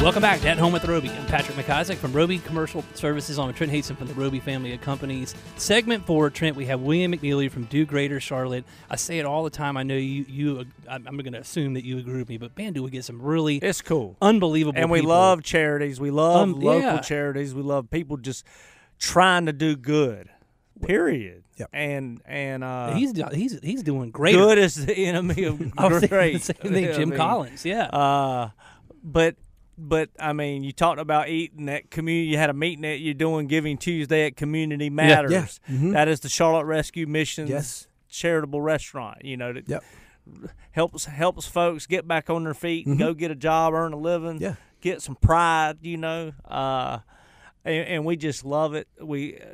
Welcome 0.00 0.22
back 0.22 0.40
to 0.40 0.48
At 0.48 0.56
Home 0.56 0.72
with 0.72 0.86
Roby. 0.86 1.10
I'm 1.10 1.26
Patrick 1.26 1.58
McIsaac 1.58 1.96
from 1.96 2.14
Roby 2.14 2.38
Commercial 2.38 2.82
Services 2.94 3.38
on 3.38 3.52
Trent 3.52 3.70
Hasten 3.70 3.96
from 3.96 4.06
the 4.08 4.14
Roby 4.14 4.40
family 4.40 4.72
of 4.72 4.80
companies. 4.80 5.34
Segment 5.58 6.06
four, 6.06 6.30
Trent, 6.30 6.56
we 6.56 6.64
have 6.64 6.80
William 6.80 7.12
McNeely 7.12 7.50
from 7.50 7.64
Do 7.64 7.84
Greater 7.84 8.18
Charlotte. 8.18 8.64
I 8.88 8.96
say 8.96 9.18
it 9.18 9.26
all 9.26 9.44
the 9.44 9.50
time. 9.50 9.76
I 9.76 9.82
know 9.82 9.96
you, 9.96 10.24
you 10.26 10.64
I'm 10.88 11.06
I'm 11.06 11.18
going 11.18 11.34
to 11.34 11.40
assume 11.40 11.74
that 11.74 11.84
you 11.84 11.98
agree 11.98 12.18
with 12.18 12.30
me, 12.30 12.38
but 12.38 12.56
man, 12.56 12.72
do 12.72 12.82
we 12.82 12.88
get 12.88 13.04
some 13.04 13.20
really 13.20 13.56
It's 13.58 13.82
cool. 13.82 14.16
unbelievable 14.22 14.80
and 14.80 14.90
we 14.90 15.00
people. 15.00 15.10
love 15.10 15.42
charities. 15.42 16.00
We 16.00 16.10
love 16.10 16.40
Um, 16.40 16.52
local 16.58 16.80
yeah. 16.80 17.00
charities. 17.00 17.54
We 17.54 17.60
love 17.60 17.90
people 17.90 18.16
just 18.16 18.46
trying 19.00 19.46
to 19.46 19.52
do 19.52 19.74
good. 19.74 20.28
Period. 20.82 21.42
Yep. 21.56 21.68
And 21.74 22.20
and 22.24 22.62
uh, 22.64 22.92
He's 22.94 23.12
do- 23.12 23.24
he's 23.34 23.58
he's 23.62 23.82
doing 23.82 24.10
great. 24.10 24.34
good 24.34 24.56
is 24.56 24.86
the 24.86 24.94
enemy 24.96 25.44
of 25.44 25.60
I 25.78 25.88
was 25.88 26.06
great. 26.06 26.34
the 26.34 26.38
same 26.54 26.72
thing, 26.72 26.88
I 26.88 26.92
Jim 26.92 27.08
mean, 27.10 27.18
Collins. 27.18 27.64
Yeah. 27.66 27.84
Uh, 27.86 28.50
but 29.02 29.34
but 29.76 30.08
I 30.18 30.32
mean, 30.32 30.62
you 30.64 30.72
talked 30.72 31.00
about 31.00 31.28
eating 31.28 31.68
at 31.68 31.90
community. 31.90 32.28
You 32.30 32.38
had 32.38 32.48
a 32.50 32.54
meeting 32.54 32.82
that 32.82 33.00
you're 33.00 33.12
doing 33.14 33.46
Giving 33.46 33.76
Tuesday 33.76 34.24
at 34.26 34.36
Community 34.36 34.88
Matters. 34.88 35.60
yeah. 35.68 35.74
Mhm. 35.74 35.92
That 35.92 36.08
is 36.08 36.20
the 36.20 36.28
Charlotte 36.30 36.64
Rescue 36.64 37.06
Mission's 37.06 37.50
Yes. 37.50 37.86
charitable 38.08 38.62
restaurant. 38.62 39.22
You 39.24 39.36
know, 39.36 39.52
that 39.52 39.68
Yep. 39.68 39.84
helps 40.70 41.04
helps 41.06 41.46
folks 41.46 41.86
get 41.86 42.08
back 42.08 42.30
on 42.30 42.44
their 42.44 42.54
feet 42.54 42.86
and 42.86 42.98
go 42.98 43.12
get 43.12 43.30
a 43.30 43.34
job, 43.34 43.74
earn 43.74 43.92
a 43.92 43.98
living, 43.98 44.40
Yeah. 44.40 44.54
get 44.80 45.02
some 45.02 45.16
pride. 45.16 45.78
You 45.82 45.98
know, 45.98 46.32
uh, 46.46 46.98
and, 47.64 47.86
and 47.86 48.04
we 48.04 48.16
just 48.16 48.44
love 48.44 48.74
it. 48.74 48.88
We. 49.00 49.36
Uh, 49.36 49.44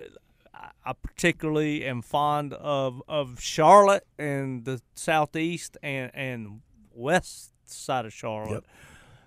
I- 0.54 0.70
I 0.86 0.92
particularly 0.92 1.84
am 1.84 2.00
fond 2.00 2.54
of, 2.54 3.02
of 3.08 3.40
Charlotte 3.40 4.06
and 4.18 4.64
the 4.64 4.80
southeast 4.94 5.76
and, 5.82 6.12
and 6.14 6.60
west 6.94 7.52
side 7.64 8.06
of 8.06 8.12
Charlotte. 8.12 8.52
Yep. 8.52 8.64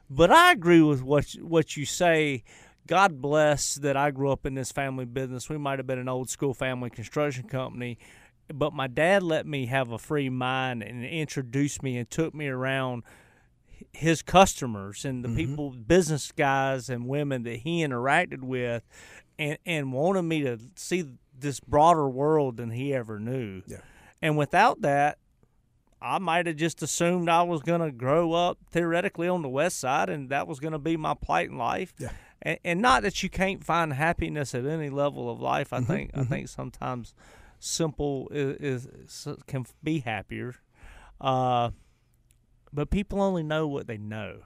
But 0.10 0.32
I 0.32 0.54
agree 0.54 0.82
with 0.82 1.04
what 1.04 1.30
what 1.42 1.76
you 1.78 1.86
say. 1.86 2.44
God 2.88 3.22
bless 3.22 3.76
that 3.76 3.96
I 3.98 4.10
grew 4.12 4.32
up 4.32 4.46
in 4.46 4.56
this 4.56 4.72
family 4.72 5.04
business. 5.06 5.50
We 5.50 5.58
might 5.58 5.78
have 5.80 5.86
been 5.86 6.00
an 6.00 6.10
old 6.10 6.30
school 6.30 6.54
family 6.54 6.90
construction 6.90 7.48
company, 7.48 8.00
but 8.52 8.74
my 8.74 8.88
dad 8.88 9.22
let 9.22 9.46
me 9.46 9.68
have 9.68 9.92
a 9.92 10.00
free 10.00 10.30
mind 10.30 10.82
and 10.82 11.06
introduced 11.06 11.84
me 11.84 11.98
and 11.98 12.10
took 12.10 12.34
me 12.34 12.48
around 12.48 13.04
his 13.94 14.22
customers 14.22 15.06
and 15.06 15.24
the 15.24 15.28
mm-hmm. 15.28 15.38
people, 15.38 15.70
business 15.72 16.32
guys 16.32 16.90
and 16.90 17.08
women 17.08 17.44
that 17.44 17.58
he 17.58 17.86
interacted 17.86 18.42
with, 18.42 18.84
and 19.38 19.58
and 19.66 19.94
wanted 19.94 20.24
me 20.24 20.42
to 20.42 20.60
see 20.76 21.06
this 21.38 21.60
broader 21.60 22.10
world 22.10 22.58
than 22.58 22.72
he 22.72 22.94
ever 22.94 23.20
knew. 23.20 23.62
Yeah. 23.66 23.82
And 24.22 24.38
without 24.38 24.82
that, 24.82 25.18
I 26.02 26.20
might 26.20 26.48
have 26.48 26.56
just 26.56 26.82
assumed 26.82 27.30
I 27.30 27.44
was 27.44 27.62
going 27.62 27.82
to 27.82 27.92
grow 27.92 28.34
up 28.34 28.58
theoretically 28.72 29.28
on 29.28 29.42
the 29.42 29.50
west 29.50 29.80
side 29.80 30.10
and 30.10 30.30
that 30.30 30.48
was 30.48 30.60
going 30.60 30.74
to 30.74 30.80
be 30.80 30.98
my 30.98 31.14
plight 31.14 31.50
in 31.50 31.58
life. 31.58 31.94
Yeah. 31.98 32.12
And, 32.42 32.60
and 32.64 32.82
not 32.82 33.04
that 33.04 33.22
you 33.22 33.30
can't 33.30 33.64
find 33.64 33.94
happiness 33.94 34.56
at 34.56 34.66
any 34.66 34.90
level 34.90 35.30
of 35.30 35.42
life. 35.42 35.74
I 35.74 35.80
mm-hmm, 35.80 35.92
think 35.92 36.12
I 36.14 36.20
mm-hmm. 36.20 36.30
think 36.30 36.48
sometimes 36.48 37.14
simple 37.60 38.30
is, 38.32 38.86
is 38.86 39.28
can 39.48 39.66
be 39.84 40.00
happier. 40.00 40.56
Uh, 41.20 41.72
but 42.74 42.90
people 42.90 43.22
only 43.22 43.44
know 43.44 43.68
what 43.68 43.88
they 43.88 43.98
know. 43.98 44.40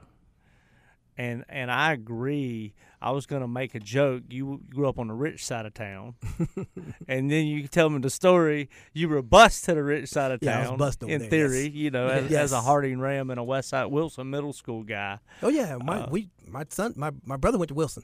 And 1.15 1.45
and 1.47 1.69
I 1.69 1.91
agree. 1.93 2.73
I 2.99 3.11
was 3.11 3.27
going 3.27 3.43
to 3.43 3.47
make 3.47 3.75
a 3.75 3.79
joke. 3.79 4.23
You 4.31 4.61
grew 4.73 4.89
up 4.89 4.97
on 4.97 5.09
the 5.09 5.13
rich 5.13 5.45
side 5.45 5.67
of 5.67 5.75
town, 5.75 6.15
and 7.07 7.29
then 7.29 7.45
you 7.45 7.67
tell 7.67 7.87
me 7.91 7.99
the 7.99 8.09
story. 8.09 8.67
You 8.93 9.09
were 9.09 9.21
bust 9.21 9.65
to 9.65 9.75
the 9.75 9.83
rich 9.83 10.09
side 10.09 10.31
of 10.31 10.39
Yeah, 10.41 10.67
I 10.69 10.73
was 10.73 10.95
town. 10.95 11.09
in 11.11 11.21
there, 11.21 11.29
theory, 11.29 11.63
yes. 11.65 11.73
you 11.73 11.91
know, 11.91 12.07
as, 12.07 12.23
Yes. 12.31 12.41
as 12.45 12.51
a 12.53 12.61
Harding 12.61 12.99
Ram 12.99 13.29
and 13.29 13.39
a 13.39 13.43
West 13.43 13.69
Side 13.69 13.85
Wilson 13.87 14.31
Middle 14.31 14.53
School 14.53 14.81
guy. 14.81 15.19
Oh 15.43 15.49
yeah, 15.49 15.77
my 15.83 15.99
Uh, 16.01 16.07
we 16.09 16.29
my 16.47 16.65
son 16.69 16.93
my, 16.95 17.11
my 17.25 17.37
brother 17.37 17.59
went 17.59 17.67
to 17.69 17.75
Wilson. 17.75 18.03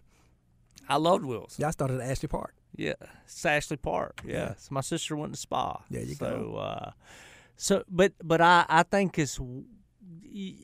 I 0.87 0.97
loved 0.97 1.25
Wilson. 1.25 1.61
Yeah, 1.63 1.69
I 1.69 1.71
started 1.71 1.99
at 2.01 2.11
Ashley 2.11 2.27
Park. 2.27 2.53
Yeah, 2.75 2.93
it's 3.25 3.43
Ashley 3.43 3.77
Park. 3.77 4.21
Yeah, 4.23 4.33
Yeah. 4.33 4.53
So 4.57 4.67
my 4.71 4.81
sister 4.81 5.15
went 5.15 5.33
to 5.33 5.39
Spa. 5.39 5.81
There 5.89 6.03
you 6.03 6.13
so, 6.13 6.29
go. 6.29 6.55
Uh, 6.57 6.91
so, 7.57 7.83
but 7.89 8.13
but 8.23 8.39
I 8.39 8.65
I 8.69 8.83
think 8.83 9.17
it's 9.17 9.39
you, 10.31 10.55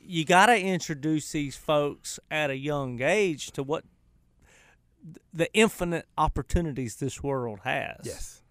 you 0.00 0.24
got 0.24 0.46
to 0.46 0.58
introduce 0.58 1.32
these 1.32 1.56
folks 1.56 2.18
at 2.30 2.50
a 2.50 2.56
young 2.56 3.00
age 3.02 3.50
to 3.52 3.62
what 3.62 3.84
the 5.32 5.52
infinite 5.52 6.06
opportunities 6.16 6.96
this 6.96 7.22
world 7.22 7.60
has. 7.64 8.00
Yes. 8.04 8.42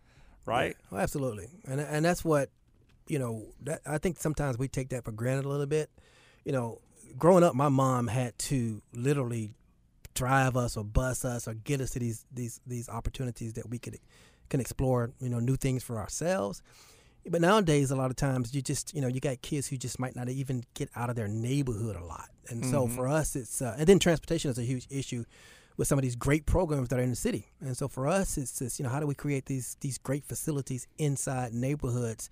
Right. 0.45 0.75
Yeah, 0.91 0.97
oh, 0.97 1.01
absolutely, 1.01 1.47
and 1.65 1.79
and 1.79 2.03
that's 2.03 2.25
what 2.25 2.49
you 3.07 3.17
know. 3.17 3.45
That 3.61 3.79
I 3.85 3.97
think 3.97 4.19
sometimes 4.19 4.57
we 4.57 4.67
take 4.67 4.89
that 4.89 5.05
for 5.05 5.13
granted 5.13 5.45
a 5.45 5.47
little 5.47 5.65
bit. 5.65 5.89
You 6.43 6.51
know, 6.51 6.81
growing 7.17 7.45
up, 7.45 7.55
my 7.55 7.69
mom 7.69 8.07
had 8.07 8.37
to 8.39 8.81
literally 8.93 9.51
drive 10.13 10.57
us 10.57 10.77
or 10.77 10.83
bus 10.83 11.25
us 11.25 11.47
or 11.47 11.53
get 11.53 11.81
us 11.81 11.91
to 11.91 11.99
these 11.99 12.25
these 12.31 12.59
these 12.67 12.89
opportunities 12.89 13.53
that 13.53 13.69
we 13.69 13.79
could 13.79 13.97
can 14.49 14.59
explore 14.59 15.11
you 15.19 15.29
know 15.29 15.39
new 15.39 15.55
things 15.55 15.83
for 15.83 15.97
ourselves 15.97 16.61
but 17.29 17.41
nowadays 17.41 17.91
a 17.91 17.95
lot 17.95 18.09
of 18.09 18.15
times 18.17 18.53
you 18.53 18.61
just 18.61 18.93
you 18.93 19.01
know 19.01 19.07
you 19.07 19.19
got 19.19 19.41
kids 19.41 19.67
who 19.67 19.77
just 19.77 19.99
might 19.99 20.15
not 20.15 20.29
even 20.29 20.63
get 20.73 20.89
out 20.95 21.09
of 21.09 21.15
their 21.15 21.27
neighborhood 21.27 21.95
a 21.95 22.03
lot. 22.03 22.29
And 22.49 22.65
so 22.65 22.87
Mhm. 22.87 22.95
for 22.95 23.07
us 23.07 23.35
it's 23.35 23.61
uh, 23.61 23.75
and 23.77 23.87
then 23.87 23.99
transportation 23.99 24.51
is 24.51 24.57
a 24.57 24.63
huge 24.63 24.87
issue 24.89 25.23
with 25.77 25.87
some 25.87 25.97
of 25.97 26.03
these 26.03 26.15
great 26.15 26.45
programs 26.45 26.89
that 26.89 26.99
are 26.99 27.03
in 27.03 27.09
the 27.09 27.15
city. 27.15 27.47
And 27.61 27.75
so 27.77 27.87
for 27.87 28.07
us 28.07 28.37
it's 28.37 28.59
just 28.59 28.79
you 28.79 28.83
know 28.83 28.89
how 28.89 28.99
do 28.99 29.07
we 29.07 29.15
create 29.15 29.45
these 29.45 29.77
these 29.81 29.97
great 29.97 30.25
facilities 30.25 30.87
inside 30.97 31.53
neighborhoods 31.53 32.29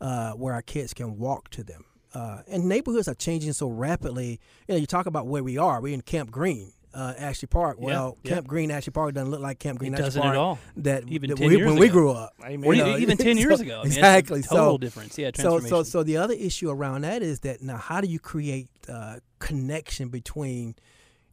uh, 0.00 0.32
where 0.32 0.52
our 0.54 0.62
kids 0.62 0.92
can 0.94 1.18
walk 1.18 1.48
to 1.50 1.62
them? 1.62 1.84
Uh, 2.12 2.42
and 2.48 2.68
neighborhoods 2.68 3.08
are 3.08 3.14
changing 3.14 3.52
so 3.54 3.68
rapidly. 3.68 4.40
You 4.68 4.74
know 4.74 4.76
you 4.80 4.86
talk 4.86 5.06
about 5.06 5.26
where 5.26 5.42
we 5.44 5.56
are. 5.56 5.80
We're 5.80 5.94
in 5.94 6.02
Camp 6.02 6.30
Greene 6.30 6.72
uh, 6.94 7.14
Ashley 7.18 7.46
Park. 7.48 7.76
Well, 7.80 8.16
yeah. 8.22 8.34
Camp 8.34 8.46
Greene 8.46 8.70
Ashley 8.70 8.90
Park 8.92 9.14
doesn't 9.14 9.30
look 9.30 9.40
like 9.40 9.58
Camp 9.58 9.78
Greene 9.78 9.92
It 9.94 9.96
Ashley 9.96 10.04
doesn't 10.06 10.22
Park 10.22 10.34
at 10.34 10.38
all. 10.38 10.58
that 10.78 11.08
Even 11.08 11.30
that 11.30 11.36
10 11.38 11.48
we, 11.48 11.56
years 11.56 11.66
when 11.70 11.78
we 11.78 11.88
grew 11.88 12.10
up. 12.12 12.34
Amen. 12.44 12.64
Or 12.68 12.74
You 12.74 12.84
know, 12.84 12.96
even 12.98 13.16
ten 13.28 13.36
so- 13.36 13.40
years 13.40 13.60
ago. 13.60 13.76
I 13.80 13.84
mean, 13.84 13.86
exactly. 13.86 14.42
Total 14.42 14.72
So- 14.74 14.78
difference. 14.78 15.16
Yeah. 15.18 15.28
So, 15.34 15.42
Transformation. 15.42 15.68
so, 15.68 15.82
so 15.84 16.02
the 16.02 16.16
other 16.18 16.34
issue 16.34 16.70
around 16.70 17.02
that 17.02 17.22
is 17.22 17.40
that 17.40 17.62
now, 17.62 17.76
how 17.76 18.00
do 18.00 18.08
you 18.08 18.18
create 18.18 18.68
uh, 18.88 19.16
connection 19.38 20.08
between, 20.08 20.74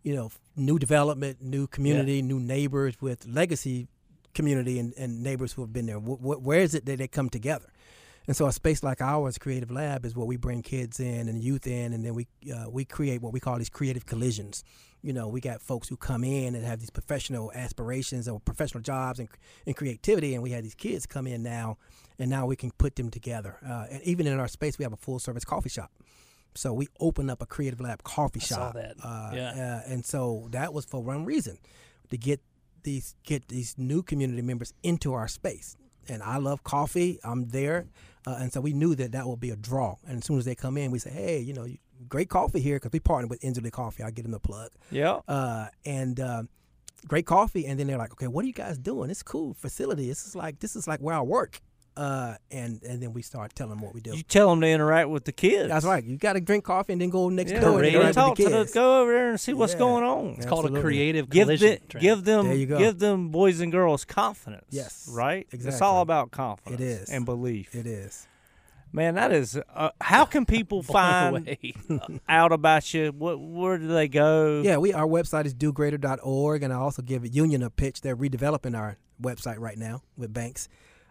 you 0.04 0.15
know, 0.15 0.32
new 0.56 0.80
development, 0.80 1.41
new 1.41 1.67
community, 1.67 2.22
new 2.22 2.39
neighbors 2.39 2.95
with 3.02 3.26
legacy 3.28 3.88
community 4.34 4.80
and, 4.80 4.93
and 4.98 5.22
neighbors 5.24 5.54
who 5.54 5.62
have 5.62 5.74
been 5.74 5.86
there? 5.86 6.00
Wh- 6.00 6.19
wh- 6.19 6.43
where 6.45 6.60
is 6.62 6.74
it 6.76 6.86
that 6.86 6.98
they 7.00 7.08
come 7.08 7.30
together? 7.30 7.67
And 8.30 8.36
so, 8.38 8.46
a 8.46 8.52
space 8.52 8.84
like 8.84 9.02
ours, 9.02 9.39
Creative 9.39 9.72
Lab, 9.72 10.06
is 10.06 10.15
where 10.15 10.28
we 10.28 10.38
bring 10.38 10.62
kids 10.62 11.00
in 11.00 11.28
and 11.28 11.44
youth 11.44 11.65
in, 11.65 11.94
and 11.94 12.06
then 12.06 12.13
we 12.13 12.28
uh, 12.54 12.70
we 12.70 12.86
create 12.86 13.24
what 13.24 13.34
we 13.34 13.39
call 13.39 13.58
these 13.58 13.70
creative 13.72 14.06
collisions. 14.06 14.63
You 15.02 15.13
know, 15.13 15.28
we 15.28 15.42
got 15.42 15.63
folks 15.63 15.88
who 15.88 15.98
come 15.98 16.24
in 16.24 16.54
and 16.54 16.63
have 16.63 16.80
these 16.80 16.92
professional 16.92 17.52
aspirations 17.56 18.28
or 18.28 18.39
professional 18.39 18.84
jobs 18.84 19.18
and, 19.18 19.30
and 19.65 19.76
creativity, 19.76 20.36
and 20.36 20.44
we 20.44 20.52
have 20.52 20.62
these 20.62 20.76
kids 20.76 21.08
come 21.08 21.26
in 21.26 21.42
now, 21.42 21.80
and 22.20 22.30
now 22.30 22.46
we 22.46 22.56
can 22.56 22.70
put 22.78 22.98
them 22.98 23.10
together. 23.10 23.58
Uh, 23.68 23.86
and 23.89 24.04
even 24.04 24.28
in 24.28 24.39
our 24.39 24.48
space, 24.48 24.78
we 24.78 24.84
have 24.84 24.94
a 24.94 24.98
full 24.98 25.18
service 25.18 25.44
coffee 25.44 25.70
shop. 25.70 25.92
So 26.54 26.72
we 26.72 26.88
open 27.00 27.32
up 27.32 27.42
a 27.42 27.48
Creative 27.48 27.82
Lab 27.82 28.04
coffee 28.04 28.42
I 28.42 28.46
saw 28.46 28.56
shop. 28.58 28.74
that. 28.76 28.96
Uh, 29.04 29.32
Yeah. 29.34 29.82
uh, 29.88 29.92
and 29.92 30.06
so 30.06 30.50
that 30.52 30.72
was 30.72 30.86
for 30.86 31.02
one 31.02 31.26
reason, 31.26 31.58
to 32.12 32.18
get 32.18 32.42
these 32.84 33.15
get 33.24 33.48
these 33.48 33.74
new 33.80 34.04
community 34.04 34.44
members 34.44 34.72
into 34.84 35.13
our 35.13 35.28
space. 35.28 35.76
And 36.08 36.22
I 36.24 36.38
love 36.38 36.63
coffee. 36.63 37.20
I'm 37.24 37.50
there, 37.50 37.86
uh, 38.30 38.38
and 38.39 38.54
so 38.54 38.62
we 38.62 38.74
knew 38.74 38.94
that 38.96 39.12
that 39.13 39.26
would 39.26 39.39
be 39.39 39.50
a 39.50 39.56
draw. 39.56 39.96
And 40.08 40.20
as 40.20 40.26
soon 40.26 40.38
as 40.38 40.46
they 40.46 40.56
come 40.56 40.78
in, 40.78 40.92
we 40.92 41.00
say, 41.00 41.10
"Hey, 41.10 41.39
you 41.39 41.54
know, 41.54 41.68
great 42.08 42.30
coffee 42.30 42.60
here," 42.60 42.76
because 42.76 42.92
we 42.92 43.00
partner 43.00 43.28
with 43.28 43.42
Enderly 43.42 43.72
Coffee. 43.72 44.04
I'll 44.04 44.12
give 44.12 44.24
them 44.24 44.32
the 44.32 44.39
plug. 44.39 44.72
Yeah. 44.92 45.22
Uh, 45.28 45.68
and 45.86 46.20
uh, 46.20 46.44
great 47.08 47.26
coffee. 47.26 47.65
And 47.65 47.80
then 47.80 47.88
they're 47.88 47.98
like, 47.98 48.12
"Okay, 48.12 48.28
what 48.28 48.44
are 48.46 48.48
you 48.48 48.54
guys 48.54 48.78
doing? 48.78 49.10
It's 49.10 49.22
a 49.22 49.26
cool 49.26 49.56
facility. 49.56 50.08
This 50.08 50.26
is 50.26 50.36
like 50.36 50.60
this 50.60 50.76
is 50.76 50.88
like 50.88 51.00
where 51.00 51.15
I 51.15 51.22
work." 51.22 51.62
Uh, 51.97 52.36
and 52.49 52.82
and 52.84 53.02
then 53.04 53.12
we 53.12 53.21
start 53.21 53.54
telling 53.56 53.71
them 53.71 53.82
what 53.82 53.93
we 53.93 53.99
do. 53.99 54.15
You 54.15 54.23
tell 54.23 54.49
them 54.49 54.62
to 54.62 54.67
interact 54.67 55.10
with 55.10 55.25
the 55.25 55.34
kids. 55.34 55.67
That's 55.67 55.86
right. 55.86 56.02
You 56.02 56.15
got 56.17 56.34
to 56.34 56.39
drink 56.39 56.63
coffee 56.63 56.93
and 56.93 57.02
then 57.02 57.10
go 57.10 57.28
next 57.28 57.52
Yeah, 57.52 57.60
door 57.60 57.84
and 57.84 57.91
go 57.91 57.99
interact 57.99 58.15
talk 58.15 58.38
with 58.38 58.38
the 58.38 58.43
to 58.45 58.49
the, 58.52 58.63
kids. 58.63 58.73
go 58.73 59.02
over 59.02 59.12
there 59.12 59.30
and 59.32 59.39
see 59.39 59.54
what's 59.54 59.73
Yeah. 59.73 59.80
going 59.80 60.04
on. 60.06 60.28
it's 60.38 60.45
called 60.45 60.65
a 60.73 60.82
creative 60.82 61.30
Give 61.30 61.45
collision. 61.47 61.80
the, 61.91 61.99
give 61.99 62.23
them 62.23 62.45
There 62.47 62.56
you 62.56 62.67
go. 62.67 62.78
give 62.78 62.99
them 62.99 63.30
boys 63.30 63.60
and 63.60 63.69
girls 63.71 64.06
confidence. 64.06 64.65
Yes, 64.69 65.10
right. 65.12 65.45
Exactly. 65.52 65.69
It's 65.73 65.82
all 65.82 66.02
about 66.02 66.32
confidence. 66.32 66.80
It 66.80 66.84
is. 66.86 67.10
and 67.10 67.25
belief. 67.25 67.75
It 67.75 67.86
is. 67.86 68.25
Man, 68.93 69.15
that 69.15 69.32
is. 69.34 69.60
Uh, 69.75 69.89
how 70.02 70.25
can 70.25 70.45
people 70.45 70.82
Blown 70.88 70.93
find 70.93 71.47
away. 71.89 72.19
out 72.30 72.52
about 72.54 72.93
you? 72.93 73.12
What 73.12 73.39
where 73.39 73.78
do 73.78 73.88
they 73.88 74.08
go? 74.08 74.62
Yeah, 74.63 74.78
we 74.78 74.93
our 74.93 75.06
website 75.06 75.45
is 75.45 75.54
dogreater.org, 75.54 76.63
and 76.63 76.71
I 76.73 76.78
also 76.78 77.02
give 77.02 77.28
Union 77.36 77.62
a 77.62 77.69
pitch. 77.69 78.02
They're 78.02 78.15
redeveloping 78.17 78.75
our 78.78 78.97
website 79.21 79.60
right 79.60 79.78
now 79.78 80.02
with 80.17 80.34
banks. 80.34 80.69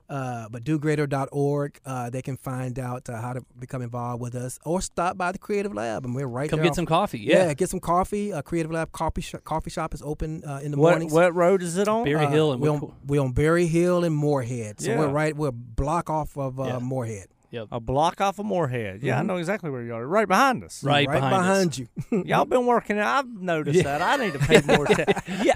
Uh, 0.08 0.48
but 0.48 0.64
dogreater.org, 0.64 1.80
uh, 1.84 2.10
they 2.10 2.22
can 2.22 2.36
find 2.36 2.78
out 2.78 3.08
uh, 3.08 3.20
how 3.20 3.32
to 3.32 3.42
become 3.58 3.82
involved 3.82 4.20
with 4.22 4.34
us 4.34 4.58
or 4.64 4.80
stop 4.80 5.16
by 5.18 5.32
the 5.32 5.38
Creative 5.38 5.72
Lab, 5.74 6.04
and 6.04 6.14
we're 6.14 6.26
right 6.26 6.48
Come 6.48 6.58
there 6.58 6.64
get 6.64 6.70
off- 6.70 6.76
some 6.76 6.86
coffee. 6.86 7.18
Yeah. 7.18 7.46
Yeah. 7.48 7.54
get 7.54 7.68
some 7.70 7.80
coffee. 7.80 8.32
Uh, 8.32 8.42
Creative 8.42 8.70
Lab 8.72 8.92
coffee 8.92 9.20
sh- 9.20 9.34
coffee 9.44 9.70
shop 9.70 9.94
is 9.94 10.02
open 10.02 10.42
uh, 10.46 10.60
in 10.62 10.70
the 10.70 10.78
What 10.78 10.92
mornings. 10.92 11.12
what 11.12 11.34
road 11.34 11.62
is 11.62 11.76
it 11.76 11.88
on? 11.88 12.04
Berry 12.04 12.24
Uh, 12.26 12.30
Hill 12.30 12.52
and 12.52 12.60
we're 12.62 12.72
Wood- 12.72 12.82
on, 12.84 12.94
we're 13.06 13.22
on 13.22 13.32
Berryhill 13.32 14.04
and 14.04 14.14
Morehead, 14.14 14.80
so 14.80 14.90
Yeah. 14.90 14.98
we're 14.98 15.08
right. 15.08 15.36
We're 15.36 15.48
a 15.48 15.52
block 15.52 16.08
off 16.10 16.36
of 16.38 16.58
uh, 16.58 16.64
Yeah. 16.64 16.78
Morehead, 16.78 17.26
Yep. 17.50 17.68
A 17.72 17.80
block 17.80 18.20
off 18.20 18.38
of 18.38 18.44
Morehead. 18.46 19.02
Yeah, 19.02 19.18
I 19.18 19.22
Mhm. 19.22 19.26
know 19.26 19.36
exactly 19.36 19.70
where 19.70 19.82
you 19.82 19.94
are. 19.94 20.06
Right 20.06 20.28
behind 20.28 20.62
us. 20.64 20.84
Right 20.84 21.06
behind 21.08 21.70
us. 21.70 21.78
you. 21.78 21.88
Y'all 22.26 22.44
been 22.44 22.66
working. 22.66 22.98
I've 22.98 23.26
noticed 23.26 23.76
Yeah. 23.78 23.98
that. 23.98 24.02
I 24.02 24.22
need 24.22 24.32
to 24.34 24.38
pay 24.38 24.60
more 24.66 24.84
attention. 24.90 25.14
Yeah, 25.44 25.54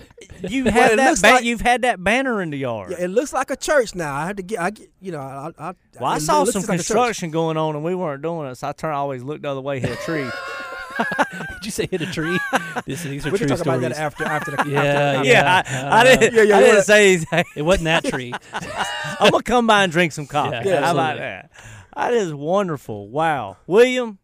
you 0.50 0.64
Well, 0.64 0.72
had 0.72 0.92
it 0.92 0.96
that. 0.96 1.09
looks 1.11 1.20
Ba- 1.22 1.28
like- 1.28 1.44
you've 1.44 1.61
had 1.61 1.83
that 1.83 2.02
banner 2.02 2.40
in 2.42 2.50
the 2.50 2.59
yard. 2.59 2.90
Yeah, 2.92 3.05
it 3.05 3.09
looks 3.09 3.33
like 3.33 3.50
a 3.50 3.57
church 3.57 3.94
now. 3.94 4.14
I 4.14 4.26
had 4.26 4.37
to 4.38 4.42
get. 4.42 4.61
I 4.61 4.70
get. 4.70 4.90
You 5.00 5.12
know. 5.12 5.20
I. 5.20 5.50
I 5.59 5.72
well, 6.00 6.11
I 6.12 6.16
it 6.16 6.20
saw 6.20 6.40
looks 6.40 6.52
some 6.52 6.62
like 6.62 6.68
construction 6.78 7.31
going 7.31 7.57
on, 7.57 7.74
and 7.76 7.85
we 7.85 7.94
weren't 7.94 8.22
doing 8.22 8.48
it. 8.50 8.55
So 8.57 8.68
I 8.68 8.72
turned. 8.72 8.94
I 8.94 8.98
always 8.98 9.22
looked 9.22 9.42
the 9.42 9.50
other 9.50 9.61
way, 9.61 9.81
hit 9.81 9.90
a 9.90 9.96
tree. 9.96 10.28
Did 10.98 11.64
you 11.64 11.70
say 11.70 11.88
hit 11.90 12.02
a 12.02 12.07
tree? 12.07 12.38
this, 12.87 13.02
these 13.02 13.26
are 13.26 13.31
We 13.31 13.38
can 13.38 13.48
true 13.48 13.57
talk 13.57 13.66
about 13.66 13.81
that 13.81 13.92
after 13.92 14.24
after 14.24 14.50
the. 14.50 14.64
Yeah, 14.68 14.83
after 14.83 15.18
the- 15.22 15.26
yeah. 15.26 15.62
I, 15.66 15.76
uh, 15.78 15.94
I 15.96 16.05
didn't. 16.05 16.35
Yeah, 16.35 16.42
yeah, 16.42 16.57
I 16.57 16.61
didn't 16.61 16.68
wanna- 16.74 16.83
say 16.83 17.12
anything. 17.14 17.44
It 17.57 17.62
wasn't 17.62 17.85
that 17.85 18.05
tree. 18.05 18.33
I'm 18.52 19.31
gonna 19.31 19.42
come 19.42 19.66
by 19.66 19.85
and 19.85 19.92
drink 19.92 20.12
some 20.12 20.26
coffee. 20.26 20.68
Yeah, 20.68 20.85
How 20.85 20.92
about 20.92 21.16
that? 21.18 21.50
That 21.96 22.12
is 22.14 22.33
wonderful. 22.35 23.09
Wow, 23.09 23.57
William. 23.66 24.18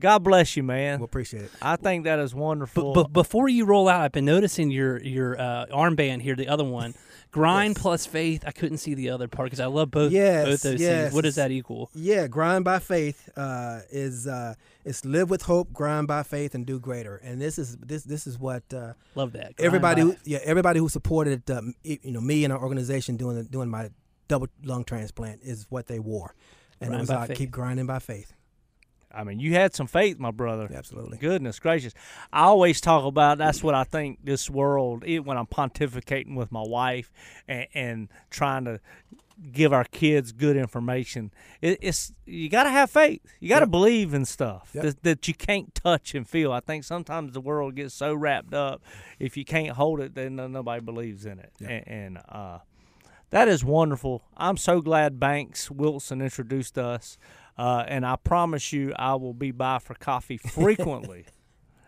God 0.00 0.24
bless 0.24 0.56
you, 0.56 0.62
man. 0.62 0.98
We'll 0.98 1.04
appreciate 1.04 1.44
it. 1.44 1.50
I 1.62 1.76
think 1.76 2.04
that 2.04 2.18
is 2.18 2.34
wonderful. 2.34 2.92
But, 2.92 3.04
but 3.04 3.12
before 3.12 3.48
you 3.48 3.64
roll 3.64 3.88
out, 3.88 4.00
I've 4.02 4.12
been 4.12 4.24
noticing 4.24 4.70
your 4.70 5.00
your 5.02 5.40
uh, 5.40 5.66
armband 5.66 6.22
here, 6.22 6.34
the 6.34 6.48
other 6.48 6.64
one, 6.64 6.94
grind 7.30 7.74
Yes. 7.76 7.82
plus 7.82 8.06
faith. 8.06 8.42
I 8.46 8.50
couldn't 8.52 8.78
see 8.78 8.94
the 8.94 9.10
other 9.10 9.28
part 9.28 9.46
because 9.46 9.60
I 9.60 9.66
love 9.66 9.90
both 9.90 10.12
Yes, 10.12 10.46
both 10.46 10.62
those 10.62 10.80
yes. 10.80 11.02
things. 11.04 11.14
What 11.14 11.24
does 11.24 11.34
that 11.36 11.50
equal? 11.50 11.90
Yeah, 11.94 12.26
grind 12.26 12.64
by 12.64 12.78
faith 12.78 13.28
uh, 13.36 13.80
is 13.90 14.26
uh, 14.26 14.54
it's 14.84 15.04
live 15.04 15.30
with 15.30 15.42
hope, 15.42 15.72
grind 15.72 16.06
by 16.08 16.22
faith, 16.22 16.54
and 16.54 16.64
do 16.66 16.80
greater. 16.80 17.16
And 17.16 17.40
this 17.40 17.58
is 17.58 17.76
this 17.76 18.02
this 18.04 18.26
is 18.26 18.38
what 18.38 18.62
uh, 18.74 18.94
Love 19.14 19.32
that. 19.32 19.56
Grind 19.56 19.66
everybody 19.66 20.02
who, 20.02 20.16
yeah 20.24 20.38
everybody 20.44 20.78
who 20.80 20.88
supported 20.88 21.50
um, 21.50 21.74
you 21.84 21.98
know 22.12 22.20
me 22.20 22.44
and 22.44 22.52
our 22.52 22.60
organization 22.60 23.16
doing 23.16 23.44
doing 23.44 23.68
my 23.68 23.90
double 24.28 24.48
lung 24.64 24.84
transplant 24.84 25.40
is 25.42 25.66
what 25.70 25.86
they 25.88 25.98
wore, 25.98 26.34
and 26.80 26.88
Grind 26.90 26.94
it 26.94 27.02
was 27.02 27.08
by 27.10 27.14
like 27.16 27.28
faith. 27.28 27.38
keep 27.38 27.50
grinding 27.50 27.86
by 27.86 27.98
faith. 27.98 28.32
I 29.12 29.24
mean, 29.24 29.40
you 29.40 29.54
had 29.54 29.74
some 29.74 29.86
faith, 29.86 30.18
my 30.18 30.30
brother. 30.30 30.70
Absolutely. 30.72 31.18
Goodness 31.18 31.58
gracious. 31.58 31.94
I 32.32 32.42
always 32.44 32.80
talk 32.80 33.04
about 33.04 33.38
that's 33.38 33.62
what 33.62 33.74
I 33.74 33.84
think 33.84 34.20
this 34.24 34.48
world, 34.48 35.02
it, 35.06 35.20
when 35.24 35.36
I'm 35.36 35.46
pontificating 35.46 36.36
with 36.36 36.52
my 36.52 36.62
wife 36.66 37.10
and, 37.48 37.66
and 37.74 38.08
trying 38.30 38.64
to 38.66 38.80
give 39.52 39.72
our 39.72 39.84
kids 39.84 40.32
good 40.32 40.56
information, 40.56 41.32
it, 41.62 41.78
it's 41.80 42.12
you 42.26 42.48
got 42.50 42.64
to 42.64 42.70
have 42.70 42.90
faith. 42.90 43.22
You 43.40 43.48
got 43.48 43.60
to 43.60 43.64
Yep. 43.64 43.70
believe 43.70 44.14
in 44.14 44.24
stuff 44.26 44.70
Yep. 44.74 44.84
that, 44.84 45.02
that 45.02 45.28
you 45.28 45.34
can't 45.34 45.74
touch 45.74 46.14
and 46.14 46.28
feel. 46.28 46.52
I 46.52 46.60
think 46.60 46.84
sometimes 46.84 47.32
the 47.32 47.40
world 47.40 47.74
gets 47.74 47.94
so 47.94 48.14
wrapped 48.14 48.54
up, 48.54 48.82
if 49.18 49.36
you 49.36 49.44
can't 49.44 49.70
hold 49.76 50.00
it, 50.00 50.14
then 50.14 50.36
nobody 50.36 50.84
believes 50.84 51.24
in 51.26 51.38
it. 51.38 51.52
Yep. 51.58 51.70
And, 51.70 51.88
and 51.88 52.18
uh, 52.28 52.58
that 53.30 53.48
is 53.48 53.64
wonderful. 53.64 54.22
I'm 54.36 54.56
so 54.56 54.80
glad 54.80 55.18
Banks 55.18 55.70
Wilson 55.70 56.20
introduced 56.20 56.76
us. 56.78 57.16
Uh, 57.60 57.84
and 57.86 58.06
I 58.06 58.16
promise 58.16 58.72
you, 58.72 58.94
I 58.96 59.16
will 59.16 59.34
be 59.34 59.50
by 59.50 59.78
for 59.80 59.92
coffee 59.94 60.36
frequently, 60.54 61.26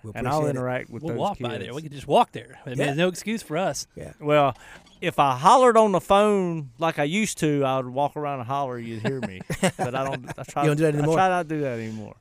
We 0.03 0.13
and 0.15 0.29
I'll 0.29 0.41
appreciate 0.41 0.49
it. 0.49 0.59
interact 0.59 0.91
with 0.91 1.03
We'll 1.03 1.15
those 1.15 1.19
walk 1.21 1.39
kids. 1.39 1.49
by 1.49 1.59
there. 1.59 1.73
We 1.73 1.81
can 1.81 1.93
just 1.93 2.07
walk 2.07 2.33
there. 2.33 2.59
I 2.67 2.69
mean, 2.71 2.79
Yeah. 2.79 2.85
There's 2.87 2.97
no 2.99 3.09
excuse 3.09 3.43
for 3.43 3.57
us. 3.57 3.87
Yeah. 3.97 4.13
Well, 4.21 4.55
if 5.01 5.19
I 5.19 5.35
hollered 5.37 5.79
on 5.79 5.93
the 5.93 6.01
phone 6.01 6.71
like 6.79 6.99
I 6.99 7.05
used 7.05 7.39
to, 7.39 7.65
I 7.65 7.77
would 7.79 7.87
walk 7.89 8.17
around 8.17 8.41
and 8.41 8.49
holler. 8.49 8.79
You'd 8.79 9.01
hear 9.01 9.21
me, 9.21 9.41
but 9.79 9.95
I 9.95 10.05
don't. 10.05 10.31
I 10.37 10.43
try. 10.43 10.63
You 10.65 10.69
don't 10.69 10.77
do 10.77 10.83
that 10.85 10.95
anymore? 10.95 11.15
I 11.15 11.17
try 11.17 11.29
not 11.29 11.49
to 11.49 11.55
do 11.55 11.61
that 11.63 11.79
anymore. 11.79 12.17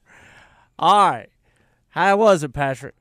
All 0.80 1.10
right, 1.12 1.30
how 1.90 2.16
was 2.18 2.44
it, 2.44 2.54
Patrick? 2.54 2.96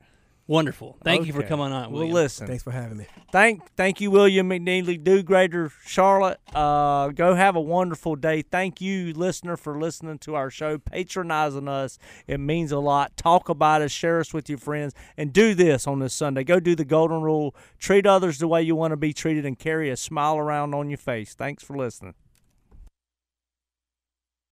Wonderful. 0.51 0.97
Thank 1.01 1.27
you 1.27 1.31
for 1.31 1.43
coming 1.43 1.71
on. 1.71 1.91
Well, 1.91 1.99
William. 1.99 2.13
listen. 2.13 2.45
Thanks 2.45 2.61
for 2.61 2.71
having 2.71 2.97
me. 2.97 3.05
Thank, 3.31 3.73
thank 3.77 4.01
you, 4.01 4.11
William 4.11 4.49
McNeely, 4.49 5.01
Do 5.01 5.23
Greater 5.23 5.71
Charlotte. 5.85 6.41
Uh, 6.53 7.07
go 7.07 7.35
have 7.35 7.55
a 7.55 7.61
wonderful 7.61 8.17
day. 8.17 8.41
Thank 8.41 8.81
you, 8.81 9.13
listener, 9.13 9.55
for 9.55 9.79
listening 9.79 10.17
to 10.19 10.35
our 10.35 10.49
show, 10.49 10.77
patronizing 10.77 11.69
us. 11.69 11.97
It 12.27 12.41
means 12.41 12.73
a 12.73 12.79
lot. 12.79 13.15
Talk 13.15 13.47
about 13.47 13.81
us, 13.81 13.91
share 13.91 14.19
us 14.19 14.33
with 14.33 14.49
your 14.49 14.57
friends, 14.57 14.93
and 15.15 15.31
do 15.31 15.55
this 15.55 15.87
on 15.87 15.99
this 15.99 16.13
Sunday. 16.13 16.43
Go 16.43 16.59
do 16.59 16.75
the 16.75 16.83
golden 16.83 17.21
rule. 17.21 17.55
Treat 17.79 18.05
others 18.05 18.37
the 18.39 18.47
way 18.49 18.61
you 18.61 18.75
want 18.75 18.91
to 18.91 18.97
be 18.97 19.13
treated, 19.13 19.45
and 19.45 19.57
carry 19.57 19.89
a 19.89 19.95
smile 19.95 20.37
around 20.37 20.75
on 20.75 20.89
your 20.89 20.97
face. 20.97 21.33
Thanks 21.33 21.63
for 21.63 21.77
listening. 21.77 22.13